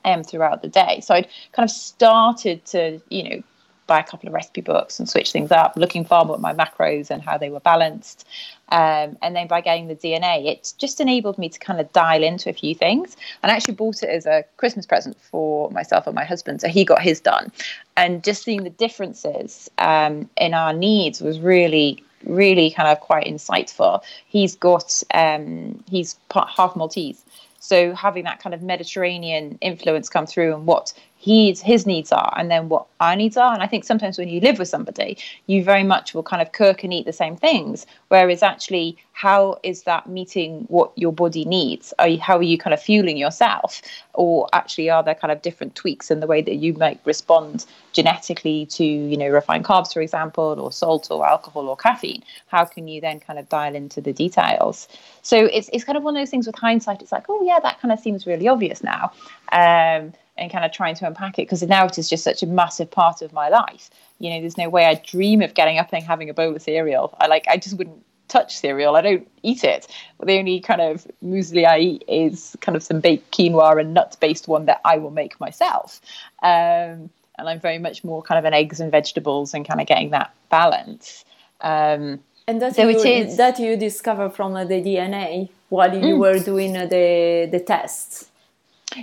um, 0.05 0.23
throughout 0.23 0.61
the 0.61 0.67
day, 0.67 0.99
so 1.01 1.15
I'd 1.15 1.27
kind 1.51 1.67
of 1.67 1.71
started 1.71 2.65
to 2.65 3.01
you 3.09 3.29
know 3.29 3.43
buy 3.87 3.99
a 3.99 4.03
couple 4.03 4.27
of 4.27 4.33
recipe 4.33 4.61
books 4.61 4.99
and 4.99 5.09
switch 5.09 5.31
things 5.31 5.51
up, 5.51 5.75
looking 5.75 6.05
far 6.05 6.25
more 6.25 6.35
at 6.35 6.41
my 6.41 6.53
macros 6.53 7.09
and 7.09 7.21
how 7.21 7.37
they 7.37 7.49
were 7.49 7.59
balanced. 7.59 8.27
Um, 8.69 9.17
and 9.21 9.35
then 9.35 9.47
by 9.47 9.61
getting 9.61 9.87
the 9.87 9.95
DNA, 9.95 10.45
it 10.47 10.73
just 10.77 11.01
enabled 11.01 11.37
me 11.37 11.49
to 11.49 11.59
kind 11.59 11.79
of 11.79 11.91
dial 11.91 12.23
into 12.23 12.49
a 12.49 12.53
few 12.53 12.73
things. 12.73 13.17
And 13.41 13.51
I 13.51 13.55
actually 13.55 13.75
bought 13.75 14.01
it 14.01 14.09
as 14.09 14.25
a 14.25 14.45
Christmas 14.57 14.85
present 14.85 15.19
for 15.19 15.69
myself 15.71 16.07
and 16.07 16.15
my 16.15 16.23
husband. 16.23 16.61
So 16.61 16.69
he 16.69 16.85
got 16.85 17.01
his 17.01 17.19
done. 17.19 17.51
And 17.97 18.23
just 18.23 18.43
seeing 18.43 18.63
the 18.63 18.69
differences 18.69 19.69
um, 19.77 20.29
in 20.37 20.53
our 20.53 20.73
needs 20.73 21.21
was 21.21 21.39
really 21.39 22.03
really 22.25 22.71
kind 22.71 22.87
of 22.87 23.01
quite 23.01 23.27
insightful. 23.27 24.01
He's 24.27 24.55
got 24.55 25.03
um, 25.13 25.83
he's 25.89 26.15
half 26.31 26.73
Maltese, 26.77 27.21
so 27.63 27.95
having 27.95 28.25
that 28.25 28.39
kind 28.39 28.53
of 28.53 28.61
Mediterranean 28.61 29.57
influence 29.61 30.09
come 30.09 30.25
through 30.25 30.53
and 30.53 30.65
what 30.65 30.91
his 31.23 31.61
his 31.61 31.85
needs 31.85 32.11
are 32.11 32.33
and 32.37 32.51
then 32.51 32.67
what 32.67 32.85
our 32.99 33.15
needs 33.15 33.37
are. 33.37 33.53
And 33.53 33.63
I 33.63 33.67
think 33.67 33.85
sometimes 33.85 34.17
when 34.17 34.27
you 34.27 34.41
live 34.41 34.59
with 34.59 34.67
somebody, 34.67 35.17
you 35.47 35.63
very 35.63 35.83
much 35.83 36.13
will 36.13 36.23
kind 36.23 36.41
of 36.41 36.51
cook 36.51 36.83
and 36.83 36.93
eat 36.93 37.05
the 37.05 37.13
same 37.13 37.37
things. 37.37 37.85
Whereas 38.09 38.43
actually, 38.43 38.97
how 39.13 39.57
is 39.63 39.83
that 39.83 40.09
meeting 40.09 40.65
what 40.67 40.91
your 40.97 41.13
body 41.13 41.45
needs? 41.45 41.93
Are 41.97 42.09
you, 42.09 42.19
how 42.19 42.37
are 42.37 42.43
you 42.43 42.57
kind 42.57 42.73
of 42.73 42.81
fueling 42.81 43.15
yourself? 43.15 43.81
Or 44.15 44.49
actually, 44.51 44.89
are 44.89 45.01
there 45.01 45.15
kind 45.15 45.31
of 45.31 45.41
different 45.41 45.75
tweaks 45.75 46.11
in 46.11 46.19
the 46.19 46.27
way 46.27 46.41
that 46.41 46.55
you 46.55 46.73
might 46.73 46.99
respond 47.05 47.65
genetically 47.93 48.65
to, 48.65 48.83
you 48.83 49.15
know, 49.15 49.29
refined 49.29 49.63
carbs, 49.63 49.93
for 49.93 50.01
example, 50.01 50.59
or 50.59 50.73
salt 50.73 51.07
or 51.09 51.25
alcohol 51.25 51.69
or 51.69 51.77
caffeine? 51.77 52.23
How 52.47 52.65
can 52.65 52.89
you 52.89 52.99
then 52.99 53.21
kind 53.21 53.39
of 53.39 53.47
dial 53.47 53.75
into 53.75 54.01
the 54.01 54.11
details? 54.11 54.89
So 55.21 55.37
it's 55.37 55.69
it's 55.71 55.85
kind 55.85 55.97
of 55.97 56.03
one 56.03 56.17
of 56.17 56.21
those 56.21 56.31
things 56.31 56.47
with 56.47 56.55
hindsight. 56.55 57.01
It's 57.01 57.13
like, 57.13 57.27
oh 57.29 57.41
yeah, 57.43 57.59
that 57.61 57.79
kind 57.79 57.93
of 57.93 57.99
seems 57.99 58.27
really 58.27 58.49
obvious 58.49 58.83
now. 58.83 59.13
Um, 59.53 60.13
and 60.37 60.51
kind 60.51 60.65
of 60.65 60.71
trying 60.71 60.95
to 60.95 61.07
unpack 61.07 61.37
it 61.37 61.43
because 61.43 61.61
now 61.63 61.85
it 61.85 61.97
is 61.97 62.09
just 62.09 62.23
such 62.23 62.41
a 62.41 62.47
massive 62.47 62.89
part 62.89 63.21
of 63.21 63.33
my 63.33 63.49
life. 63.49 63.89
You 64.19 64.31
know, 64.31 64.41
there's 64.41 64.57
no 64.57 64.69
way 64.69 64.85
I 64.85 64.95
dream 64.95 65.41
of 65.41 65.53
getting 65.53 65.77
up 65.77 65.93
and 65.93 66.03
having 66.03 66.29
a 66.29 66.33
bowl 66.33 66.55
of 66.55 66.61
cereal. 66.61 67.15
I 67.19 67.27
like, 67.27 67.47
I 67.47 67.57
just 67.57 67.77
wouldn't 67.77 68.03
touch 68.27 68.57
cereal. 68.57 68.95
I 68.95 69.01
don't 69.01 69.27
eat 69.43 69.63
it. 69.63 69.87
The 70.23 70.39
only 70.39 70.59
kind 70.59 70.81
of 70.81 71.07
muesli 71.23 71.67
I 71.67 71.79
eat 71.79 72.03
is 72.07 72.55
kind 72.61 72.75
of 72.75 72.83
some 72.83 72.99
baked 72.99 73.31
quinoa 73.31 73.79
and 73.79 73.93
nut 73.93 74.17
based 74.19 74.47
one 74.47 74.65
that 74.65 74.81
I 74.85 74.97
will 74.97 75.11
make 75.11 75.39
myself. 75.39 76.01
Um, 76.41 77.09
and 77.37 77.49
I'm 77.49 77.59
very 77.59 77.79
much 77.79 78.03
more 78.03 78.21
kind 78.21 78.39
of 78.39 78.45
an 78.45 78.53
eggs 78.53 78.79
and 78.79 78.91
vegetables 78.91 79.53
and 79.53 79.67
kind 79.67 79.81
of 79.81 79.87
getting 79.87 80.11
that 80.11 80.33
balance. 80.49 81.25
Um, 81.61 82.19
and 82.47 82.61
that 82.61 82.75
so 82.75 82.87
you, 82.87 82.97
is 82.97 83.37
that 83.37 83.59
you 83.59 83.77
discover 83.77 84.29
from 84.29 84.53
the 84.53 84.65
DNA 84.65 85.49
while 85.69 85.93
you 85.93 86.15
mm. 86.15 86.19
were 86.19 86.39
doing 86.39 86.73
the 86.73 87.47
the 87.49 87.59
tests. 87.59 88.29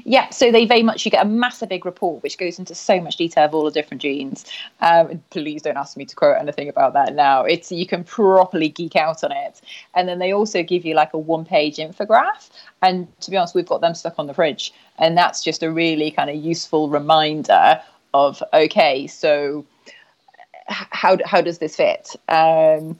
Yeah, 0.04 0.30
so 0.30 0.50
they 0.52 0.66
very 0.66 0.82
much 0.82 1.04
you 1.04 1.10
get 1.10 1.24
a 1.24 1.28
massive 1.28 1.68
big 1.68 1.84
report 1.84 2.22
which 2.22 2.38
goes 2.38 2.58
into 2.58 2.74
so 2.74 3.00
much 3.00 3.16
detail 3.16 3.44
of 3.44 3.54
all 3.54 3.64
the 3.64 3.70
different 3.70 4.02
genes. 4.02 4.44
Um, 4.80 5.22
please 5.30 5.62
don't 5.62 5.76
ask 5.76 5.96
me 5.96 6.04
to 6.04 6.16
quote 6.16 6.36
anything 6.38 6.68
about 6.68 6.92
that 6.94 7.14
now. 7.14 7.44
It's 7.44 7.70
you 7.72 7.86
can 7.86 8.04
properly 8.04 8.68
geek 8.68 8.96
out 8.96 9.24
on 9.24 9.32
it, 9.32 9.60
and 9.94 10.08
then 10.08 10.18
they 10.18 10.32
also 10.32 10.62
give 10.62 10.84
you 10.84 10.94
like 10.94 11.12
a 11.14 11.18
one-page 11.18 11.76
infograph. 11.76 12.50
And 12.82 13.08
to 13.20 13.30
be 13.30 13.36
honest, 13.36 13.54
we've 13.54 13.66
got 13.66 13.80
them 13.80 13.94
stuck 13.94 14.18
on 14.18 14.26
the 14.26 14.34
fridge, 14.34 14.72
and 14.98 15.16
that's 15.16 15.42
just 15.42 15.62
a 15.62 15.70
really 15.70 16.10
kind 16.10 16.30
of 16.30 16.36
useful 16.36 16.88
reminder 16.88 17.80
of 18.14 18.42
okay, 18.52 19.06
so 19.06 19.64
how 20.68 21.18
how 21.24 21.40
does 21.40 21.58
this 21.58 21.76
fit? 21.76 22.16
Um, 22.28 22.98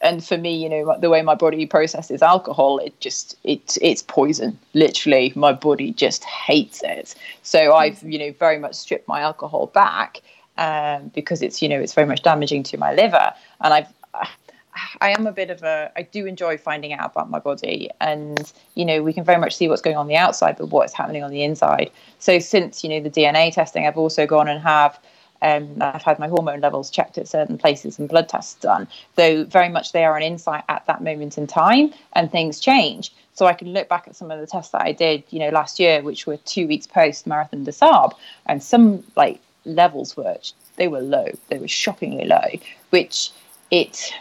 and 0.00 0.24
for 0.24 0.38
me, 0.38 0.54
you 0.56 0.68
know, 0.68 0.96
the 0.98 1.10
way 1.10 1.22
my 1.22 1.34
body 1.34 1.66
processes 1.66 2.22
alcohol, 2.22 2.78
it 2.78 2.98
just 3.00 3.36
it 3.44 3.76
it's 3.82 4.02
poison. 4.02 4.58
Literally, 4.74 5.32
my 5.34 5.52
body 5.52 5.92
just 5.92 6.24
hates 6.24 6.82
it. 6.82 7.14
So 7.42 7.74
I've 7.74 8.02
you 8.02 8.18
know 8.18 8.32
very 8.38 8.58
much 8.58 8.74
stripped 8.74 9.08
my 9.08 9.20
alcohol 9.20 9.66
back 9.66 10.20
um, 10.56 11.10
because 11.14 11.42
it's 11.42 11.60
you 11.62 11.68
know 11.68 11.80
it's 11.80 11.94
very 11.94 12.06
much 12.06 12.22
damaging 12.22 12.62
to 12.64 12.76
my 12.76 12.94
liver, 12.94 13.32
and 13.60 13.74
I've. 13.74 13.88
I 15.00 15.10
am 15.10 15.26
a 15.26 15.32
bit 15.32 15.50
of 15.50 15.64
a. 15.64 15.90
I 15.96 16.02
do 16.02 16.24
enjoy 16.26 16.56
finding 16.56 16.92
out 16.92 17.10
about 17.10 17.30
my 17.30 17.40
body, 17.40 17.90
and 18.00 18.52
you 18.76 18.84
know 18.84 19.02
we 19.02 19.12
can 19.12 19.24
very 19.24 19.40
much 19.40 19.56
see 19.56 19.66
what's 19.66 19.82
going 19.82 19.96
on 19.96 20.06
the 20.06 20.14
outside, 20.14 20.56
but 20.56 20.66
what's 20.66 20.92
happening 20.92 21.24
on 21.24 21.32
the 21.32 21.42
inside. 21.42 21.90
So 22.20 22.38
since 22.38 22.84
you 22.84 22.90
know 22.90 23.00
the 23.00 23.10
DNA 23.10 23.52
testing, 23.52 23.88
I've 23.88 23.96
also 23.96 24.24
gone 24.24 24.46
and 24.46 24.60
have 24.60 25.00
um, 25.42 25.76
I've 25.80 26.02
had 26.02 26.18
my 26.18 26.28
hormone 26.28 26.60
levels 26.60 26.90
checked 26.90 27.18
at 27.18 27.28
certain 27.28 27.58
places 27.58 27.98
and 27.98 28.08
blood 28.08 28.28
tests 28.28 28.54
done, 28.54 28.88
though 29.14 29.44
very 29.44 29.68
much 29.68 29.92
they 29.92 30.04
are 30.04 30.16
an 30.16 30.22
insight 30.22 30.64
at 30.68 30.86
that 30.86 31.02
moment 31.02 31.38
in 31.38 31.46
time 31.46 31.92
and 32.14 32.30
things 32.30 32.60
change. 32.60 33.12
So 33.34 33.46
I 33.46 33.52
can 33.52 33.72
look 33.72 33.88
back 33.88 34.08
at 34.08 34.16
some 34.16 34.30
of 34.30 34.40
the 34.40 34.46
tests 34.46 34.72
that 34.72 34.82
I 34.82 34.92
did, 34.92 35.22
you 35.30 35.38
know, 35.38 35.50
last 35.50 35.78
year, 35.78 36.02
which 36.02 36.26
were 36.26 36.38
two 36.38 36.66
weeks 36.66 36.86
post 36.86 37.26
Marathon 37.26 37.62
des 37.62 37.72
Sables, 37.72 38.14
and 38.46 38.62
some 38.62 39.04
like 39.14 39.40
levels 39.64 40.16
were 40.16 40.36
they 40.76 40.88
were 40.88 41.00
low, 41.00 41.28
they 41.48 41.58
were 41.58 41.68
shockingly 41.68 42.24
low, 42.24 42.48
which 42.90 43.30
it 43.70 44.12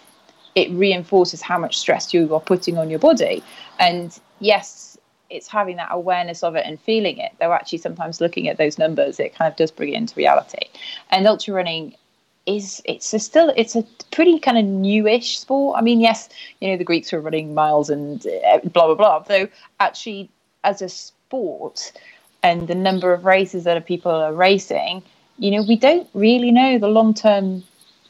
it 0.56 0.70
reinforces 0.72 1.42
how 1.42 1.58
much 1.58 1.78
stress 1.78 2.14
you 2.14 2.34
are 2.34 2.40
putting 2.40 2.78
on 2.78 2.90
your 2.90 3.00
body. 3.00 3.44
And 3.80 4.18
yes, 4.40 4.97
it's 5.30 5.48
having 5.48 5.76
that 5.78 5.90
awareness 5.92 6.44
of 6.44 6.56
it 6.56 6.66
and 6.66 6.80
feeling 6.80 7.18
it, 7.18 7.32
though 7.40 7.54
actually 7.54 7.80
sometimes 7.80 8.22
looking 8.22 8.48
at 8.48 8.58
those 8.58 8.78
numbers, 8.78 9.20
it 9.20 9.36
kind 9.36 9.52
of 9.52 9.58
does 9.58 9.72
bring 9.72 9.94
it 9.94 9.98
into 9.98 10.16
reality. 10.16 10.68
And 11.10 11.28
ultra 11.28 11.54
running 11.54 11.96
is 12.46 12.82
it's 12.86 13.14
a 13.14 13.20
still 13.20 13.54
it's 13.58 13.76
a 13.76 13.84
pretty 14.12 14.40
kind 14.40 14.58
of 14.58 14.66
newish 14.66 15.38
sport. 15.38 15.78
I 15.78 15.82
mean, 15.82 16.00
yes, 16.00 16.30
you 16.62 16.70
know 16.70 16.78
the 16.78 16.84
Greeks 16.84 17.12
were 17.12 17.22
running 17.22 17.54
miles 17.54 17.90
and 17.90 18.26
uh, 18.26 18.60
blah 18.60 18.88
blah 18.88 18.96
blah. 18.96 19.20
Though 19.20 19.48
actually, 19.80 20.30
as 20.64 20.82
a 20.82 20.90
sport, 20.90 21.92
and 22.44 22.68
the 22.68 22.76
number 22.76 23.14
of 23.14 23.26
races 23.26 23.66
that 23.66 23.86
people 23.86 24.12
are 24.12 24.34
racing, 24.34 25.04
you 25.38 25.52
know, 25.52 25.64
we 25.68 25.76
don't 25.76 26.08
really 26.14 26.52
know 26.52 26.80
the 26.80 26.88
long 26.88 27.14
term 27.14 27.64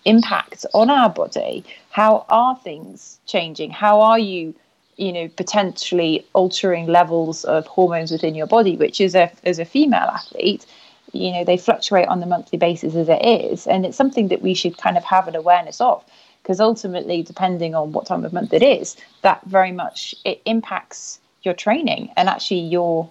impact 0.05 0.65
on 0.73 0.89
our 0.89 1.09
body. 1.09 1.65
How 1.89 2.25
are 2.29 2.55
things 2.57 3.19
changing? 3.25 3.71
How 3.71 4.01
are 4.01 4.19
you? 4.19 4.53
You 4.97 5.13
know 5.13 5.27
potentially 5.37 6.25
altering 6.33 6.87
levels 6.87 7.45
of 7.45 7.65
hormones 7.67 8.11
within 8.11 8.35
your 8.35 8.47
body 8.47 8.75
which 8.75 8.99
is 8.99 9.15
a 9.15 9.31
as 9.43 9.59
a 9.59 9.65
female 9.65 10.09
athlete 10.13 10.65
you 11.13 11.31
know 11.31 11.43
they 11.43 11.57
fluctuate 11.57 12.07
on 12.07 12.19
the 12.19 12.25
monthly 12.25 12.57
basis 12.57 12.95
as 12.95 13.09
it 13.09 13.23
is. 13.23 13.67
And 13.67 13.85
it's 13.85 13.97
something 13.97 14.27
that 14.29 14.41
we 14.41 14.53
should 14.53 14.77
kind 14.77 14.97
of 14.97 15.03
have 15.03 15.27
an 15.27 15.35
awareness 15.35 15.79
of 15.81 16.03
because 16.41 16.59
ultimately 16.59 17.23
depending 17.23 17.75
on 17.75 17.91
what 17.91 18.05
time 18.05 18.23
of 18.23 18.33
month 18.33 18.53
it 18.53 18.63
is 18.63 18.95
that 19.21 19.41
very 19.45 19.71
much 19.71 20.15
it 20.23 20.41
impacts 20.45 21.19
your 21.43 21.53
training 21.53 22.09
and 22.15 22.29
actually 22.29 22.61
your 22.61 23.09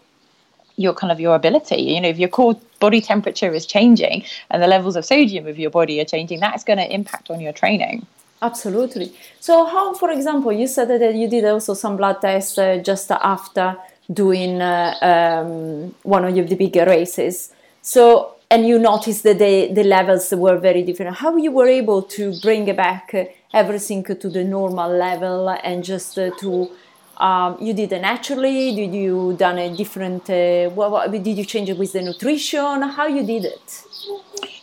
your 0.79 0.93
kind 0.93 1.11
of 1.11 1.19
your 1.19 1.35
ability. 1.35 1.77
You 1.77 2.01
know 2.01 2.09
if 2.09 2.19
your 2.19 2.29
core 2.29 2.59
body 2.81 3.01
temperature 3.01 3.53
is 3.53 3.65
changing 3.67 4.25
and 4.51 4.63
the 4.63 4.67
levels 4.67 4.97
of 4.97 5.05
sodium 5.05 5.47
of 5.47 5.59
your 5.59 5.71
body 5.71 6.01
are 6.01 6.05
changing 6.05 6.41
that's 6.41 6.65
going 6.65 6.79
to 6.79 6.93
impact 6.93 7.31
on 7.31 7.41
your 7.41 7.53
training 7.53 8.07
Absolutely. 8.43 9.15
So, 9.41 9.65
how, 9.65 9.95
for 9.95 10.11
example, 10.11 10.53
you 10.53 10.67
said 10.67 10.89
that 10.89 11.15
you 11.15 11.29
did 11.29 11.45
also 11.45 11.75
some 11.75 11.97
blood 11.97 12.21
tests 12.21 12.59
uh, 12.59 12.79
just 12.85 13.11
after 13.11 13.77
doing 14.13 14.61
uh, 14.61 14.95
um, 15.03 15.95
one 16.03 16.25
of 16.25 16.35
the 16.35 16.55
bigger 16.55 16.85
races. 16.85 17.53
So, 17.81 18.35
and 18.51 18.67
you 18.67 18.79
noticed 18.79 19.23
that 19.25 19.39
the, 19.39 19.73
the 19.73 19.85
levels 19.85 20.33
were 20.33 20.59
very 20.59 20.83
different. 20.83 21.17
How 21.17 21.37
you 21.37 21.51
were 21.51 21.67
able 21.67 22.03
to 22.03 22.39
bring 22.41 22.75
back 22.77 23.15
everything 23.55 24.05
to 24.05 24.29
the 24.29 24.45
normal 24.45 24.91
level 24.91 25.49
and 25.49 25.83
just 25.83 26.19
uh, 26.19 26.31
to 26.39 26.71
um, 27.17 27.57
you 27.61 27.73
did 27.73 27.93
it 27.93 28.03
naturally? 28.03 28.77
Did 28.77 28.95
you 28.95 29.35
done 29.39 29.59
a 29.59 29.75
different? 29.75 30.29
Uh, 30.29 30.69
what, 30.71 30.91
what, 30.91 31.11
did 31.11 31.27
you 31.27 31.45
change 31.47 31.71
it 31.71 31.79
with 31.79 31.93
the 31.93 32.03
nutrition? 32.03 32.83
How 32.83 33.07
you 33.07 33.25
did 33.25 33.47
it? 33.47 33.85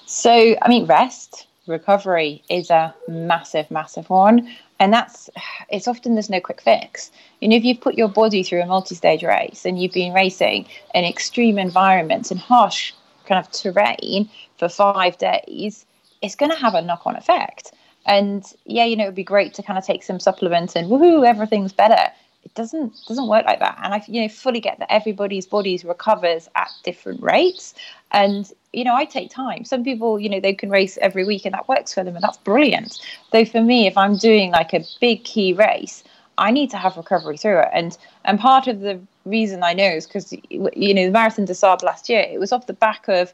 So, 0.06 0.56
I 0.62 0.70
mean, 0.70 0.86
rest 0.86 1.48
recovery 1.68 2.44
is 2.50 2.70
a 2.70 2.94
massive, 3.08 3.70
massive 3.72 4.10
one. 4.10 4.50
And 4.80 4.92
that's 4.92 5.30
it's 5.70 5.88
often 5.88 6.16
there's 6.16 6.30
no 6.30 6.42
quick 6.42 6.62
fix. 6.62 7.12
You 7.40 7.48
know, 7.48 7.56
if 7.56 7.64
you've 7.64 7.82
put 7.82 7.96
your 7.96 8.10
body 8.10 8.44
through 8.44 8.62
a 8.62 8.66
multi-stage 8.66 9.24
race 9.24 9.66
and 9.66 9.82
you've 9.82 9.94
been 9.94 10.14
racing 10.14 10.68
in 10.94 11.06
extreme 11.06 11.58
environments 11.58 12.32
and 12.32 12.40
harsh 12.40 12.94
kind 13.26 13.44
of 13.44 13.52
terrain 13.52 14.30
for 14.58 14.68
five 14.68 15.18
days, 15.18 15.86
it's 16.22 16.36
going 16.36 16.52
to 16.52 16.58
have 16.58 16.74
a 16.74 16.82
knock-on 16.82 17.16
effect. 17.16 17.72
And 18.06 18.44
yeah, 18.66 18.84
you 18.84 18.98
know, 18.98 19.06
it'd 19.06 19.16
be 19.16 19.24
great 19.24 19.54
to 19.54 19.64
kind 19.64 19.80
of 19.80 19.86
take 19.86 20.04
some 20.04 20.20
supplements 20.20 20.76
and 20.76 20.90
woohoo, 20.90 21.26
everything's 21.26 21.74
better 21.74 22.12
it 22.44 22.54
doesn't 22.56 22.94
doesn't 23.08 23.28
work 23.28 23.46
like 23.46 23.60
that 23.60 23.80
and 23.82 23.94
i 23.94 24.04
you 24.08 24.22
know 24.22 24.28
fully 24.28 24.60
get 24.60 24.78
that 24.80 24.92
everybody's 24.92 25.46
bodies 25.46 25.86
recovers 25.86 26.50
at 26.56 26.70
different 26.84 27.22
rates 27.22 27.74
and 28.12 28.52
you 28.74 28.84
know 28.84 28.96
i 28.96 29.06
take 29.06 29.30
time 29.30 29.64
some 29.64 29.84
people 29.84 30.20
you 30.20 30.28
know 30.28 30.40
they 30.40 30.54
can 30.54 30.70
race 30.70 30.98
every 31.02 31.24
week 31.24 31.46
and 31.46 31.54
that 31.54 31.68
works 31.68 31.94
for 31.94 32.04
them 32.04 32.16
and 32.16 32.24
that's 32.24 32.38
brilliant 32.38 33.00
though 33.32 33.46
for 33.46 33.62
me 33.62 33.88
if 33.88 33.98
i'm 33.98 34.18
doing 34.18 34.52
like 34.52 34.74
a 34.74 34.84
big 35.00 35.24
key 35.24 35.54
race 35.54 36.04
i 36.38 36.52
need 36.52 36.70
to 36.70 36.78
have 36.78 36.98
recovery 36.98 37.38
through 37.38 37.60
it 37.60 37.70
and 37.74 37.98
and 38.26 38.40
part 38.40 38.68
of 38.68 38.82
the 38.82 39.00
reason 39.26 39.64
i 39.64 39.74
know 39.74 39.90
is 39.90 40.06
because 40.06 40.34
you 40.50 40.94
know 40.94 41.06
the 41.06 41.12
marathon 41.12 41.46
des 41.46 41.54
Sables 41.54 41.84
last 41.84 42.10
year 42.10 42.26
it 42.30 42.40
was 42.40 42.52
off 42.52 42.68
the 42.68 42.74
back 42.74 43.08
of 43.08 43.34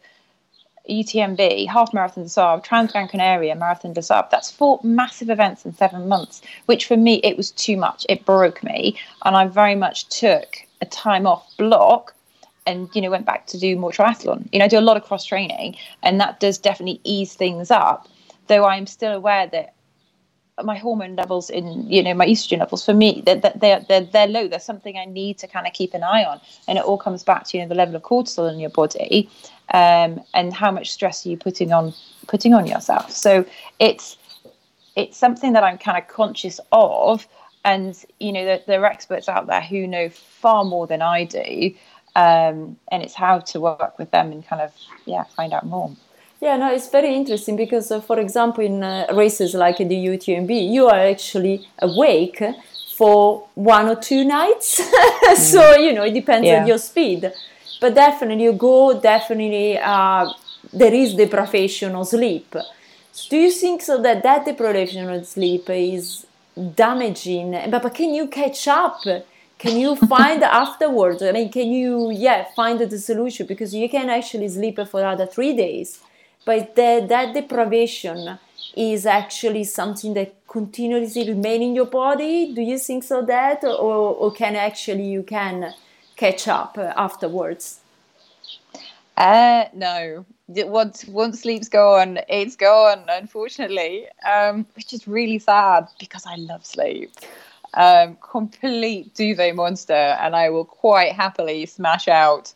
UTMB, 0.90 1.68
Half 1.68 1.94
Marathon 1.94 2.24
des 2.24 2.30
Sables, 2.30 2.64
Trans 2.64 2.92
Gran 2.92 3.08
Canaria, 3.08 3.56
Marathon 3.56 3.94
des 3.94 4.02
Sables. 4.02 4.30
That's 4.32 4.50
four 4.50 4.80
massive 4.84 5.30
events 5.30 5.64
in 5.64 5.74
seven 5.76 6.08
months, 6.08 6.42
which 6.66 6.88
for 6.88 6.98
me, 6.98 7.16
it 7.24 7.38
was 7.38 7.52
too 7.52 7.78
much. 7.78 8.08
It 8.10 8.26
broke 8.26 8.64
me. 8.64 8.98
And 9.24 9.36
I 9.36 9.46
very 9.46 9.76
much 9.76 10.08
took 10.08 10.58
a 10.82 10.86
time 10.88 11.28
off 11.28 11.46
block 11.58 12.16
and, 12.70 12.90
you 12.94 13.02
know, 13.02 13.10
went 13.10 13.26
back 13.26 13.48
to 13.48 13.58
do 13.58 13.76
more 13.76 13.92
triathlon. 13.92 14.48
You 14.52 14.60
know, 14.60 14.66
I 14.66 14.68
do 14.68 14.80
a 14.80 14.82
lot 14.90 14.98
of 14.98 15.04
cross 15.04 15.26
training 15.26 15.76
and 16.04 16.20
that 16.20 16.40
does 16.40 16.58
definitely 16.58 17.02
ease 17.04 17.34
things 17.34 17.72
up, 17.72 18.08
though 18.48 18.64
I 18.64 18.78
am 18.78 18.88
still 18.88 19.14
aware 19.14 19.48
that 19.48 19.74
my 20.64 20.78
hormone 20.78 21.16
levels 21.16 21.50
in 21.50 21.90
you 21.90 22.04
know 22.04 22.14
my 22.14 22.26
estrogen 22.26 22.60
levels 22.60 22.84
for 22.84 22.94
me 22.94 23.24
they're, 23.26 23.38
they're, 23.38 23.80
they're, 23.88 24.02
they're 24.02 24.28
low. 24.28 24.46
There's 24.46 24.66
something 24.66 24.98
i 24.98 25.06
need 25.06 25.38
to 25.38 25.48
kind 25.48 25.66
of 25.66 25.72
keep 25.72 25.94
an 25.94 26.04
eye 26.04 26.26
on. 26.26 26.42
And 26.68 26.78
it 26.78 26.84
all 26.84 26.98
comes 26.98 27.24
back 27.24 27.46
to 27.46 27.58
you 27.58 27.64
know 27.64 27.70
the 27.70 27.76
level 27.76 27.96
of 27.96 28.04
cortisol 28.04 28.52
in 28.52 28.60
your 28.60 28.70
body 28.70 29.30
um, 29.74 30.22
and 30.34 30.54
how 30.54 30.72
much 30.72 30.92
stress 30.92 31.26
are 31.26 31.30
you 31.30 31.38
putting 31.38 31.72
on 31.72 31.94
putting 32.28 32.54
on 32.54 32.68
yourself. 32.68 33.10
So 33.12 33.46
it's 33.80 34.18
it's 34.96 35.18
something 35.18 35.54
that 35.54 35.64
i'm 35.64 35.78
kind 35.78 35.98
of 35.98 36.08
conscious 36.08 36.60
of 36.72 37.28
and 37.66 38.06
you 38.20 38.32
know 38.32 38.44
there, 38.44 38.60
there, 38.68 38.82
are 38.82 38.86
experts 38.86 39.30
out 39.30 39.48
there 39.48 39.62
who 39.62 39.88
know 39.88 40.10
far 40.10 40.66
more 40.66 40.88
than 40.88 41.02
i 41.02 41.24
do 41.24 41.74
um, 42.20 42.78
and 42.92 43.04
it's 43.04 43.18
how 43.26 43.36
to 43.52 43.56
work 43.70 43.94
with 44.00 44.10
them 44.12 44.32
and 44.34 44.42
kind 44.50 44.62
of 44.62 44.72
yeah 45.06 45.24
find 45.38 45.52
out 45.54 45.66
more 45.66 45.90
yeah, 46.42 46.56
no, 46.56 46.72
it's 46.72 46.90
very 46.90 47.14
interesting 47.16 47.58
because, 47.58 47.92
uh, 47.92 48.00
for 48.00 48.18
example, 48.18 48.64
in 48.64 48.82
uh, 48.82 49.08
races 49.12 49.54
like 49.54 49.78
the 49.78 49.84
UTMB, 49.84 50.72
you 50.72 50.88
are 50.88 51.00
actually 51.00 51.68
awake 51.80 52.42
for 52.96 53.48
one 53.56 53.90
or 53.90 53.98
two 53.98 54.24
nights. 54.24 54.80
mm. 54.82 55.36
so, 55.36 55.76
you 55.76 55.92
know, 55.92 56.04
it 56.04 56.14
depends 56.14 56.48
yeah. 56.48 56.62
on 56.62 56.68
your 56.68 56.78
speed. 56.78 57.30
But 57.82 57.94
definitely, 57.94 58.46
you 58.46 58.54
go, 58.54 59.00
definitely, 59.00 59.78
uh, 59.78 60.32
there 60.72 60.94
is 60.94 61.14
deprivation 61.14 61.96
of 61.96 62.08
sleep. 62.08 62.56
So 63.12 63.30
do 63.30 63.38
you 63.38 63.52
think 63.52 63.82
so 63.82 64.02
that 64.02 64.24
that 64.24 64.46
deprivation 64.46 65.10
of 65.10 65.28
sleep 65.28 65.70
is 65.70 66.26
damaging? 66.76 67.52
But, 67.70 67.84
but 67.84 67.94
can 67.94 68.14
you 68.14 68.28
catch 68.28 68.66
up? 68.68 69.02
Can 69.60 69.78
you 69.78 69.98
find 69.98 70.42
afterwards? 70.42 71.22
I 71.22 71.34
mean, 71.34 71.52
can 71.52 71.70
you, 71.70 72.12
yeah, 72.12 72.46
find 72.56 72.80
the 72.80 72.98
solution? 72.98 73.46
Because 73.46 73.76
you 73.76 73.90
can 73.90 74.10
actually 74.10 74.48
sleep 74.48 74.80
for 74.88 75.06
other 75.06 75.26
three 75.26 75.54
days. 75.54 76.00
But 76.46 76.78
the, 76.78 77.06
that 77.10 77.34
deprivation 77.34 78.40
is 78.78 79.06
actually 79.06 79.66
something 79.66 80.14
that 80.14 80.34
continuously 80.48 81.28
remain 81.28 81.62
in 81.62 81.76
your 81.76 81.88
body. 81.88 82.54
Do 82.54 82.62
you 82.62 82.78
think 82.80 83.04
so 83.04 83.22
that 83.26 83.64
or, 83.66 84.16
or 84.22 84.32
can 84.32 84.56
actually 84.56 85.08
you 85.10 85.24
can 85.24 85.74
catch 86.16 86.48
up 86.48 86.78
afterwards? 86.78 87.82
Uh 89.18 89.66
no. 89.74 90.26
Once 90.48 91.06
once 91.06 91.42
sleep's 91.42 91.68
gone 91.68 92.20
it's 92.30 92.56
gone 92.56 93.04
unfortunately. 93.10 94.08
Um 94.26 94.66
which 94.76 94.94
is 94.94 95.08
really 95.08 95.40
sad 95.40 95.88
because 96.00 96.26
i 96.26 96.36
love 96.36 96.66
sleep 96.66 97.12
um 97.74 98.18
complete 98.22 99.14
duvet 99.16 99.56
monster 99.56 99.94
and 99.94 100.36
i 100.36 100.50
will 100.50 100.66
quite 100.66 101.14
happily 101.14 101.66
smash 101.66 102.08
out 102.08 102.54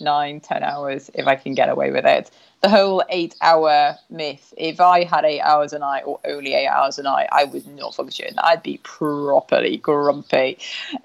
nine, 0.00 0.40
ten 0.40 0.62
hours 0.62 1.10
if 1.14 1.26
I 1.26 1.36
can 1.36 1.54
get 1.54 1.68
away 1.68 1.90
with 1.90 2.04
it. 2.04 2.30
The 2.62 2.68
whole 2.68 3.02
eight 3.08 3.34
hour 3.40 3.96
myth, 4.10 4.54
if 4.56 4.80
I 4.80 5.04
had 5.04 5.24
eight 5.24 5.40
hours 5.40 5.72
a 5.72 5.78
night 5.78 6.02
or 6.06 6.20
only 6.24 6.54
eight 6.54 6.68
hours 6.68 6.98
a 6.98 7.02
night, 7.02 7.28
I 7.30 7.44
would 7.44 7.66
not 7.68 7.94
function. 7.94 8.34
I'd 8.38 8.62
be 8.62 8.80
properly 8.82 9.76
grumpy. 9.76 10.58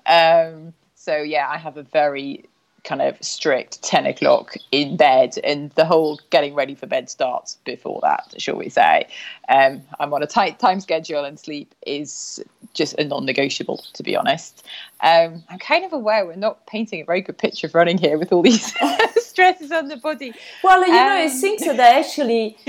Um, 0.06 0.74
so, 0.96 1.18
yeah, 1.18 1.50
I 1.50 1.58
have 1.58 1.78
a 1.78 1.84
very 1.84 2.46
kind 2.84 3.02
of 3.02 3.16
strict 3.22 3.82
10 3.84 4.06
o'clock 4.08 4.56
in 4.72 4.98
bed 4.98 5.38
and 5.44 5.72
the 5.72 5.86
whole 5.86 6.20
getting 6.32 6.56
ready 6.56 6.74
for 6.74 6.88
bed 6.88 7.10
starts 7.10 7.58
before 7.64 8.00
that 8.02 8.34
shall 8.38 8.56
we 8.56 8.70
say. 8.70 9.08
Um, 9.50 9.82
i'm 10.00 10.14
on 10.14 10.24
a 10.24 10.28
tight 10.28 10.60
time 10.60 10.80
schedule 10.80 11.24
and 11.24 11.40
sleep 11.40 11.76
is 11.86 12.44
just 12.74 12.94
a 12.98 13.04
non-negotiable 13.04 13.84
to 13.94 14.04
be 14.04 14.16
honest. 14.16 14.66
Um, 15.02 15.44
i'm 15.50 15.60
kind 15.60 15.86
of 15.86 15.94
aware 15.94 16.26
we're 16.26 16.36
not 16.36 16.66
painting 16.66 17.02
a 17.02 17.06
very 17.06 17.22
good 17.22 17.38
picture 17.38 17.68
of 17.68 17.76
running 17.76 17.98
here 17.98 18.18
with 18.18 18.32
all 18.32 18.42
these 18.42 18.74
stresses 19.18 19.72
on 19.72 19.88
the 19.88 19.98
body. 19.98 20.34
Well 20.64 20.86
you 20.88 20.94
um, 20.94 21.08
know 21.08 21.16
i 21.26 21.30
think 21.30 21.60
that 21.60 21.80
actually 21.80 22.58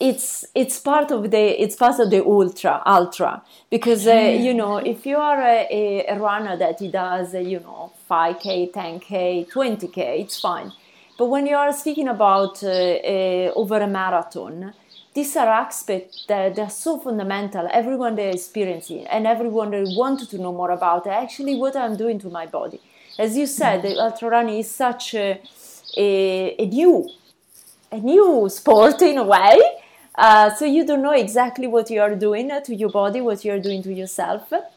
it's 0.00 0.44
it's 0.54 0.78
part 0.78 1.10
of 1.10 1.30
the 1.30 1.62
it's 1.62 1.76
part 1.76 1.98
of 1.98 2.10
the 2.10 2.24
ultra 2.24 2.82
ultra. 2.86 3.42
Because 3.70 4.06
uh, 4.06 4.12
you 4.12 4.54
know 4.54 4.76
if 4.76 5.04
you 5.06 5.16
are 5.16 5.40
a, 5.42 6.04
a 6.08 6.18
runner 6.18 6.56
that 6.56 6.78
he 6.78 6.88
does 6.88 7.34
uh, 7.34 7.38
you 7.38 7.58
know 7.60 7.92
5k 8.10 8.72
10k 8.72 9.48
20k 9.50 9.98
it's 10.20 10.40
fine. 10.40 10.72
But 11.16 11.26
when 11.26 11.46
you 11.46 11.56
are 11.56 11.72
speaking 11.72 12.08
about 12.08 12.62
uh, 12.62 12.68
uh, 12.68 13.52
over 13.54 13.78
a 13.78 13.86
marathon 13.86 14.74
these 15.14 15.36
are 15.36 15.48
aspects 15.48 16.24
that 16.26 16.58
are 16.58 16.70
so 16.70 16.98
fundamental 16.98 17.68
everyone 17.72 18.16
they're 18.16 18.34
experiencing 18.34 19.06
and 19.06 19.26
everyone 19.26 19.70
they 19.70 19.84
want 19.84 20.28
to 20.28 20.38
know 20.38 20.52
more 20.52 20.72
about 20.72 21.06
actually 21.06 21.54
what 21.54 21.76
i'm 21.76 21.96
doing 21.96 22.18
to 22.18 22.28
my 22.28 22.46
body. 22.46 22.80
As 23.18 23.36
you 23.36 23.46
said 23.46 23.82
the 23.82 23.96
ultra 23.98 24.28
running 24.28 24.58
is 24.58 24.70
such 24.70 25.14
a, 25.14 25.40
a, 25.96 26.56
a 26.58 26.66
new 26.66 27.08
a 27.92 27.98
new 27.98 28.48
sport 28.48 29.00
in 29.02 29.18
a 29.18 29.24
way. 29.24 29.56
Uh, 30.16 30.52
so 30.54 30.64
you 30.64 30.84
don't 30.84 31.02
know 31.02 31.12
exactly 31.12 31.66
what 31.66 31.90
you 31.90 32.00
are 32.00 32.14
doing 32.14 32.50
to 32.64 32.74
your 32.74 32.90
body 32.90 33.20
what 33.20 33.44
you 33.44 33.52
are 33.52 33.60
doing 33.60 33.82
to 33.82 33.92
yourself. 33.92 34.50
mm-hmm. 34.50 34.73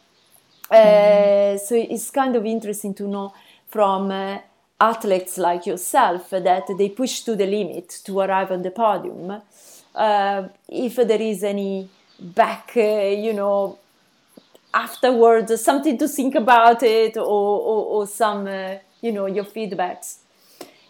So 1.57 1.75
it's 1.75 2.09
kind 2.09 2.35
of 2.35 2.45
interesting 2.45 2.93
to 2.93 3.07
know 3.07 3.33
from 3.67 4.11
uh, 4.11 4.39
athletes 4.79 5.37
like 5.37 5.65
yourself 5.65 6.29
that 6.29 6.67
they 6.77 6.89
push 6.89 7.21
to 7.21 7.35
the 7.35 7.45
limit 7.45 7.89
to 8.03 8.19
arrive 8.19 8.51
on 8.51 8.61
the 8.61 8.71
podium 8.71 9.41
uh, 9.97 10.47
if 10.69 10.95
there 10.95 11.21
is 11.21 11.43
any 11.43 11.89
back, 12.19 12.73
uh, 12.75 12.81
you 12.81 13.33
know, 13.33 13.77
afterwards, 14.73 15.61
something 15.61 15.97
to 15.97 16.07
think 16.07 16.35
about 16.35 16.83
it 16.83 17.17
or, 17.17 17.23
or, 17.23 17.85
or 17.85 18.07
some, 18.07 18.47
uh, 18.47 18.75
you 19.01 19.11
know, 19.11 19.25
your 19.25 19.43
feedbacks. 19.43 20.17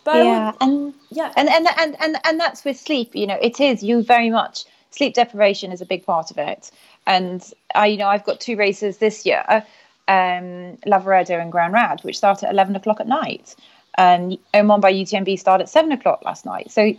But 0.04 0.26
yeah, 0.26 0.46
would, 0.46 0.56
and 0.62 0.94
yeah, 1.10 1.34
and, 1.36 1.50
and 1.50 1.68
and 1.78 1.96
and 2.00 2.18
and 2.24 2.40
that's 2.40 2.64
with 2.64 2.80
sleep. 2.80 3.14
You 3.14 3.28
know, 3.28 3.38
it 3.42 3.60
is 3.60 3.84
you 3.84 4.04
very 4.04 4.30
much 4.30 4.64
sleep 4.98 5.14
deprivation 5.14 5.72
is 5.72 5.82
a 5.82 5.86
big 5.86 6.06
part 6.06 6.32
of 6.32 6.38
it. 6.38 6.72
And 7.06 7.44
I, 7.76 7.88
you 7.88 7.98
know, 7.98 8.08
I've 8.08 8.26
got 8.26 8.40
two 8.40 8.58
races 8.58 8.98
this 8.98 9.26
year, 9.26 9.44
um, 10.08 10.78
Lavaredo 10.86 11.42
and 11.42 11.52
Grand 11.52 11.74
Raid, 11.74 12.02
which 12.04 12.18
start 12.18 12.44
at 12.44 12.52
eleven 12.52 12.76
o'clock 12.76 13.00
at 13.00 13.08
night, 13.08 13.56
and 13.98 14.38
Oman 14.54 14.82
by 14.82 14.92
UTMB 14.94 15.40
started 15.40 15.64
at 15.64 15.70
seven 15.70 15.92
o'clock 15.92 16.24
last 16.26 16.46
night. 16.46 16.72
So 16.72 16.94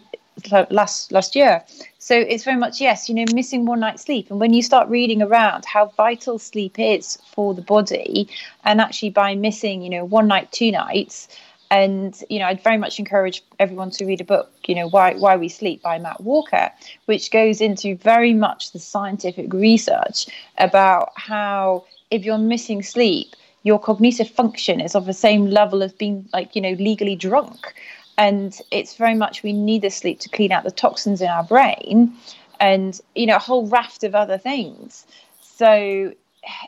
last 0.71 1.13
last 1.13 1.35
year. 1.35 1.63
So 1.99 2.17
it's 2.17 2.45
very 2.45 2.57
much 2.57 2.81
yes, 2.81 3.09
you 3.09 3.15
know, 3.15 3.25
missing 3.35 3.67
one 3.67 3.81
night's 3.81 4.05
sleep. 4.05 4.31
And 4.31 4.41
when 4.41 4.55
you 4.55 4.63
start 4.63 4.89
reading 4.89 5.21
around 5.23 5.65
how 5.65 5.87
vital 5.97 6.39
sleep 6.39 6.79
is 6.79 7.19
for 7.33 7.55
the 7.55 7.63
body, 7.63 8.29
and 8.65 8.81
actually 8.81 9.11
by 9.11 9.35
missing, 9.35 9.83
you 9.83 9.91
know, 9.91 10.05
one 10.05 10.29
night, 10.29 10.51
two 10.53 10.71
nights, 10.71 11.29
and 11.71 12.23
you 12.29 12.39
know, 12.39 12.47
I'd 12.47 12.63
very 12.63 12.79
much 12.79 12.99
encourage 12.99 13.43
everyone 13.59 13.91
to 13.93 14.07
read 14.07 14.21
a 14.21 14.25
book, 14.25 14.51
you 14.67 14.75
know, 14.75 14.89
Why 14.89 15.15
Why 15.15 15.37
We 15.37 15.49
Sleep 15.49 15.83
by 15.83 15.99
Matt 15.99 16.21
Walker, 16.23 16.71
which 17.07 17.31
goes 17.31 17.61
into 17.61 17.97
very 17.97 18.35
much 18.35 18.73
the 18.73 18.79
scientific 18.79 19.53
research 19.53 20.27
about 20.59 21.13
how 21.17 21.85
if 22.11 22.25
you're 22.25 22.39
missing 22.39 22.83
sleep, 22.83 23.35
your 23.63 23.79
cognitive 23.79 24.31
function 24.31 24.81
is 24.81 24.95
of 24.95 25.07
the 25.07 25.13
same 25.13 25.47
level 25.47 25.83
as 25.83 25.93
being 25.93 26.29
like, 26.33 26.57
you 26.57 26.63
know, 26.63 26.73
legally 26.73 27.17
drunk. 27.17 27.75
And 28.17 28.59
it's 28.73 28.97
very 28.97 29.15
much 29.15 29.43
we 29.43 29.53
need 29.53 29.83
the 29.83 29.91
sleep 29.91 30.21
to 30.21 30.29
clean 30.29 30.51
out 30.53 30.65
the 30.65 30.71
toxins 30.71 31.21
in 31.21 31.29
our 31.29 31.45
brain 31.45 32.17
and 32.61 33.01
you 33.15 33.27
know 33.27 33.37
a 33.37 33.41
whole 33.41 33.67
raft 33.69 34.05
of 34.05 34.15
other 34.15 34.39
things. 34.39 35.07
So 35.41 36.13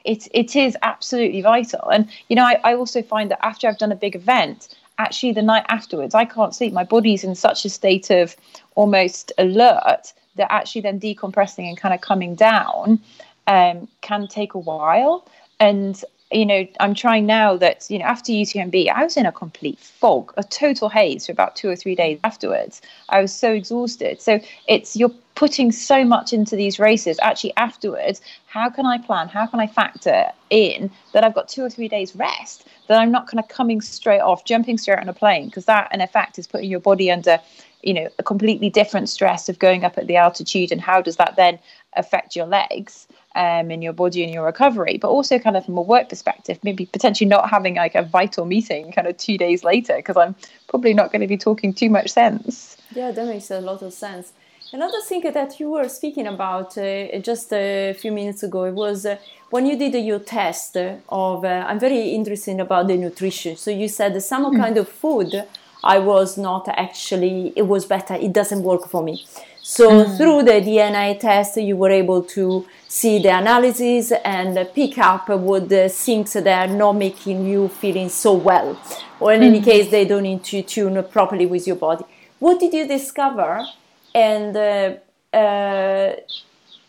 it, 0.04 0.28
it 0.32 0.56
is 0.56 0.76
absolutely 0.82 1.42
vital. 1.42 1.88
And 1.88 2.08
you 2.28 2.36
know 2.36 2.44
I, 2.44 2.60
I 2.62 2.74
also 2.74 3.02
find 3.02 3.30
that 3.30 3.44
after 3.44 3.66
i've 3.68 3.78
done 3.78 3.92
a 3.92 3.96
big 3.96 4.14
event 4.14 4.68
actually 5.00 5.32
the 5.32 5.42
night 5.42 5.64
afterwards 5.68 6.14
i 6.14 6.24
can't 6.24 6.54
sleep. 6.54 6.72
My 6.72 6.84
body's 6.84 7.24
in 7.24 7.34
such 7.34 7.64
a 7.64 7.70
state 7.70 8.10
of 8.10 8.36
almost 8.74 9.32
alert 9.38 10.12
that 10.36 10.50
actually 10.50 10.82
then 10.82 11.00
decompressing 11.00 11.68
and 11.68 11.76
kind 11.76 11.94
of 11.94 12.00
coming 12.00 12.34
down 12.34 13.00
um, 13.46 13.88
can 14.00 14.28
take 14.28 14.54
a 14.54 14.58
while. 14.58 15.26
And 15.58 16.02
you 16.32 16.46
know, 16.46 16.66
I'm 16.78 16.94
trying 16.94 17.26
now 17.26 17.56
that, 17.56 17.90
you 17.90 17.98
know, 17.98 18.04
after 18.04 18.30
UTMB, 18.30 18.88
I 18.88 19.02
was 19.02 19.16
in 19.16 19.26
a 19.26 19.32
complete 19.32 19.78
fog, 19.80 20.32
a 20.36 20.44
total 20.44 20.88
haze 20.88 21.26
for 21.26 21.32
about 21.32 21.56
two 21.56 21.68
or 21.68 21.74
three 21.74 21.96
days 21.96 22.20
afterwards. 22.22 22.80
I 23.08 23.20
was 23.20 23.32
so 23.32 23.52
exhausted. 23.52 24.22
So 24.22 24.40
it's, 24.68 24.94
you're 24.94 25.12
putting 25.34 25.72
so 25.72 26.04
much 26.04 26.32
into 26.32 26.54
these 26.54 26.78
races. 26.78 27.18
Actually, 27.20 27.56
afterwards, 27.56 28.20
how 28.46 28.70
can 28.70 28.86
I 28.86 28.98
plan? 28.98 29.26
How 29.26 29.46
can 29.46 29.58
I 29.58 29.66
factor 29.66 30.26
in 30.50 30.90
that 31.12 31.24
I've 31.24 31.34
got 31.34 31.48
two 31.48 31.64
or 31.64 31.70
three 31.70 31.88
days 31.88 32.14
rest, 32.14 32.68
that 32.86 33.00
I'm 33.00 33.10
not 33.10 33.26
kind 33.26 33.40
of 33.40 33.48
coming 33.48 33.80
straight 33.80 34.20
off, 34.20 34.44
jumping 34.44 34.78
straight 34.78 35.00
on 35.00 35.08
a 35.08 35.12
plane? 35.12 35.46
Because 35.46 35.64
that, 35.64 35.92
in 35.92 36.00
effect, 36.00 36.38
is 36.38 36.46
putting 36.46 36.70
your 36.70 36.80
body 36.80 37.10
under, 37.10 37.40
you 37.82 37.94
know, 37.94 38.08
a 38.20 38.22
completely 38.22 38.70
different 38.70 39.08
stress 39.08 39.48
of 39.48 39.58
going 39.58 39.84
up 39.84 39.98
at 39.98 40.06
the 40.06 40.16
altitude. 40.16 40.70
And 40.70 40.80
how 40.80 41.02
does 41.02 41.16
that 41.16 41.34
then 41.34 41.58
affect 41.94 42.36
your 42.36 42.46
legs? 42.46 43.08
Um, 43.34 43.70
in 43.70 43.82
your 43.82 43.92
body 43.92 44.24
and 44.24 44.32
your 44.32 44.44
recovery, 44.44 44.98
but 44.98 45.08
also 45.08 45.38
kind 45.38 45.56
of 45.56 45.64
from 45.64 45.76
a 45.76 45.82
work 45.82 46.08
perspective, 46.08 46.58
maybe 46.62 46.86
potentially 46.86 47.28
not 47.28 47.48
having 47.48 47.76
like 47.76 47.94
a 47.94 48.02
vital 48.02 48.44
meeting 48.44 48.92
kind 48.92 49.06
of 49.06 49.16
two 49.16 49.38
days 49.38 49.64
later 49.64 49.96
because 49.96 50.16
I'm 50.16 50.34
probably 50.68 50.94
not 50.94 51.12
going 51.12 51.20
to 51.20 51.28
be 51.28 51.38
talking 51.38 51.72
too 51.72 51.90
much 51.90 52.10
sense. 52.10 52.76
Yeah, 52.94 53.12
that 53.12 53.26
makes 53.26 53.50
a 53.50 53.60
lot 53.60 53.82
of 53.82 53.92
sense. 53.92 54.32
Another 54.72 55.00
thing 55.00 55.22
that 55.32 55.58
you 55.58 55.70
were 55.70 55.88
speaking 55.88 56.28
about 56.28 56.78
uh, 56.78 57.18
just 57.18 57.52
a 57.52 57.92
few 57.94 58.12
minutes 58.12 58.44
ago 58.44 58.64
it 58.64 58.74
was 58.74 59.04
uh, 59.04 59.16
when 59.50 59.66
you 59.66 59.76
did 59.76 59.94
your 60.04 60.20
test 60.20 60.76
of. 60.76 61.44
Uh, 61.44 61.64
I'm 61.68 61.80
very 61.80 62.10
interested 62.10 62.60
about 62.60 62.86
the 62.86 62.96
nutrition. 62.96 63.56
So 63.56 63.70
you 63.70 63.88
said 63.88 64.20
some 64.22 64.44
mm. 64.44 64.56
kind 64.56 64.76
of 64.76 64.88
food 64.88 65.44
I 65.82 65.98
was 65.98 66.36
not 66.36 66.68
actually. 66.68 67.52
It 67.56 67.66
was 67.66 67.84
better. 67.84 68.14
It 68.14 68.32
doesn't 68.32 68.62
work 68.62 68.88
for 68.88 69.02
me. 69.02 69.24
So 69.70 69.88
mm. 69.88 70.16
through 70.16 70.42
the 70.42 70.60
DNA 70.68 71.20
test, 71.20 71.56
you 71.56 71.76
were 71.76 71.92
able 71.92 72.22
to 72.22 72.66
see 72.88 73.20
the 73.20 73.28
analysis 73.28 74.10
and 74.24 74.68
pick 74.74 74.98
up 74.98 75.28
what 75.28 75.68
the 75.68 75.88
things 75.88 76.32
that 76.32 76.48
are 76.48 76.66
not 76.66 76.94
making 76.94 77.46
you 77.46 77.68
feeling 77.68 78.08
so 78.08 78.32
well, 78.34 78.76
or 79.20 79.32
in 79.32 79.42
mm. 79.42 79.44
any 79.44 79.60
case, 79.60 79.88
they 79.88 80.04
don't 80.04 80.24
need 80.24 80.42
to 80.42 80.62
tune 80.62 81.00
properly 81.04 81.46
with 81.46 81.68
your 81.68 81.76
body. 81.76 82.04
What 82.40 82.58
did 82.58 82.74
you 82.74 82.88
discover? 82.88 83.64
And 84.12 84.56
uh, 84.56 84.96
uh, 85.32 86.16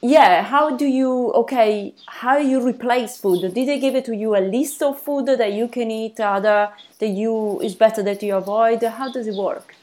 yeah, 0.02 0.42
how 0.42 0.76
do 0.76 0.88
you 0.88 1.34
okay? 1.34 1.94
How 2.08 2.40
you 2.40 2.66
replace 2.68 3.16
food? 3.16 3.54
Did 3.54 3.68
they 3.68 3.80
give 3.80 3.94
it 3.94 4.06
to 4.06 4.16
you 4.16 4.36
a 4.36 4.42
list 4.42 4.82
of 4.82 5.00
food 5.00 5.28
that 5.28 5.54
you 5.54 5.68
can 5.68 5.92
eat, 5.92 6.20
other 6.20 6.72
that 6.98 7.10
you 7.10 7.60
is 7.62 7.76
better 7.76 8.02
that 8.02 8.24
you 8.24 8.36
avoid? 8.36 8.82
How 8.82 9.12
does 9.12 9.28
it 9.28 9.36
work? 9.36 9.76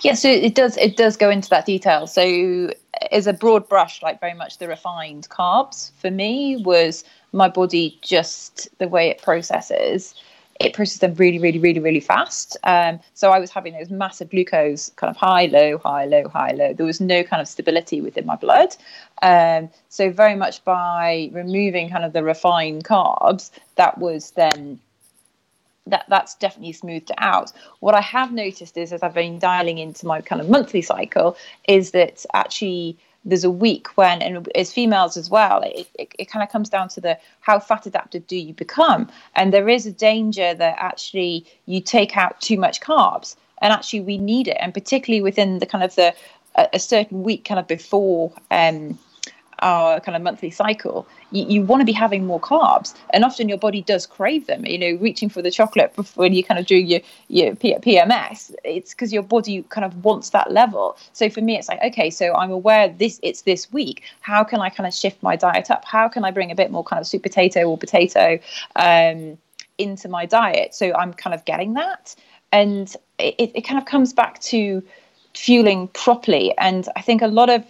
Yeah, 0.00 0.14
so 0.14 0.28
it 0.28 0.54
does 0.54 0.76
it 0.76 0.96
does 0.96 1.16
go 1.16 1.30
into 1.30 1.48
that 1.50 1.66
detail. 1.66 2.06
So 2.06 2.70
as 3.12 3.26
a 3.26 3.32
broad 3.32 3.68
brush, 3.68 4.02
like 4.02 4.20
very 4.20 4.34
much 4.34 4.58
the 4.58 4.68
refined 4.68 5.28
carbs 5.28 5.90
for 6.00 6.10
me 6.10 6.56
was 6.56 7.04
my 7.32 7.48
body 7.48 7.98
just 8.02 8.68
the 8.78 8.88
way 8.88 9.08
it 9.08 9.22
processes. 9.22 10.14
It 10.58 10.72
processes 10.72 11.00
them 11.00 11.14
really, 11.14 11.38
really, 11.38 11.58
really, 11.58 11.80
really 11.80 12.00
fast. 12.00 12.56
Um, 12.64 12.98
so 13.12 13.30
I 13.30 13.38
was 13.38 13.50
having 13.50 13.74
those 13.74 13.90
massive 13.90 14.30
glucose 14.30 14.88
kind 14.96 15.10
of 15.10 15.16
high, 15.16 15.46
low, 15.46 15.76
high, 15.76 16.06
low, 16.06 16.28
high, 16.28 16.52
low. 16.52 16.72
There 16.72 16.86
was 16.86 16.98
no 16.98 17.22
kind 17.22 17.42
of 17.42 17.48
stability 17.48 18.00
within 18.00 18.24
my 18.24 18.36
blood. 18.36 18.74
Um, 19.20 19.68
so 19.90 20.10
very 20.10 20.34
much 20.34 20.64
by 20.64 21.28
removing 21.32 21.90
kind 21.90 22.06
of 22.06 22.14
the 22.14 22.22
refined 22.22 22.84
carbs, 22.84 23.50
that 23.74 23.98
was 23.98 24.30
then 24.30 24.80
that 25.86 26.04
that's 26.08 26.34
definitely 26.34 26.72
smoothed 26.72 27.10
it 27.10 27.16
out. 27.18 27.52
What 27.80 27.94
I 27.94 28.00
have 28.00 28.32
noticed 28.32 28.76
is 28.76 28.92
as 28.92 29.02
I've 29.02 29.14
been 29.14 29.38
dialing 29.38 29.78
into 29.78 30.06
my 30.06 30.20
kind 30.20 30.40
of 30.40 30.48
monthly 30.48 30.82
cycle 30.82 31.36
is 31.68 31.92
that 31.92 32.26
actually 32.34 32.98
there's 33.26 33.44
a 33.44 33.50
week 33.50 33.88
when 33.96 34.22
and 34.22 34.48
as 34.54 34.72
females 34.72 35.16
as 35.16 35.28
well 35.28 35.60
it, 35.62 35.88
it, 35.98 36.12
it 36.18 36.30
kind 36.30 36.44
of 36.44 36.48
comes 36.48 36.68
down 36.68 36.88
to 36.88 37.00
the 37.00 37.18
how 37.40 37.58
fat 37.58 37.84
adapted 37.84 38.24
do 38.28 38.36
you 38.36 38.54
become 38.54 39.08
and 39.34 39.52
there 39.52 39.68
is 39.68 39.84
a 39.84 39.90
danger 39.90 40.54
that 40.54 40.76
actually 40.78 41.44
you 41.66 41.80
take 41.80 42.16
out 42.16 42.40
too 42.40 42.56
much 42.56 42.80
carbs 42.80 43.34
and 43.60 43.72
actually 43.72 44.00
we 44.00 44.16
need 44.16 44.46
it 44.46 44.56
and 44.60 44.72
particularly 44.72 45.20
within 45.20 45.58
the 45.58 45.66
kind 45.66 45.82
of 45.82 45.92
the 45.96 46.14
a, 46.54 46.68
a 46.74 46.78
certain 46.78 47.24
week 47.24 47.44
kind 47.44 47.58
of 47.58 47.66
before 47.66 48.32
um 48.52 48.96
our 49.60 50.00
kind 50.00 50.16
of 50.16 50.22
monthly 50.22 50.50
cycle, 50.50 51.06
you, 51.30 51.46
you 51.46 51.62
want 51.62 51.80
to 51.80 51.84
be 51.84 51.92
having 51.92 52.26
more 52.26 52.40
carbs, 52.40 52.94
and 53.12 53.24
often 53.24 53.48
your 53.48 53.58
body 53.58 53.82
does 53.82 54.06
crave 54.06 54.46
them. 54.46 54.64
You 54.66 54.78
know, 54.78 54.98
reaching 55.00 55.28
for 55.28 55.42
the 55.42 55.50
chocolate 55.50 55.94
when 56.14 56.32
you 56.32 56.44
kind 56.44 56.58
of 56.60 56.66
do 56.66 56.76
your 56.76 57.00
your 57.28 57.54
PMS, 57.56 58.54
it's 58.64 58.92
because 58.92 59.12
your 59.12 59.22
body 59.22 59.62
kind 59.68 59.84
of 59.84 60.04
wants 60.04 60.30
that 60.30 60.52
level. 60.52 60.96
So 61.12 61.30
for 61.30 61.40
me, 61.40 61.56
it's 61.56 61.68
like 61.68 61.82
okay, 61.82 62.10
so 62.10 62.34
I'm 62.34 62.50
aware 62.50 62.88
this 62.88 63.20
it's 63.22 63.42
this 63.42 63.72
week. 63.72 64.02
How 64.20 64.44
can 64.44 64.60
I 64.60 64.68
kind 64.68 64.86
of 64.86 64.94
shift 64.94 65.22
my 65.22 65.36
diet 65.36 65.70
up? 65.70 65.84
How 65.84 66.08
can 66.08 66.24
I 66.24 66.30
bring 66.30 66.50
a 66.50 66.54
bit 66.54 66.70
more 66.70 66.84
kind 66.84 67.00
of 67.00 67.06
sweet 67.06 67.22
potato 67.22 67.64
or 67.64 67.78
potato 67.78 68.38
um, 68.76 69.38
into 69.78 70.08
my 70.08 70.26
diet? 70.26 70.74
So 70.74 70.94
I'm 70.94 71.12
kind 71.12 71.34
of 71.34 71.44
getting 71.44 71.74
that, 71.74 72.14
and 72.52 72.94
it, 73.18 73.52
it 73.54 73.62
kind 73.62 73.78
of 73.78 73.86
comes 73.86 74.12
back 74.12 74.40
to 74.42 74.82
fueling 75.34 75.88
properly. 75.88 76.54
And 76.58 76.88
I 76.96 77.02
think 77.02 77.22
a 77.22 77.26
lot 77.26 77.50
of 77.50 77.64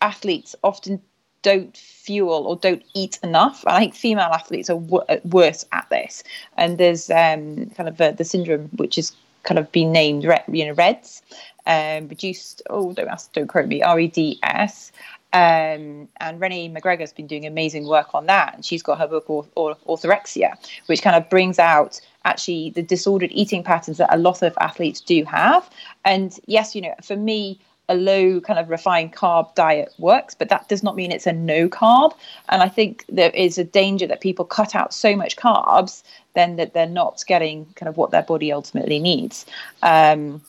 athletes 0.00 0.54
often 0.62 1.00
don't 1.42 1.76
fuel 1.76 2.46
or 2.46 2.56
don't 2.56 2.82
eat 2.94 3.18
enough. 3.22 3.64
I 3.66 3.78
think 3.78 3.94
female 3.94 4.30
athletes 4.32 4.70
are 4.70 4.80
w- 4.80 5.04
uh, 5.08 5.18
worse 5.24 5.64
at 5.72 5.88
this. 5.90 6.24
And 6.56 6.78
there's 6.78 7.10
um, 7.10 7.66
kind 7.76 7.88
of 7.88 8.00
uh, 8.00 8.12
the 8.12 8.24
syndrome 8.24 8.68
which 8.76 8.98
is 8.98 9.12
kind 9.42 9.58
of 9.58 9.70
been 9.72 9.92
named, 9.92 10.24
you 10.50 10.66
know, 10.66 10.72
REDS, 10.72 11.22
um, 11.66 12.08
reduced. 12.08 12.62
Oh, 12.68 12.92
don't 12.92 13.08
ask, 13.08 13.32
don't 13.32 13.46
quote 13.46 13.68
me. 13.68 13.82
R 13.82 14.00
E 14.00 14.08
D 14.08 14.38
S. 14.42 14.92
Um, 15.32 16.08
and 16.18 16.40
Renee 16.40 16.70
McGregor's 16.70 17.12
been 17.12 17.26
doing 17.26 17.44
amazing 17.44 17.86
work 17.86 18.14
on 18.14 18.26
that, 18.26 18.54
and 18.54 18.64
she's 18.64 18.82
got 18.82 18.98
her 18.98 19.06
book 19.06 19.28
or, 19.28 19.76
Orthorexia, 19.86 20.56
which 20.86 21.02
kind 21.02 21.14
of 21.14 21.28
brings 21.28 21.58
out 21.58 22.00
actually 22.24 22.70
the 22.70 22.80
disordered 22.80 23.30
eating 23.32 23.62
patterns 23.62 23.98
that 23.98 24.14
a 24.14 24.16
lot 24.16 24.40
of 24.42 24.56
athletes 24.60 25.00
do 25.00 25.24
have. 25.24 25.68
And 26.06 26.38
yes, 26.46 26.74
you 26.74 26.80
know, 26.80 26.94
for 27.02 27.16
me, 27.16 27.60
a 27.88 27.94
low 27.94 28.40
kind 28.40 28.58
of 28.58 28.68
refined 28.68 29.14
carb 29.14 29.54
diet 29.54 29.92
works, 29.98 30.34
but 30.34 30.48
that 30.48 30.68
does 30.68 30.82
not 30.82 30.96
mean 30.96 31.12
it's 31.12 31.26
a 31.26 31.32
no 31.32 31.68
carb. 31.68 32.12
And 32.48 32.62
I 32.62 32.68
think 32.68 33.04
there 33.08 33.30
is 33.30 33.58
a 33.58 33.64
danger 33.64 34.06
that 34.06 34.20
people 34.20 34.44
cut 34.44 34.74
out 34.74 34.92
so 34.92 35.14
much 35.14 35.36
carbs 35.36 36.02
then 36.34 36.56
that 36.56 36.74
they're 36.74 36.86
not 36.86 37.24
getting 37.26 37.64
kind 37.76 37.88
of 37.88 37.96
what 37.96 38.10
their 38.10 38.22
body 38.22 38.52
ultimately 38.52 38.98
needs. 38.98 39.46
Um, 39.82 40.42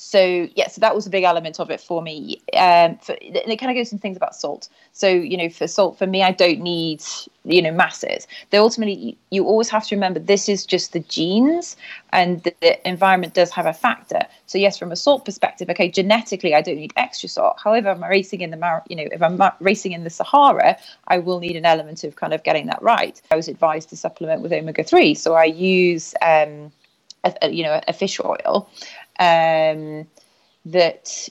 so 0.00 0.48
yeah, 0.56 0.68
so 0.68 0.80
that 0.80 0.94
was 0.94 1.08
a 1.08 1.10
big 1.10 1.24
element 1.24 1.60
of 1.60 1.70
it 1.72 1.80
for 1.80 2.02
me. 2.02 2.40
Um, 2.56 2.98
for, 2.98 3.14
and 3.20 3.36
it 3.52 3.58
kind 3.58 3.70
of 3.72 3.76
goes 3.76 3.92
into 3.92 4.00
things 4.00 4.16
about 4.16 4.36
salt. 4.36 4.68
So 4.92 5.08
you 5.08 5.36
know, 5.36 5.50
for 5.50 5.66
salt, 5.68 5.98
for 5.98 6.06
me, 6.06 6.22
I 6.22 6.32
don't 6.32 6.60
need 6.60 7.02
you 7.44 7.62
know 7.62 7.72
masses. 7.72 8.28
They 8.50 8.58
ultimately, 8.58 9.18
you 9.30 9.44
always 9.44 9.68
have 9.70 9.86
to 9.88 9.96
remember 9.96 10.20
this 10.20 10.48
is 10.48 10.66
just 10.66 10.94
the 10.94 11.00
genes, 11.00 11.76
and 12.12 12.42
the, 12.44 12.54
the 12.62 12.88
environment 12.88 13.34
does 13.34 13.50
have 13.52 13.66
a 13.66 13.74
factor. 13.74 14.20
So 14.46 14.58
yes, 14.58 14.78
from 14.78 14.92
a 14.92 14.96
salt 14.96 15.24
perspective, 15.26 15.70
okay, 15.70 15.90
genetically, 15.90 16.54
I 16.54 16.62
don't 16.62 16.76
need 16.76 16.94
extra 16.96 17.28
salt. 17.28 17.58
However, 17.62 17.90
I'm 17.90 18.04
racing 18.04 18.42
in 18.42 18.52
the 18.52 18.58
mar- 18.58 18.84
you 18.88 18.96
know, 18.96 19.08
if 19.12 19.22
I'm 19.22 19.40
racing 19.60 19.92
in 19.92 20.04
the 20.04 20.10
Sahara, 20.10 20.78
I 21.08 21.18
will 21.18 21.40
need 21.40 21.56
an 21.56 21.66
element 21.66 22.04
of 22.04 22.16
kind 22.16 22.34
of 22.34 22.44
getting 22.44 22.66
that 22.68 22.82
right. 22.82 23.20
I 23.32 23.36
was 23.36 23.48
advised 23.48 23.90
to 23.90 23.96
supplement 23.98 24.42
with 24.42 24.52
omega 24.54 24.84
three, 24.84 25.14
so 25.14 25.34
I 25.34 25.46
use. 25.46 26.14
Um, 26.22 26.72
a, 27.24 27.50
you 27.50 27.62
know, 27.64 27.80
a 27.88 27.92
fish 27.92 28.20
oil, 28.24 28.70
um, 29.18 30.06
that 30.64 31.28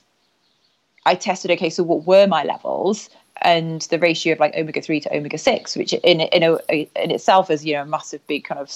I 1.06 1.16
tested. 1.16 1.52
Okay, 1.52 1.70
so 1.70 1.84
what 1.84 2.06
were 2.06 2.28
my 2.28 2.44
levels? 2.44 3.10
And 3.42 3.82
the 3.84 4.00
ratio 4.00 4.34
of 4.34 4.40
like 4.40 4.56
omega 4.56 4.82
three 4.82 5.00
to 5.02 5.16
omega 5.16 5.38
six, 5.38 5.76
which 5.76 5.94
in 5.94 6.22
in 6.22 6.44
a, 6.44 6.58
in 6.72 7.12
itself 7.12 7.52
is 7.52 7.66
you 7.66 7.74
know 7.74 7.84
a 7.84 7.86
massive 7.86 8.26
big 8.28 8.46
kind 8.46 8.60
of 8.60 8.72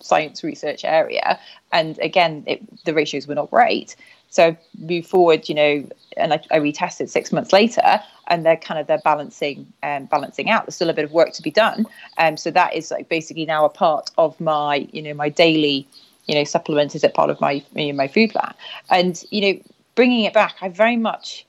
science 0.00 0.42
research 0.42 0.84
area. 0.84 1.38
And 1.72 1.98
again, 1.98 2.44
it, 2.46 2.62
the 2.84 2.94
ratios 2.94 3.26
were 3.26 3.34
not 3.34 3.50
great. 3.50 3.96
So 4.28 4.56
move 4.78 5.06
forward, 5.06 5.48
you 5.48 5.54
know, 5.54 5.88
and 6.16 6.32
I, 6.32 6.40
I, 6.50 6.58
retested 6.58 7.10
six 7.10 7.32
months 7.32 7.52
later, 7.52 8.00
and 8.28 8.46
they're 8.46 8.56
kind 8.56 8.80
of 8.80 8.86
they're 8.86 9.02
balancing 9.04 9.70
um, 9.82 10.06
balancing 10.06 10.48
out. 10.48 10.64
There's 10.64 10.74
still 10.74 10.88
a 10.88 10.94
bit 10.94 11.04
of 11.04 11.12
work 11.12 11.32
to 11.34 11.42
be 11.42 11.50
done, 11.50 11.86
and 12.16 12.34
um, 12.34 12.36
so 12.38 12.50
that 12.50 12.74
is 12.74 12.90
like 12.90 13.10
basically 13.10 13.44
now 13.44 13.66
a 13.66 13.68
part 13.68 14.10
of 14.16 14.40
my 14.40 14.88
you 14.90 15.02
know 15.02 15.12
my 15.12 15.28
daily 15.28 15.86
you 16.26 16.34
know, 16.34 16.44
supplement 16.44 16.94
is 16.94 17.04
it 17.04 17.14
part 17.14 17.30
of 17.30 17.40
my 17.40 17.62
my 17.74 18.08
food 18.08 18.30
plan? 18.30 18.54
And 18.90 19.22
you 19.30 19.40
know, 19.40 19.60
bringing 19.94 20.24
it 20.24 20.32
back, 20.32 20.56
I 20.60 20.68
very 20.68 20.96
much 20.96 21.46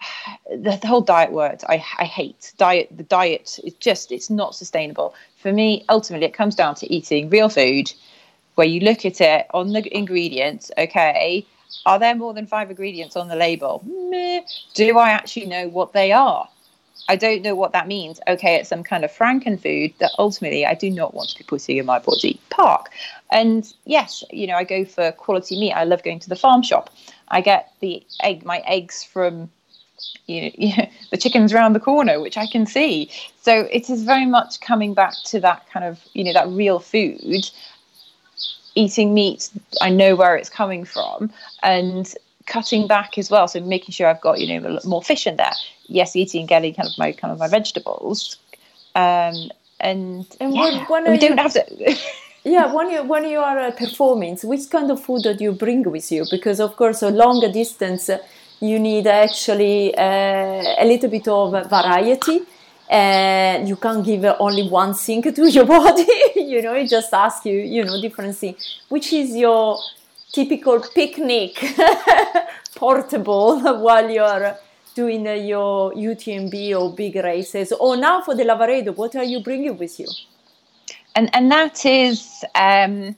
the, 0.50 0.78
the 0.80 0.86
whole 0.86 1.00
diet 1.00 1.32
word 1.32 1.62
I, 1.68 1.74
I 1.98 2.04
hate 2.04 2.52
diet. 2.58 2.88
The 2.96 3.04
diet 3.04 3.58
is 3.64 3.74
just 3.74 4.12
it's 4.12 4.30
not 4.30 4.54
sustainable 4.54 5.14
for 5.38 5.52
me. 5.52 5.84
Ultimately, 5.88 6.26
it 6.26 6.34
comes 6.34 6.54
down 6.54 6.74
to 6.76 6.92
eating 6.92 7.30
real 7.30 7.48
food, 7.48 7.92
where 8.54 8.66
you 8.66 8.80
look 8.80 9.04
at 9.04 9.20
it 9.20 9.46
on 9.52 9.72
the 9.72 9.96
ingredients. 9.96 10.70
Okay, 10.78 11.46
are 11.84 11.98
there 11.98 12.14
more 12.14 12.34
than 12.34 12.46
five 12.46 12.70
ingredients 12.70 13.16
on 13.16 13.28
the 13.28 13.36
label? 13.36 13.82
Meh. 13.86 14.42
Do 14.74 14.98
I 14.98 15.10
actually 15.10 15.46
know 15.46 15.68
what 15.68 15.92
they 15.92 16.12
are? 16.12 16.48
I 17.08 17.16
don't 17.16 17.42
know 17.42 17.54
what 17.54 17.72
that 17.72 17.86
means. 17.86 18.20
Okay, 18.26 18.56
it's 18.56 18.68
some 18.68 18.82
kind 18.82 19.04
of 19.04 19.12
franken 19.12 19.60
food 19.60 19.94
that 19.98 20.10
ultimately 20.18 20.66
I 20.66 20.74
do 20.74 20.90
not 20.90 21.14
want 21.14 21.30
to 21.30 21.38
be 21.38 21.44
putting 21.44 21.76
in 21.76 21.86
my 21.86 21.98
body. 21.98 22.40
Park. 22.50 22.90
And 23.30 23.72
yes, 23.84 24.24
you 24.30 24.46
know, 24.46 24.56
I 24.56 24.64
go 24.64 24.84
for 24.84 25.12
quality 25.12 25.58
meat. 25.58 25.72
I 25.72 25.84
love 25.84 26.02
going 26.02 26.18
to 26.20 26.28
the 26.28 26.36
farm 26.36 26.62
shop. 26.62 26.90
I 27.28 27.40
get 27.40 27.72
the 27.80 28.04
egg, 28.22 28.44
my 28.44 28.58
eggs 28.66 29.04
from 29.04 29.50
you 30.26 30.42
know, 30.42 30.50
you 30.58 30.76
know, 30.76 30.88
the 31.10 31.16
chickens 31.16 31.52
around 31.52 31.72
the 31.72 31.80
corner, 31.80 32.20
which 32.20 32.36
I 32.36 32.46
can 32.46 32.66
see. 32.66 33.10
So 33.40 33.60
it 33.70 33.88
is 33.90 34.02
very 34.04 34.26
much 34.26 34.60
coming 34.60 34.94
back 34.94 35.14
to 35.26 35.40
that 35.40 35.68
kind 35.70 35.84
of, 35.84 36.00
you 36.12 36.24
know, 36.24 36.32
that 36.32 36.48
real 36.48 36.78
food. 36.78 37.50
Eating 38.74 39.14
meat, 39.14 39.48
I 39.80 39.88
know 39.88 40.14
where 40.14 40.36
it's 40.36 40.50
coming 40.50 40.84
from, 40.84 41.32
and 41.62 42.14
cutting 42.46 42.86
back 42.86 43.18
as 43.18 43.30
well. 43.30 43.48
So 43.48 43.60
making 43.60 43.92
sure 43.92 44.08
I've 44.08 44.20
got, 44.20 44.40
you 44.40 44.60
know, 44.60 44.78
more 44.84 45.02
fish 45.02 45.26
in 45.26 45.36
there. 45.36 45.52
Yes, 45.86 46.16
eating 46.16 46.46
getting 46.46 46.74
kind 46.74 46.88
of 46.88 46.96
my 46.98 47.12
kind 47.12 47.32
of 47.32 47.38
my 47.38 47.48
vegetables. 47.48 48.36
Um, 48.94 49.50
and 49.80 50.26
and 50.40 50.54
yeah, 50.54 50.62
when, 50.62 50.84
when 50.86 51.10
we 51.12 51.18
don't 51.18 51.38
have 51.38 51.52
to. 51.52 51.96
yeah 52.44 52.72
when 52.72 52.88
you 52.90 53.02
when 53.02 53.24
you 53.24 53.40
are 53.40 53.58
uh, 53.58 53.70
performing 53.72 54.38
which 54.44 54.70
kind 54.70 54.90
of 54.90 55.02
food 55.02 55.22
that 55.24 55.40
you 55.40 55.50
bring 55.52 55.82
with 55.90 56.12
you 56.12 56.24
because 56.30 56.60
of 56.60 56.76
course 56.76 57.02
a 57.02 57.10
longer 57.10 57.50
distance 57.50 58.08
uh, 58.08 58.18
you 58.60 58.78
need 58.78 59.06
actually 59.06 59.92
uh, 59.96 60.82
a 60.82 60.84
little 60.84 61.10
bit 61.10 61.26
of 61.26 61.50
variety 61.68 62.40
and 62.88 63.68
you 63.68 63.74
can't 63.74 64.04
give 64.06 64.24
only 64.38 64.68
one 64.68 64.94
thing 64.94 65.22
to 65.22 65.50
your 65.56 65.66
body 65.66 66.06
you 66.36 66.62
know 66.62 66.72
it 66.72 66.88
just 66.88 67.12
ask 67.12 67.44
you 67.44 67.58
you 67.58 67.84
know 67.84 68.00
different 68.00 68.36
things 68.36 68.80
which 68.88 69.12
is 69.12 69.34
your 69.34 69.76
typical 70.36 70.78
picnic 70.94 71.52
portable 72.76 73.58
while 73.86 74.08
you're 74.16 74.56
doing 74.94 75.26
uh, 75.26 75.32
your 75.32 75.92
UTMB 75.94 76.56
or 76.78 76.86
big 76.94 77.16
races 77.16 77.72
or 77.72 77.96
now 77.96 78.16
for 78.20 78.34
the 78.34 78.44
Lavaredo 78.44 78.94
what 79.02 79.16
are 79.16 79.28
you 79.32 79.40
bringing 79.48 79.76
with 79.78 79.98
you 80.00 80.08
and 81.16 81.30
and 81.34 81.50
that 81.50 81.84
is 81.86 82.44
um, 82.54 83.16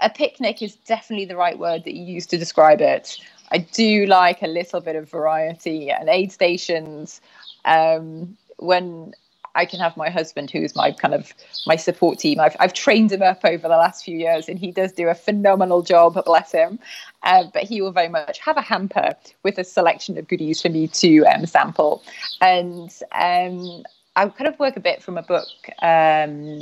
a 0.00 0.10
picnic 0.10 0.62
is 0.62 0.76
definitely 0.76 1.24
the 1.26 1.36
right 1.36 1.58
word 1.58 1.84
that 1.84 1.94
you 1.94 2.04
use 2.04 2.26
to 2.26 2.38
describe 2.38 2.80
it. 2.80 3.18
I 3.50 3.58
do 3.58 4.06
like 4.06 4.42
a 4.42 4.46
little 4.46 4.80
bit 4.80 4.96
of 4.96 5.10
variety 5.10 5.90
and 5.90 6.08
aid 6.08 6.32
stations. 6.32 7.20
Um, 7.64 8.36
when 8.58 9.14
I 9.58 9.66
can 9.66 9.80
have 9.80 9.96
my 9.96 10.08
husband, 10.08 10.52
who's 10.52 10.76
my 10.76 10.92
kind 10.92 11.14
of 11.14 11.34
my 11.66 11.74
support 11.74 12.20
team. 12.20 12.38
I've, 12.38 12.56
I've 12.60 12.72
trained 12.72 13.10
him 13.10 13.22
up 13.22 13.40
over 13.44 13.66
the 13.66 13.76
last 13.76 14.04
few 14.04 14.16
years, 14.16 14.48
and 14.48 14.56
he 14.56 14.70
does 14.70 14.92
do 14.92 15.08
a 15.08 15.14
phenomenal 15.14 15.82
job. 15.82 16.22
Bless 16.24 16.52
him. 16.52 16.78
Uh, 17.24 17.44
but 17.52 17.64
he 17.64 17.82
will 17.82 17.90
very 17.90 18.08
much 18.08 18.38
have 18.38 18.56
a 18.56 18.62
hamper 18.62 19.16
with 19.42 19.58
a 19.58 19.64
selection 19.64 20.16
of 20.16 20.28
goodies 20.28 20.62
for 20.62 20.68
me 20.68 20.86
to 20.86 21.24
um, 21.24 21.44
sample. 21.44 22.04
And 22.40 22.90
um, 23.12 23.82
I 24.14 24.28
kind 24.28 24.46
of 24.46 24.56
work 24.60 24.76
a 24.76 24.80
bit 24.80 25.02
from 25.02 25.18
a 25.18 25.22
book. 25.22 25.48
Um, 25.82 26.60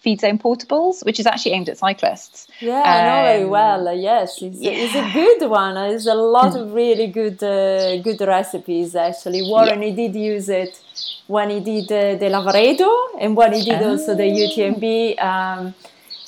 Feed 0.00 0.20
Zone 0.20 0.38
Portables, 0.38 1.04
which 1.04 1.20
is 1.20 1.26
actually 1.26 1.52
aimed 1.52 1.68
at 1.68 1.78
cyclists. 1.78 2.48
Yeah, 2.60 2.82
I 2.82 2.96
know 3.08 3.22
very 3.30 3.44
um, 3.44 3.50
well. 3.50 3.96
Yes, 3.96 4.40
it's, 4.40 4.58
yeah. 4.58 4.70
it's, 4.72 4.94
a 4.94 5.06
good 5.12 5.48
one. 5.48 5.74
There's 5.74 6.06
a 6.06 6.14
lot 6.14 6.56
of 6.56 6.72
really 6.72 7.08
good 7.08 7.42
uh, 7.42 7.98
good 7.98 8.20
recipes. 8.20 8.94
Actually, 8.94 9.42
Warren 9.42 9.82
yeah. 9.82 9.88
he 9.88 9.94
did 9.94 10.14
use 10.16 10.48
it 10.48 10.80
when 11.26 11.50
he 11.50 11.60
did 11.60 11.84
uh, 11.92 12.18
the 12.18 12.28
Lavaredo 12.34 12.90
and 13.20 13.36
when 13.36 13.52
he 13.52 13.62
did 13.62 13.82
also 13.82 14.14
the 14.14 14.28
ah. 14.30 14.42
UTMB. 14.44 15.22
Um, 15.22 15.74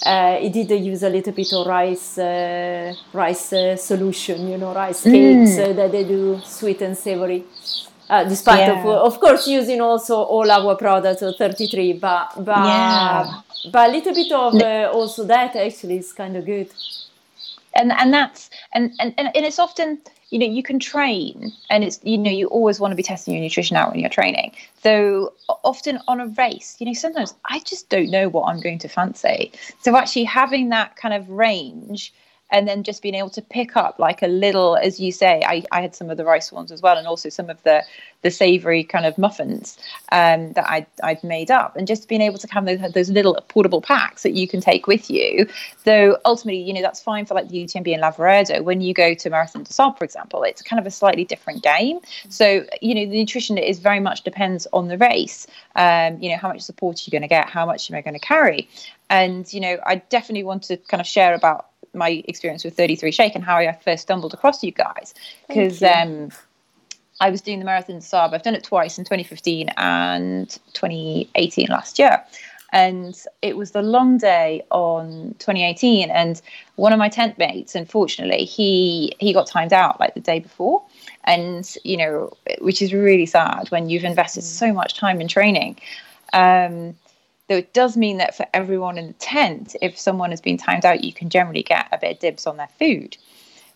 uh, 0.05 0.37
he 0.39 0.49
did 0.49 0.85
use 0.85 1.05
a 1.05 1.09
little 1.09 1.33
bit 1.33 1.53
of 1.53 1.65
rice 1.65 2.19
uh, 2.19 2.93
rice 3.13 3.53
uh, 3.53 3.77
solution, 3.77 4.49
you 4.49 4.59
know, 4.59 4.75
rice 4.75 5.05
cakes 5.05 5.53
mm. 5.53 5.77
that 5.77 5.93
they 5.93 6.05
do 6.05 6.41
sweet 6.45 6.83
and 6.83 6.99
savory 6.99 7.45
uh, 8.13 8.25
despite 8.25 8.69
yeah. 8.69 8.79
of, 8.79 8.87
of 8.87 9.21
course 9.21 9.47
using 9.49 9.81
also 9.81 10.17
all 10.17 10.51
our 10.51 10.77
products 10.77 11.23
of 11.23 11.35
33 11.37 11.95
but 11.95 12.45
but 12.45 12.65
yeah. 12.65 13.41
but 13.73 13.89
a 13.89 13.93
little 13.93 14.15
bit 14.15 14.31
of 14.31 14.55
uh, 14.55 14.91
also 14.93 15.25
that 15.25 15.57
actually 15.57 15.97
is 15.97 16.13
kind 16.13 16.37
of 16.37 16.45
good 16.45 16.71
and 17.75 17.91
and 17.93 18.13
that's 18.13 18.51
and, 18.75 18.93
and 19.01 19.15
and 19.17 19.31
it's 19.35 19.59
often 19.59 19.99
you 20.29 20.39
know 20.39 20.47
you 20.47 20.63
can 20.63 20.79
train 20.79 21.53
and 21.71 21.85
it's 21.85 22.01
you 22.03 22.19
know 22.19 22.31
you 22.31 22.47
always 22.49 22.79
want 22.79 22.93
to 22.93 22.97
be 22.97 23.03
testing 23.03 23.33
your 23.33 23.43
nutrition 23.43 23.79
out 23.79 23.91
when 23.91 24.01
you're 24.01 24.11
training 24.11 24.53
so 24.83 25.33
often 25.65 25.99
on 26.07 26.21
a 26.21 26.27
race 26.37 26.77
you 26.81 26.87
know 26.87 26.93
sometimes 26.93 27.35
i 27.47 27.59
just 27.61 27.89
don't 27.89 28.11
know 28.11 28.29
what 28.29 28.45
i'm 28.45 28.61
going 28.61 28.79
to 28.79 28.89
fancy 28.89 29.51
so 29.81 29.97
actually 29.97 30.25
having 30.25 30.69
that 30.69 30.97
kind 30.97 31.15
of 31.15 31.29
range 31.31 32.13
and 32.53 32.69
then 32.69 32.85
just 32.85 33.03
being 33.03 33.15
able 33.15 33.31
to 33.31 33.43
pick 33.43 33.77
up 33.77 33.99
like 33.99 34.23
a 34.23 34.29
little, 34.29 34.77
as 34.77 35.01
you 35.01 35.11
say, 35.11 35.43
I, 35.45 35.65
I 35.73 35.81
had 35.81 35.97
some 35.97 36.11
of 36.11 36.19
the 36.19 36.25
rice 36.25 36.53
ones 36.53 36.71
as 36.71 36.83
well, 36.83 36.97
and 36.97 37.07
also 37.07 37.29
some 37.29 37.51
of 37.51 37.63
the 37.65 37.83
the 38.21 38.31
savory 38.31 38.85
kind 38.85 39.05
of 39.05 39.19
muffins 39.19 39.77
um, 40.13 40.53
that 40.53 40.65
I'd, 40.71 40.87
I'd 41.03 41.25
made 41.25 41.51
up, 41.51 41.75
and 41.75 41.89
just 41.89 42.09
being 42.09 42.21
able 42.21 42.39
to 42.39 42.47
have 42.53 42.65
those, 42.67 42.93
those 42.93 43.11
little 43.11 43.35
portable 43.49 43.81
packs 43.81 44.23
that 44.23 44.35
you 44.35 44.47
can 44.47 44.61
take 44.61 44.87
with 44.87 45.11
you. 45.11 45.49
Though 45.83 46.19
ultimately, 46.25 46.63
you 46.63 46.73
know, 46.73 46.83
that's 46.83 47.03
fine 47.03 47.27
for 47.27 47.35
like 47.35 47.49
the 47.49 47.65
UTMB 47.65 47.93
and 47.93 48.03
Lavaredo. 48.03 48.63
When 48.63 48.81
you 48.81 48.95
go 48.95 49.15
to 49.15 49.31
Marathon 49.31 49.65
des 49.65 49.73
Sables, 49.73 49.99
for 49.99 50.05
example, 50.05 50.45
it's 50.45 50.63
kind 50.63 50.79
of 50.79 50.87
a 50.87 50.91
slightly 50.91 51.25
different 51.25 51.65
game. 51.65 51.99
So 52.29 52.65
you 52.81 52.95
know, 52.95 53.11
the 53.11 53.19
nutrition 53.19 53.59
is 53.59 53.81
very 53.81 53.99
much 54.01 54.23
depends 54.23 54.69
on 54.73 54.89
the 54.89 54.99
race. 54.99 55.47
Um, 55.75 56.19
you 56.21 56.31
know, 56.31 56.37
how 56.37 56.49
much 56.49 56.61
support 56.61 57.01
you're 57.01 57.13
you 57.13 57.19
going 57.19 57.29
to 57.29 57.35
get? 57.35 57.49
How 57.49 57.67
much 57.67 57.91
am 57.91 57.97
I 57.97 58.03
going 58.03 58.15
to 58.15 58.21
carry? 58.21 58.69
And 59.11 59.51
you 59.53 59.61
know, 59.61 59.79
I 59.85 59.97
definitely 59.97 60.45
want 60.45 60.65
to 60.65 60.77
kind 60.77 61.01
of 61.01 61.07
share 61.07 61.35
about 61.35 61.72
my 61.95 62.23
experience 62.27 62.65
with 62.65 62.77
33 62.77 63.11
Shake 63.11 63.35
and 63.35 63.45
how 63.45 63.57
I 63.57 63.73
first 63.73 64.03
stumbled 64.03 64.35
across 64.35 64.63
you 64.63 64.73
guys 64.73 65.15
because 65.49 65.83
um, 65.83 66.31
I 67.21 67.31
was 67.31 67.41
doing 67.41 67.59
the 67.59 67.65
marathon 67.65 68.01
sub. 68.01 68.35
I've 68.35 68.43
done 68.43 68.55
it 68.55 68.65
twice 68.65 68.99
in 68.99 69.05
2015 69.05 69.69
and 69.77 70.49
2018 70.73 71.69
last 71.69 71.99
year. 71.99 72.23
And 72.75 73.15
it 73.43 73.57
was 73.57 73.73
the 73.73 73.83
long 73.83 74.17
day 74.17 74.63
on 74.71 75.35
2018, 75.39 76.11
and 76.11 76.41
one 76.77 76.95
of 76.95 76.99
my 76.99 77.11
tent 77.11 77.37
mates, 77.37 77.75
unfortunately, 77.75 78.47
he 78.47 79.15
he 79.21 79.35
got 79.35 79.47
timed 79.47 79.75
out 79.75 80.01
like 80.01 80.15
the 80.15 80.21
day 80.21 80.39
before, 80.39 80.83
and 81.25 81.77
you 81.85 81.99
know, 81.99 82.33
which 82.63 82.81
is 82.81 82.95
really 82.95 83.27
sad 83.27 83.69
when 83.69 83.91
you've 83.91 84.05
invested 84.05 84.41
so 84.41 84.73
much 84.73 84.95
time 84.95 85.21
in 85.21 85.29
training. 85.29 85.79
Um, 86.33 86.95
Though 87.53 87.59
it 87.59 87.75
does 87.75 87.99
mean 87.99 88.17
that 88.17 88.35
for 88.35 88.47
everyone 88.55 88.97
in 88.97 89.09
the 89.09 89.13
tent, 89.13 89.77
if 89.83 89.99
someone 89.99 90.31
has 90.31 90.41
been 90.41 90.57
timed 90.57 90.87
out, 90.87 91.05
you 91.05 91.13
can 91.13 91.29
generally 91.29 91.63
get 91.63 91.87
a 91.93 91.99
bit 91.99 92.13
of 92.13 92.19
dibs 92.19 92.47
on 92.47 92.57
their 92.57 92.71
food. 92.79 93.19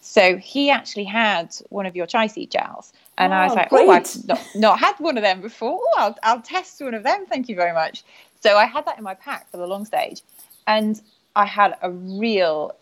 So 0.00 0.38
he 0.38 0.70
actually 0.70 1.04
had 1.04 1.54
one 1.68 1.84
of 1.84 1.94
your 1.94 2.06
chia 2.06 2.26
seed 2.30 2.50
gels. 2.50 2.94
And 3.18 3.34
oh, 3.34 3.36
I 3.36 3.44
was 3.44 3.52
oh, 3.52 3.56
like, 3.56 3.68
oh, 3.70 3.76
great. 3.76 3.88
oh, 3.88 3.92
I've 3.92 4.28
not, 4.28 4.48
not 4.54 4.78
had 4.78 4.94
one 4.96 5.18
of 5.18 5.22
them 5.22 5.42
before. 5.42 5.78
Oh, 5.78 5.94
I'll, 5.98 6.16
I'll 6.22 6.40
test 6.40 6.80
one 6.80 6.94
of 6.94 7.02
them. 7.02 7.26
Thank 7.26 7.50
you 7.50 7.54
very 7.54 7.74
much. 7.74 8.02
So 8.40 8.56
I 8.56 8.64
had 8.64 8.86
that 8.86 8.96
in 8.96 9.04
my 9.04 9.12
pack 9.12 9.50
for 9.50 9.58
the 9.58 9.66
long 9.66 9.84
stage. 9.84 10.22
And 10.66 10.98
I 11.34 11.44
had 11.44 11.76
a 11.82 11.90
real, 11.90 12.74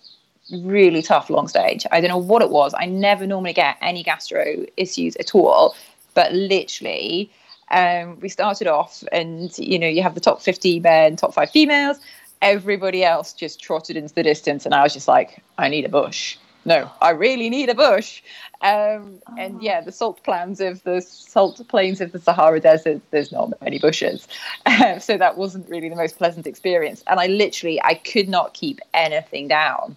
really 0.52 1.02
tough 1.02 1.28
long 1.28 1.48
stage. 1.48 1.84
I 1.90 2.00
don't 2.00 2.10
know 2.10 2.18
what 2.18 2.40
it 2.40 2.50
was. 2.50 2.72
I 2.78 2.86
never 2.86 3.26
normally 3.26 3.52
get 3.52 3.78
any 3.82 4.04
gastro 4.04 4.64
issues 4.76 5.16
at 5.16 5.34
all. 5.34 5.74
But 6.14 6.32
literally, 6.32 7.32
um, 7.70 8.18
we 8.20 8.28
started 8.28 8.66
off, 8.66 9.02
and 9.12 9.56
you 9.58 9.78
know, 9.78 9.88
you 9.88 10.02
have 10.02 10.14
the 10.14 10.20
top 10.20 10.40
50 10.40 10.80
men, 10.80 11.16
top 11.16 11.34
five 11.34 11.50
females. 11.50 11.98
Everybody 12.42 13.04
else 13.04 13.32
just 13.32 13.60
trotted 13.60 13.96
into 13.96 14.14
the 14.14 14.22
distance, 14.22 14.66
and 14.66 14.74
I 14.74 14.82
was 14.82 14.92
just 14.92 15.08
like, 15.08 15.42
I 15.58 15.68
need 15.68 15.84
a 15.84 15.88
bush. 15.88 16.36
No, 16.66 16.90
I 17.02 17.10
really 17.10 17.50
need 17.50 17.68
a 17.68 17.74
bush. 17.74 18.22
Um. 18.62 19.20
And 19.38 19.62
yeah, 19.62 19.80
the 19.80 19.92
salt 19.92 20.22
plains 20.22 20.60
of 20.60 20.82
the 20.84 21.00
salt 21.00 21.60
plains 21.68 22.00
of 22.00 22.12
the 22.12 22.18
Sahara 22.18 22.60
Desert, 22.60 23.02
there's 23.10 23.32
not 23.32 23.60
many 23.60 23.78
bushes, 23.78 24.26
um, 24.66 25.00
so 25.00 25.18
that 25.18 25.36
wasn't 25.36 25.68
really 25.68 25.88
the 25.88 25.96
most 25.96 26.16
pleasant 26.16 26.46
experience. 26.46 27.02
And 27.06 27.20
I 27.20 27.26
literally, 27.26 27.82
I 27.82 27.94
could 27.94 28.28
not 28.28 28.54
keep 28.54 28.80
anything 28.94 29.48
down, 29.48 29.96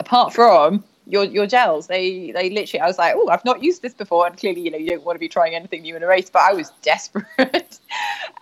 apart 0.00 0.32
from 0.32 0.84
your 1.06 1.24
your 1.24 1.46
gels. 1.46 1.86
They 1.86 2.30
they 2.30 2.50
literally 2.50 2.80
i 2.80 2.86
was 2.86 2.98
like 2.98 3.14
oh 3.16 3.28
i've 3.28 3.44
not 3.44 3.62
used 3.62 3.82
this 3.82 3.94
before. 3.94 4.26
And 4.26 4.36
clearly 4.36 4.60
you 4.62 4.70
know 4.70 4.78
you 4.78 4.88
don't 4.88 5.04
want 5.04 5.16
to 5.16 5.20
be 5.20 5.28
trying 5.28 5.54
anything 5.54 5.82
new 5.82 5.96
in 5.96 6.02
a 6.02 6.06
race 6.06 6.30
but 6.30 6.42
i 6.42 6.52
was 6.52 6.70
desperate. 6.82 7.78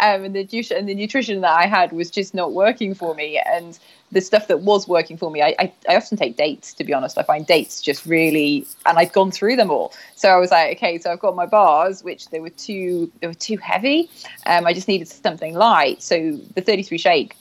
Um, 0.00 0.24
and 0.24 0.34
the 0.34 0.42
nutrition 0.42 0.76
and 0.76 0.88
the 0.88 0.94
nutrition 0.94 1.40
that 1.40 1.52
i 1.52 1.66
had 1.66 1.92
was 1.92 2.10
just 2.10 2.34
not 2.34 2.52
working 2.52 2.94
for 2.94 3.14
me. 3.14 3.40
And 3.44 3.78
the 4.10 4.20
stuff 4.20 4.46
that 4.48 4.60
was 4.60 4.86
working 4.86 5.16
for 5.16 5.30
me 5.30 5.42
I, 5.42 5.54
I, 5.58 5.72
I 5.88 5.96
often 5.96 6.18
take 6.18 6.36
dates 6.36 6.74
to 6.74 6.84
be 6.84 6.92
honest. 6.92 7.18
I 7.18 7.22
find 7.22 7.46
dates 7.46 7.80
just 7.80 8.06
really 8.06 8.66
and 8.86 8.98
i'd 8.98 9.12
gone 9.12 9.30
through 9.30 9.56
them 9.56 9.70
all. 9.70 9.92
So 10.14 10.28
i 10.28 10.36
was 10.36 10.50
like 10.50 10.76
okay 10.76 10.98
so 10.98 11.12
i've 11.12 11.20
got 11.20 11.34
my 11.34 11.46
bars 11.46 12.04
which 12.04 12.28
they 12.30 12.40
were 12.40 12.50
too 12.50 13.10
they 13.20 13.26
were 13.26 13.34
too 13.34 13.56
heavy. 13.56 14.10
Um, 14.46 14.66
i 14.66 14.72
just 14.72 14.88
needed 14.88 15.08
something 15.08 15.54
light. 15.54 16.02
So 16.02 16.38
the 16.54 16.60
33 16.60 16.98
shake 16.98 17.36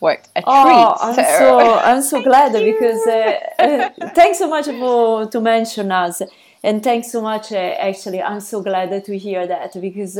worked 0.00 0.28
a 0.36 0.42
oh. 0.46 0.96
I'm 1.00 1.14
so 1.14 1.78
I'm 1.78 2.02
so 2.02 2.22
glad 2.28 2.52
because 2.52 3.06
uh, 3.06 3.38
uh, 3.58 3.90
thanks 4.14 4.38
so 4.38 4.48
much 4.48 4.66
for 4.66 5.26
to 5.26 5.40
mention 5.40 5.92
us 5.92 6.22
and 6.62 6.82
thanks 6.82 7.10
so 7.12 7.20
much. 7.20 7.52
Uh, 7.52 7.56
actually, 7.56 8.22
I'm 8.22 8.40
so 8.40 8.62
glad 8.62 9.04
to 9.04 9.18
hear 9.18 9.46
that 9.46 9.78
because 9.80 10.18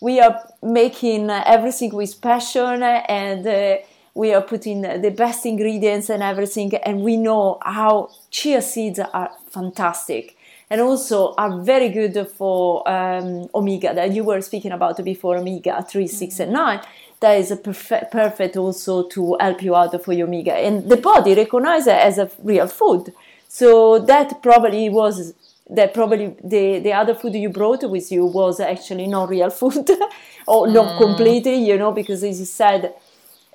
we 0.00 0.20
are 0.20 0.52
making 0.62 1.30
everything 1.30 1.94
with 1.94 2.20
passion 2.20 2.82
and. 2.82 3.46
Uh, 3.46 3.76
we 4.16 4.32
are 4.32 4.40
putting 4.40 4.80
the 4.80 5.10
best 5.14 5.44
ingredients 5.44 6.08
and 6.08 6.22
everything, 6.22 6.74
and 6.74 7.02
we 7.02 7.18
know 7.18 7.58
how 7.60 8.08
chia 8.30 8.62
seeds 8.62 8.98
are 8.98 9.30
fantastic 9.50 10.36
and 10.70 10.80
also 10.80 11.34
are 11.36 11.60
very 11.60 11.88
good 11.88 12.28
for 12.36 12.88
um, 12.88 13.48
omega 13.54 13.94
that 13.94 14.12
you 14.12 14.24
were 14.24 14.40
speaking 14.40 14.72
about 14.72 15.02
before 15.04 15.36
omega 15.36 15.84
3 15.88 16.06
6 16.06 16.40
and 16.40 16.52
9 16.52 16.80
that 17.20 17.38
is 17.38 17.52
perfect, 17.62 18.12
perfect 18.12 18.56
also 18.56 19.08
to 19.08 19.36
help 19.40 19.62
you 19.62 19.74
out 19.74 20.04
for 20.04 20.12
your 20.12 20.26
omega. 20.26 20.54
And 20.54 20.88
the 20.88 20.96
body 20.96 21.34
recognizes 21.34 21.88
it 21.88 21.98
as 21.98 22.18
a 22.18 22.30
real 22.42 22.66
food. 22.66 23.12
So 23.48 23.98
that 24.00 24.42
probably 24.42 24.88
was 24.90 25.34
that 25.68 25.94
probably 25.94 26.36
the, 26.44 26.78
the 26.78 26.92
other 26.92 27.14
food 27.14 27.34
you 27.34 27.48
brought 27.48 27.88
with 27.90 28.12
you 28.12 28.24
was 28.24 28.60
actually 28.60 29.06
not 29.06 29.28
real 29.28 29.50
food 29.50 29.90
or 30.46 30.66
mm. 30.66 30.72
not 30.72 31.00
completely, 31.00 31.56
you 31.56 31.76
know, 31.76 31.90
because 31.90 32.22
as 32.22 32.38
you 32.38 32.46
said, 32.46 32.94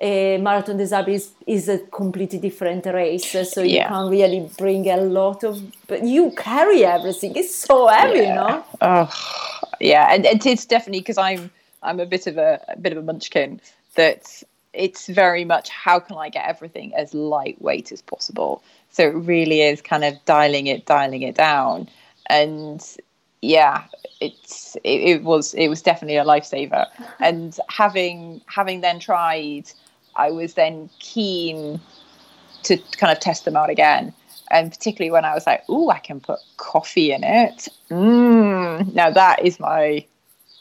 a 0.00 0.36
Marathon 0.38 0.76
des 0.76 0.92
is, 1.10 1.30
is 1.46 1.68
a 1.68 1.78
completely 1.78 2.38
different 2.38 2.84
race, 2.86 3.30
so 3.48 3.62
you 3.62 3.76
yeah. 3.76 3.88
can't 3.88 4.10
really 4.10 4.50
bring 4.58 4.88
a 4.90 4.96
lot 4.96 5.44
of. 5.44 5.62
But 5.86 6.02
you 6.02 6.32
carry 6.32 6.84
everything; 6.84 7.36
it's 7.36 7.54
so 7.54 7.86
heavy, 7.86 8.18
yeah. 8.18 8.28
you 8.28 8.34
know. 8.34 8.64
Oh, 8.80 9.74
yeah, 9.80 10.12
and, 10.12 10.26
and 10.26 10.44
it's 10.44 10.66
definitely 10.66 11.00
because 11.00 11.18
I'm 11.18 11.52
I'm 11.82 12.00
a 12.00 12.06
bit 12.06 12.26
of 12.26 12.38
a, 12.38 12.64
a 12.68 12.76
bit 12.76 12.92
of 12.92 12.98
a 12.98 13.02
munchkin 13.02 13.60
that 13.94 14.42
it's 14.72 15.06
very 15.08 15.44
much 15.44 15.68
how 15.68 16.00
can 16.00 16.16
I 16.16 16.28
get 16.28 16.48
everything 16.48 16.94
as 16.94 17.12
lightweight 17.12 17.92
as 17.92 18.00
possible. 18.00 18.62
So 18.90 19.08
it 19.08 19.14
really 19.14 19.62
is 19.62 19.82
kind 19.82 20.04
of 20.04 20.14
dialing 20.24 20.66
it, 20.66 20.86
dialing 20.86 21.22
it 21.22 21.34
down, 21.34 21.88
and 22.28 22.84
yeah, 23.40 23.84
it's 24.20 24.76
it, 24.84 25.00
it 25.00 25.22
was 25.24 25.54
it 25.54 25.68
was 25.68 25.82
definitely 25.82 26.16
a 26.16 26.24
lifesaver. 26.24 26.86
and 27.20 27.58
having 27.68 28.40
having 28.46 28.80
then 28.80 28.98
tried, 28.98 29.70
I 30.16 30.30
was 30.30 30.54
then 30.54 30.88
keen 30.98 31.80
to 32.64 32.76
kind 32.96 33.12
of 33.12 33.20
test 33.20 33.44
them 33.44 33.56
out 33.56 33.70
again. 33.70 34.14
And 34.50 34.70
particularly 34.70 35.10
when 35.10 35.24
I 35.24 35.34
was 35.34 35.46
like, 35.46 35.62
"Oh, 35.68 35.90
I 35.90 35.98
can 35.98 36.20
put 36.20 36.38
coffee 36.58 37.12
in 37.12 37.24
it." 37.24 37.68
Mm, 37.90 38.94
now 38.94 39.10
that 39.10 39.42
is 39.42 39.58
my 39.58 40.04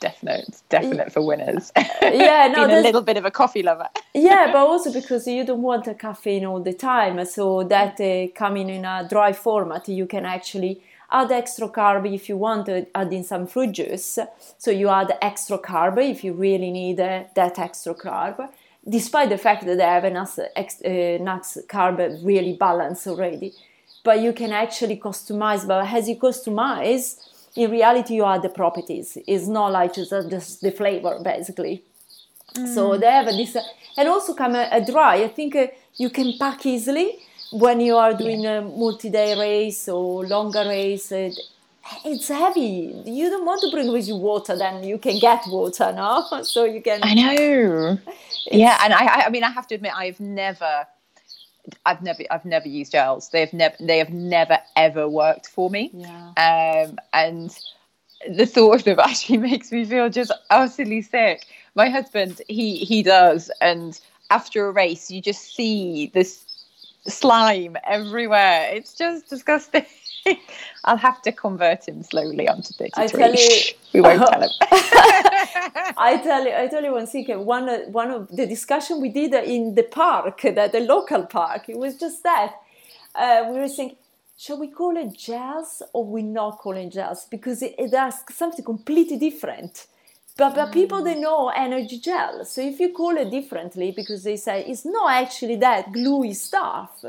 definite 0.02 0.62
definite 0.70 1.10
for 1.14 1.22
winners. 1.26 1.72
Yeah 2.02 2.48
no 2.54 2.66
a 2.80 2.82
little 2.88 3.06
bit 3.10 3.18
of 3.18 3.26
a 3.26 3.32
coffee 3.32 3.64
lover. 3.64 3.88
Yeah 4.14 4.52
but 4.52 4.64
also 4.72 4.92
because 4.92 5.26
you 5.28 5.46
don't 5.46 5.62
want 5.62 5.88
a 5.88 5.94
caffeine 5.94 6.46
all 6.46 6.62
the 6.62 6.74
time 6.74 7.24
so 7.26 7.64
that 7.64 7.94
uh, 8.02 8.28
coming 8.44 8.70
in 8.70 8.84
a 8.84 9.08
dry 9.14 9.32
format 9.32 9.88
you 9.88 10.06
can 10.06 10.26
actually 10.26 10.82
add 11.10 11.32
extra 11.32 11.68
carb 11.70 12.04
if 12.14 12.28
you 12.30 12.38
want 12.38 12.66
to 12.66 12.86
add 12.96 13.12
in 13.14 13.24
some 13.24 13.46
fruit 13.46 13.72
juice. 13.74 14.18
So 14.58 14.72
you 14.72 14.88
add 14.90 15.18
extra 15.22 15.58
carb 15.58 15.98
if 16.14 16.24
you 16.24 16.34
really 16.34 16.72
need 16.72 17.00
uh, 17.00 17.24
that 17.36 17.60
extra 17.60 17.94
carb 17.94 18.50
despite 18.88 19.30
the 19.30 19.38
fact 19.38 19.66
that 19.66 19.78
they 19.78 19.84
have 19.84 20.06
enough 20.06 20.40
ex- 20.56 20.82
uh, 20.84 21.18
nuts 21.22 21.58
carb 21.68 21.98
really 22.24 22.54
balanced 22.54 23.06
already. 23.08 23.54
But 24.04 24.20
you 24.22 24.34
can 24.34 24.52
actually 24.52 24.98
customize 24.98 25.68
but 25.68 25.86
as 25.86 26.10
you 26.10 26.16
customize 26.16 27.04
in 27.56 27.72
reality 27.72 28.16
you 28.16 28.26
add 28.26 28.42
the 28.42 28.50
properties. 28.50 29.18
It's 29.28 29.48
not 29.48 29.72
like 29.72 29.94
just, 29.94 30.12
just 30.30 30.62
the 30.62 30.72
flavor 30.72 31.20
basically. 31.24 31.84
Mm. 32.56 32.76
so 32.76 32.98
they 32.98 33.10
have 33.10 33.28
this 33.28 33.56
and 33.98 34.10
also 34.10 34.34
come 34.34 34.56
a, 34.56 34.68
a 34.72 34.86
dry. 34.86 35.24
I 35.24 35.30
think 35.30 35.56
uh, 35.56 35.68
you 35.96 36.10
can 36.10 36.34
pack 36.38 36.66
easily 36.66 37.20
when 37.52 37.80
you 37.80 37.96
are 37.96 38.14
doing 38.14 38.42
yeah. 38.42 38.58
a 38.58 38.62
multi-day 38.62 39.40
race 39.40 39.88
or 39.88 40.26
longer 40.26 40.66
race. 40.68 41.12
Uh, 41.12 41.32
it's 42.06 42.28
heavy. 42.28 42.94
You 43.06 43.30
don't 43.30 43.46
want 43.46 43.62
to 43.62 43.72
bring 43.72 43.92
with 43.92 44.08
you 44.08 44.16
water 44.16 44.58
then 44.58 44.84
you 44.84 44.98
can 44.98 45.20
get 45.20 45.44
water 45.48 45.92
no? 45.96 46.26
So 46.44 46.66
you 46.66 46.82
can 46.82 47.00
i 47.04 47.14
know. 47.14 47.98
Yeah 48.52 48.78
and 48.84 48.94
I, 48.94 49.26
I 49.26 49.30
mean 49.30 49.44
i 49.44 49.50
have 49.50 49.68
to 49.68 49.76
admit 49.76 49.94
i've 49.96 50.20
never 50.20 50.88
I've 51.86 52.02
never 52.02 52.24
I've 52.32 52.46
never 52.46 52.68
used 52.68 52.92
gels. 52.92 53.30
They've 53.30 53.52
never 53.54 53.76
they 53.80 53.98
have 53.98 54.12
never 54.12 54.60
ever 54.76 55.08
worked 55.08 55.48
for 55.48 55.70
me. 55.70 55.92
Yeah. 55.94 56.32
Um, 56.38 56.98
and 57.14 57.58
the 58.30 58.46
thought 58.46 58.76
of 58.76 58.84
them 58.84 59.00
actually 59.04 59.38
makes 59.38 59.72
me 59.72 59.86
feel 59.86 60.10
just 60.10 60.32
utterly 60.50 61.02
sick. 61.02 61.46
My 61.76 61.90
husband, 61.90 62.42
he 62.48 62.78
he 62.78 63.04
does, 63.04 63.52
and 63.62 64.00
after 64.30 64.68
a 64.68 64.72
race, 64.72 65.12
you 65.12 65.22
just 65.22 65.56
see 65.56 66.12
this 66.14 66.46
slime 67.08 67.78
everywhere. 67.86 68.70
It's 68.74 68.94
just 68.94 69.30
disgusting. 69.30 69.86
I'll 70.86 70.98
have 70.98 71.22
to 71.24 71.32
convert 71.32 71.88
him 71.88 72.04
slowly 72.04 72.48
onto 72.50 72.74
33. 72.74 73.04
I 73.04 73.08
tell 73.10 73.36
you, 73.36 73.62
we 73.94 74.02
won't 74.02 74.26
tell 74.28 74.42
him. 74.44 74.50
I 75.98 76.20
tell 76.24 76.46
you, 76.46 76.54
I 76.56 76.68
tell 76.68 76.84
you 76.84 76.94
one 76.94 77.08
secret. 77.08 77.40
One, 77.40 77.70
one 77.92 78.12
of 78.12 78.30
the 78.36 78.48
discussion 78.48 79.02
we 79.02 79.10
did 79.10 79.34
in 79.36 79.76
the 79.76 79.84
park, 79.84 80.42
that 80.44 80.72
the 80.74 80.82
local 80.82 81.26
park, 81.26 81.70
it 81.70 81.78
was 81.78 81.98
just 81.98 82.24
that. 82.24 82.54
uh, 83.16 83.46
we 83.52 83.60
were 83.60 83.70
thinking, 83.70 83.98
shall 84.38 84.60
we 84.60 84.68
call 84.70 84.98
it 84.98 85.18
jazz 85.18 85.84
or 85.94 86.06
we 86.06 86.24
not 86.24 86.60
call 86.60 86.74
it 86.78 86.92
gels 86.92 87.26
because 87.32 87.62
it, 87.64 87.76
it 87.78 87.94
has 87.94 88.24
something 88.32 88.66
completely 88.66 89.18
different. 89.18 89.88
But, 90.38 90.56
but 90.56 90.74
people 90.74 91.04
they 91.04 91.16
know 91.20 91.50
energy 91.50 92.00
gel. 92.00 92.46
So 92.46 92.62
if 92.62 92.80
you 92.80 92.94
call 92.94 93.18
it 93.18 93.32
differently 93.32 93.92
because 93.96 94.24
they 94.24 94.38
say 94.38 94.66
it's 94.66 94.86
not 94.86 95.12
actually 95.12 95.58
that 95.58 95.94
gluey 95.94 96.34
stuff, 96.34 97.06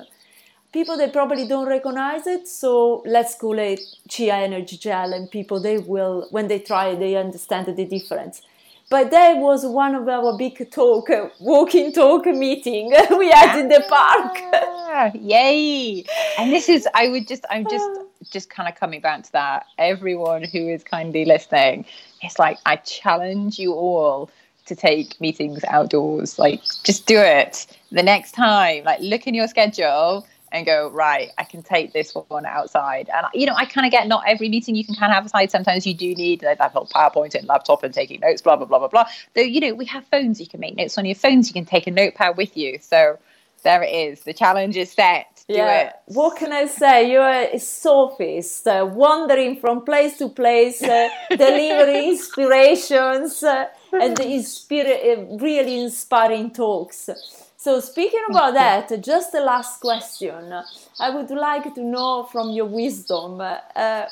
people 0.72 0.96
they 0.96 1.08
probably 1.08 1.46
don't 1.46 1.68
recognize 1.68 2.26
it. 2.26 2.48
So 2.48 3.02
let's 3.06 3.34
call 3.34 3.58
it 3.58 3.80
chia 4.08 4.34
energy 4.34 4.76
gel, 4.76 5.12
and 5.12 5.30
people 5.30 5.60
they 5.60 5.78
will 5.78 6.26
when 6.30 6.48
they 6.48 6.58
try 6.58 6.88
it 6.88 6.98
they 6.98 7.16
understand 7.16 7.66
the 7.66 7.84
difference. 7.84 8.42
But 8.90 9.10
that 9.10 9.38
was 9.38 9.64
one 9.64 9.94
of 9.94 10.06
our 10.06 10.36
big 10.36 10.70
talk, 10.70 11.08
walking 11.40 11.92
talk 11.94 12.26
meeting 12.26 12.92
we 13.18 13.30
had 13.30 13.58
in 13.58 13.68
the 13.68 13.82
park. 13.88 14.38
Ah, 14.52 15.10
yay! 15.14 16.04
And 16.38 16.52
this 16.52 16.68
is, 16.68 16.86
I 16.92 17.08
would 17.08 17.26
just, 17.26 17.46
I'm 17.48 17.66
just, 17.70 17.88
just 18.30 18.50
kind 18.50 18.68
of 18.68 18.74
coming 18.74 19.00
back 19.00 19.22
to 19.22 19.32
that. 19.32 19.64
Everyone 19.78 20.42
who 20.42 20.68
is 20.68 20.84
kindly 20.84 21.24
listening, 21.24 21.86
it's 22.20 22.38
like 22.38 22.58
I 22.66 22.76
challenge 22.76 23.58
you 23.58 23.72
all 23.72 24.28
to 24.66 24.76
take 24.76 25.18
meetings 25.22 25.64
outdoors. 25.68 26.38
Like, 26.38 26.60
just 26.84 27.06
do 27.06 27.16
it 27.16 27.66
the 27.92 28.02
next 28.02 28.32
time. 28.32 28.84
Like, 28.84 29.00
look 29.00 29.26
in 29.26 29.32
your 29.32 29.48
schedule 29.48 30.26
and 30.52 30.66
go 30.66 30.90
right 30.90 31.30
i 31.38 31.44
can 31.44 31.62
take 31.62 31.92
this 31.92 32.14
one 32.28 32.46
outside. 32.46 33.10
And 33.14 33.26
you 33.34 33.46
know 33.46 33.54
i 33.54 33.64
kind 33.64 33.86
of 33.86 33.90
get 33.90 34.06
not 34.06 34.24
every 34.26 34.48
meeting 34.48 34.74
you 34.74 34.84
can 34.84 34.94
kind 34.94 35.10
of 35.10 35.14
have 35.14 35.26
aside. 35.26 35.50
Sometimes 35.50 35.86
you 35.86 35.94
do 35.94 36.14
need 36.14 36.40
that 36.40 36.60
whole 36.72 36.86
powerpoint 36.86 37.34
and 37.34 37.46
laptop 37.48 37.82
and 37.82 37.92
taking 37.92 38.20
notes 38.20 38.42
blah 38.42 38.56
blah 38.56 38.66
blah 38.66 38.78
blah 38.78 38.88
blah. 38.88 39.06
Though 39.34 39.42
you 39.42 39.60
know 39.60 39.74
we 39.74 39.86
have 39.86 40.06
phones 40.06 40.40
you 40.40 40.46
can 40.46 40.60
make 40.60 40.76
notes 40.76 40.96
on. 40.98 41.04
Your 41.04 41.14
phones 41.14 41.48
you 41.48 41.54
can 41.54 41.64
take 41.64 41.86
a 41.86 41.90
notepad 41.90 42.36
with 42.36 42.56
you. 42.56 42.78
So 42.80 43.18
there 43.62 43.82
it 43.82 43.92
is. 43.92 44.20
The 44.22 44.32
challenge 44.32 44.76
is 44.76 44.92
set. 44.92 45.44
Do 45.48 45.54
yeah. 45.54 45.88
It. 45.88 45.94
what 46.06 46.38
can 46.38 46.52
i 46.52 46.66
say? 46.66 47.10
You're 47.10 47.28
a 47.28 47.58
sophist 47.58 48.66
uh, 48.66 48.88
wandering 48.90 49.56
from 49.56 49.84
place 49.84 50.18
to 50.18 50.28
place 50.28 50.82
uh, 50.82 51.08
delivering 51.30 52.10
inspirations 52.10 53.42
uh, 53.42 53.66
and 53.92 54.16
inspira- 54.18 55.18
uh, 55.18 55.36
really 55.36 55.80
inspiring 55.80 56.50
talks 56.50 57.10
so, 57.56 57.78
speaking 57.78 58.24
about 58.28 58.54
that, 58.54 59.00
just 59.04 59.30
the 59.30 59.38
last 59.38 59.80
question. 59.80 60.52
I 60.98 61.10
would 61.10 61.30
like 61.30 61.72
to 61.76 61.80
know 61.80 62.24
from 62.24 62.50
your 62.50 62.66
wisdom 62.66 63.40
uh, 63.40 64.06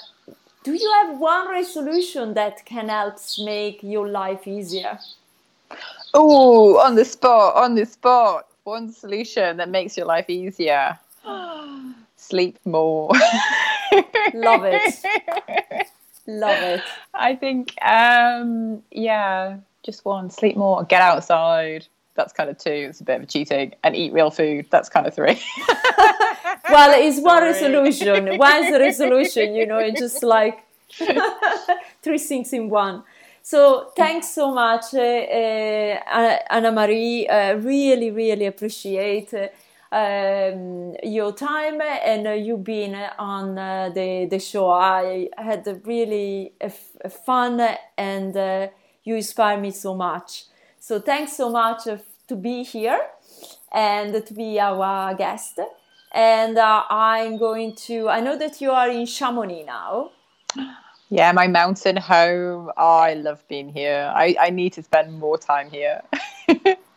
do 0.62 0.74
you 0.74 0.93
have 1.01 1.18
one 1.18 1.51
resolution 1.51 2.35
that 2.35 2.64
can 2.66 2.91
help 2.91 3.16
make 3.39 3.83
your 3.83 4.09
life 4.09 4.47
easier? 4.47 4.99
Oh, 6.12 6.78
on 6.78 6.95
the 6.97 7.05
spot, 7.05 7.57
on 7.57 7.74
the 7.74 7.87
spot. 7.87 8.47
One 8.64 8.93
solution 8.93 9.57
that 9.57 9.70
makes 9.70 9.97
your 9.97 10.07
life 10.07 10.28
easier. 10.28 10.99
Sleep 12.16 12.59
more. 12.66 13.11
Love 14.35 14.64
it. 14.64 15.05
Love 16.26 16.62
it. 16.62 16.83
I 17.14 17.35
think, 17.35 17.74
um, 17.83 18.83
yeah, 18.91 19.57
just 19.83 20.05
one. 20.05 20.31
Sleep 20.31 20.57
more. 20.57 20.85
Get 20.85 21.03
outside 21.03 21.87
that's 22.20 22.33
kind 22.33 22.51
of 22.51 22.59
two. 22.59 22.87
It's 22.91 23.01
a 23.01 23.05
bit 23.05 23.16
of 23.16 23.22
a 23.22 23.26
cheating. 23.26 23.74
And 23.83 23.97
eat 23.97 24.12
real 24.12 24.31
food. 24.31 24.66
That's 24.70 24.89
kind 24.89 25.07
of 25.07 25.14
three. 25.14 25.41
well, 26.70 26.93
it's 26.95 27.20
one 27.20 27.43
resolution. 27.43 28.39
One's 28.39 28.74
a 28.74 28.78
resolution, 28.78 29.55
you 29.55 29.66
know, 29.66 29.78
it's 29.78 30.01
just 30.01 30.22
like 30.22 30.61
three 32.03 32.18
things 32.18 32.53
in 32.53 32.68
one. 32.68 33.03
So 33.43 33.91
thanks 33.97 34.28
so 34.28 34.53
much, 34.53 34.93
uh, 34.93 34.99
uh, 34.99 36.39
Anna 36.51 36.70
Marie. 36.70 37.26
Uh, 37.26 37.55
really, 37.55 38.11
really 38.11 38.47
appreciate 38.47 39.33
um, 39.91 40.95
your 41.03 41.33
time 41.33 41.81
and 41.81 42.26
uh, 42.26 42.33
you 42.33 42.59
being 42.59 42.95
on 42.95 43.59
uh, 43.59 43.91
the 43.95 44.26
the 44.31 44.39
show. 44.39 44.70
I 44.70 45.31
had 45.39 45.66
a 45.66 45.74
really 45.74 46.53
fun 47.24 47.61
and 47.97 48.37
uh, 48.37 48.68
you 49.05 49.17
inspire 49.17 49.59
me 49.59 49.71
so 49.71 49.95
much. 49.95 50.45
So 50.79 51.01
thanks 51.01 51.37
so 51.37 51.51
much 51.51 51.85
to 52.29 52.37
be 52.37 52.63
here 52.63 53.01
and 53.73 54.25
to 54.27 54.35
be 54.35 54.59
our 54.59 55.15
guest. 55.15 55.61
And 56.13 56.59
uh, 56.59 56.85
I'm 56.91 57.39
going 57.39 57.75
to, 57.87 58.09
I 58.09 58.21
know 58.21 58.37
that 58.37 58.61
you 58.61 58.71
are 58.73 58.89
in 58.89 59.07
Chamonix 59.07 59.65
now. 59.65 60.11
Yeah, 61.09 61.33
my 61.33 61.49
mountain 61.49 61.97
home. 61.97 62.71
Oh, 62.77 62.99
I 62.99 63.15
love 63.15 63.43
being 63.49 63.69
here. 63.69 64.13
I, 64.15 64.37
I 64.41 64.51
need 64.51 64.73
to 64.75 64.83
spend 64.83 65.19
more 65.19 65.39
time 65.39 65.69
here. 65.71 66.03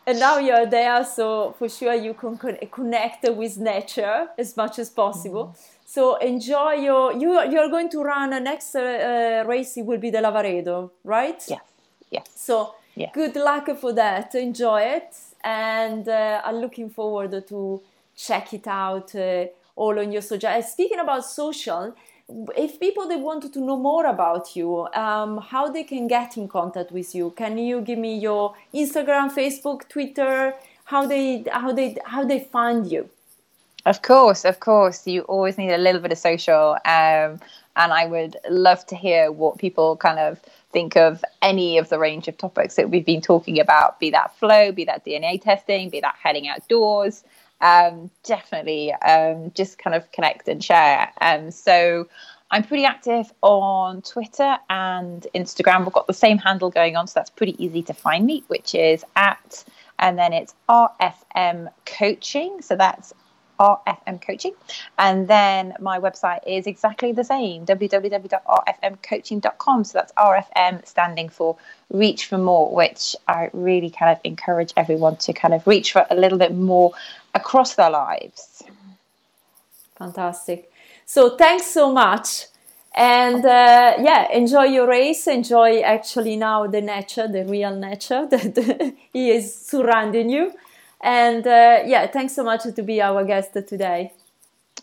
and 0.05 0.19
now 0.19 0.37
you're 0.37 0.67
there, 0.67 1.03
so 1.03 1.55
for 1.57 1.67
sure 1.67 1.95
you 1.95 2.13
can 2.13 2.37
connect 2.37 3.27
with 3.29 3.57
nature 3.57 4.27
as 4.37 4.55
much 4.55 4.77
as 4.77 4.91
possible. 4.91 5.45
Mm. 5.45 5.57
So 5.85 6.15
enjoy 6.17 6.73
your. 6.73 7.13
You 7.13 7.41
you're 7.51 7.69
going 7.69 7.89
to 7.89 8.03
run 8.03 8.31
next 8.43 8.75
uh, 8.75 8.79
uh, 8.79 9.47
race. 9.47 9.77
It 9.77 9.85
will 9.85 9.99
be 9.99 10.11
the 10.11 10.19
Lavaredo, 10.19 10.91
right? 11.03 11.43
Yes. 11.47 11.59
Yes. 12.13 12.29
So 12.35 12.75
yeah. 12.95 13.11
good 13.13 13.35
luck 13.35 13.67
for 13.77 13.93
that. 13.93 14.35
Enjoy 14.35 14.81
it, 14.81 15.15
and 15.43 16.07
uh, 16.07 16.41
I'm 16.45 16.57
looking 16.57 16.89
forward 16.89 17.31
to 17.47 17.81
check 18.15 18.53
it 18.53 18.67
out 18.67 19.15
uh, 19.15 19.45
all 19.75 19.99
on 19.99 20.11
your 20.11 20.21
social. 20.21 20.61
Speaking 20.61 20.99
about 20.99 21.25
social, 21.25 21.95
if 22.55 22.79
people 22.79 23.07
they 23.07 23.15
wanted 23.15 23.51
to 23.53 23.59
know 23.59 23.77
more 23.77 24.05
about 24.05 24.55
you, 24.55 24.87
um, 24.93 25.39
how 25.39 25.69
they 25.69 25.83
can 25.83 26.07
get 26.07 26.37
in 26.37 26.47
contact 26.47 26.91
with 26.91 27.13
you? 27.13 27.31
Can 27.31 27.57
you 27.57 27.81
give 27.81 27.99
me 27.99 28.17
your 28.17 28.53
Instagram, 28.73 29.33
Facebook, 29.33 29.87
Twitter? 29.89 30.53
How 30.85 31.05
they 31.05 31.45
how 31.51 31.71
they 31.71 31.97
how 32.05 32.23
they 32.25 32.39
find 32.39 32.91
you? 32.91 33.09
Of 33.85 34.01
course, 34.01 34.45
of 34.45 34.59
course. 34.59 35.05
You 35.07 35.21
always 35.23 35.57
need 35.57 35.71
a 35.71 35.77
little 35.77 36.01
bit 36.01 36.11
of 36.11 36.17
social, 36.17 36.77
um, 36.85 37.39
and 37.75 37.91
I 37.91 38.05
would 38.05 38.37
love 38.49 38.85
to 38.87 38.95
hear 38.95 39.31
what 39.31 39.57
people 39.57 39.97
kind 39.97 40.19
of 40.19 40.39
think 40.73 40.97
of 40.97 41.23
any 41.41 41.77
of 41.77 41.89
the 41.89 41.99
range 41.99 42.27
of 42.27 42.37
topics 42.37 42.75
that 42.75 42.89
we've 42.89 43.05
been 43.05 43.21
talking 43.21 43.59
about, 43.59 43.99
be 43.99 44.09
that 44.09 44.35
flow, 44.37 44.71
be 44.71 44.83
that 44.85 45.05
DNA 45.05 45.41
testing, 45.41 45.89
be 45.89 46.01
that 46.01 46.15
heading 46.21 46.47
outdoors. 46.47 47.23
Um, 47.61 48.09
definitely 48.23 48.91
um, 48.93 49.51
just 49.55 49.77
kind 49.77 49.95
of 49.95 50.11
connect 50.11 50.49
and 50.49 50.61
share. 50.61 51.09
Um, 51.21 51.51
so 51.51 52.09
I'm 52.51 52.63
pretty 52.63 52.83
active 52.83 53.31
on 53.41 54.01
Twitter 54.01 54.57
and 54.69 55.25
Instagram. 55.33 55.85
We've 55.85 55.93
got 55.93 56.07
the 56.07 56.13
same 56.13 56.37
handle 56.37 56.69
going 56.69 56.97
on, 56.97 57.07
so 57.07 57.13
that's 57.15 57.29
pretty 57.29 57.63
easy 57.63 57.81
to 57.83 57.93
find 57.93 58.25
me, 58.25 58.43
which 58.47 58.75
is 58.75 59.05
at 59.15 59.63
and 59.99 60.17
then 60.17 60.33
it's 60.33 60.53
RFM 60.67 61.69
Coaching. 61.85 62.61
So 62.61 62.75
that's 62.75 63.13
RFM 63.59 64.21
Coaching. 64.21 64.53
And 64.97 65.27
then 65.27 65.73
my 65.79 65.99
website 65.99 66.39
is 66.45 66.67
exactly 66.67 67.11
the 67.11 67.23
same 67.23 67.65
www.rfmcoaching.com. 67.65 69.83
So 69.83 69.97
that's 69.97 70.11
RFM 70.13 70.85
standing 70.85 71.29
for 71.29 71.57
Reach 71.89 72.25
for 72.25 72.37
More, 72.37 72.73
which 72.73 73.15
I 73.27 73.49
really 73.53 73.89
kind 73.89 74.11
of 74.11 74.19
encourage 74.23 74.73
everyone 74.77 75.17
to 75.17 75.33
kind 75.33 75.53
of 75.53 75.67
reach 75.67 75.91
for 75.91 76.05
a 76.09 76.15
little 76.15 76.37
bit 76.37 76.53
more 76.53 76.93
across 77.33 77.75
their 77.75 77.89
lives. 77.89 78.63
Fantastic. 79.97 80.71
So 81.05 81.37
thanks 81.37 81.67
so 81.67 81.91
much. 81.91 82.45
And 82.95 83.43
uh, 83.43 83.95
yeah, 83.99 84.31
enjoy 84.31 84.65
your 84.65 84.87
race. 84.87 85.25
Enjoy 85.27 85.81
actually 85.81 86.35
now 86.35 86.67
the 86.67 86.81
nature, 86.81 87.27
the 87.27 87.43
real 87.43 87.75
nature 87.75 88.27
that 88.29 88.93
is 89.13 89.55
surrounding 89.55 90.29
you. 90.29 90.53
And 91.03 91.45
uh, 91.45 91.83
yeah, 91.85 92.07
thanks 92.07 92.33
so 92.33 92.43
much 92.43 92.63
to 92.63 92.81
be 92.81 93.01
our 93.01 93.23
guest 93.25 93.53
today. 93.67 94.13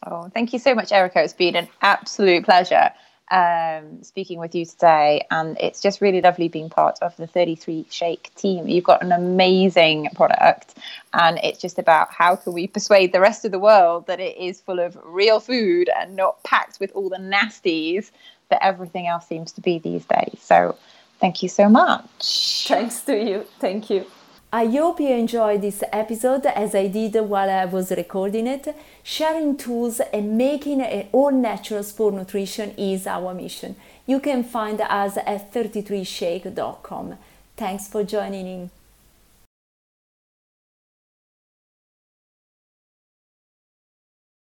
Oh, 0.07 0.31
thank 0.33 0.53
you 0.53 0.59
so 0.59 0.75
much, 0.75 0.93
Erica. 0.93 1.23
It's 1.23 1.33
been 1.33 1.57
an 1.57 1.69
absolute 1.83 2.45
pleasure 2.45 2.91
um, 3.31 4.03
speaking 4.03 4.39
with 4.39 4.55
you 4.55 4.67
today. 4.67 5.27
And 5.31 5.57
it's 5.59 5.81
just 5.81 6.01
really 6.01 6.21
lovely 6.21 6.49
being 6.49 6.69
part 6.69 6.99
of 7.01 7.17
the 7.17 7.27
33 7.27 7.87
Shake 7.89 8.35
team. 8.35 8.69
You've 8.69 8.85
got 8.85 9.03
an 9.03 9.13
amazing 9.13 10.09
product. 10.15 10.77
And 11.15 11.39
it's 11.43 11.59
just 11.59 11.79
about 11.79 12.13
how 12.13 12.37
can 12.37 12.53
we 12.53 12.67
persuade 12.67 13.13
the 13.13 13.21
rest 13.21 13.45
of 13.45 13.53
the 13.53 13.59
world 13.59 14.07
that 14.07 14.21
it 14.21 14.37
is 14.37 14.61
full 14.61 14.79
of 14.79 14.99
real 15.05 15.41
food 15.41 15.89
and 15.97 16.17
not 16.17 16.43
packed 16.43 16.81
with 16.81 16.93
all 16.95 17.09
the 17.09 17.17
nasties 17.17 18.11
that 18.51 18.63
everything 18.65 19.07
else 19.07 19.27
seems 19.27 19.53
to 19.53 19.61
be 19.61 19.79
these 19.79 20.05
days. 20.05 20.39
So 20.41 20.77
thank 21.19 21.43
you 21.43 21.49
so 21.49 21.69
much. 21.69 22.67
Thanks 22.67 23.01
to 23.03 23.17
you. 23.17 23.47
Thank 23.59 23.91
you. 23.91 24.07
I 24.53 24.67
hope 24.67 24.99
you 24.99 25.11
enjoyed 25.11 25.63
this 25.63 25.85
episode 25.93 26.45
as 26.45 26.75
I 26.75 26.89
did 26.89 27.15
while 27.15 27.49
I 27.49 27.67
was 27.67 27.93
recording 27.93 28.49
it. 28.49 28.75
Sharing 29.05 29.57
tools 29.57 30.01
and 30.13 30.37
making 30.37 30.81
an 30.83 31.07
all 31.13 31.31
natural 31.31 31.85
sport 31.85 32.15
nutrition 32.15 32.71
is 32.77 33.07
our 33.07 33.33
mission. 33.33 33.77
You 34.07 34.19
can 34.19 34.43
find 34.43 34.81
us 34.81 35.17
at 35.19 35.53
33shake.com. 35.53 37.17
Thanks 37.57 37.87
for 37.87 38.03
joining 38.03 38.47
in. 38.49 38.71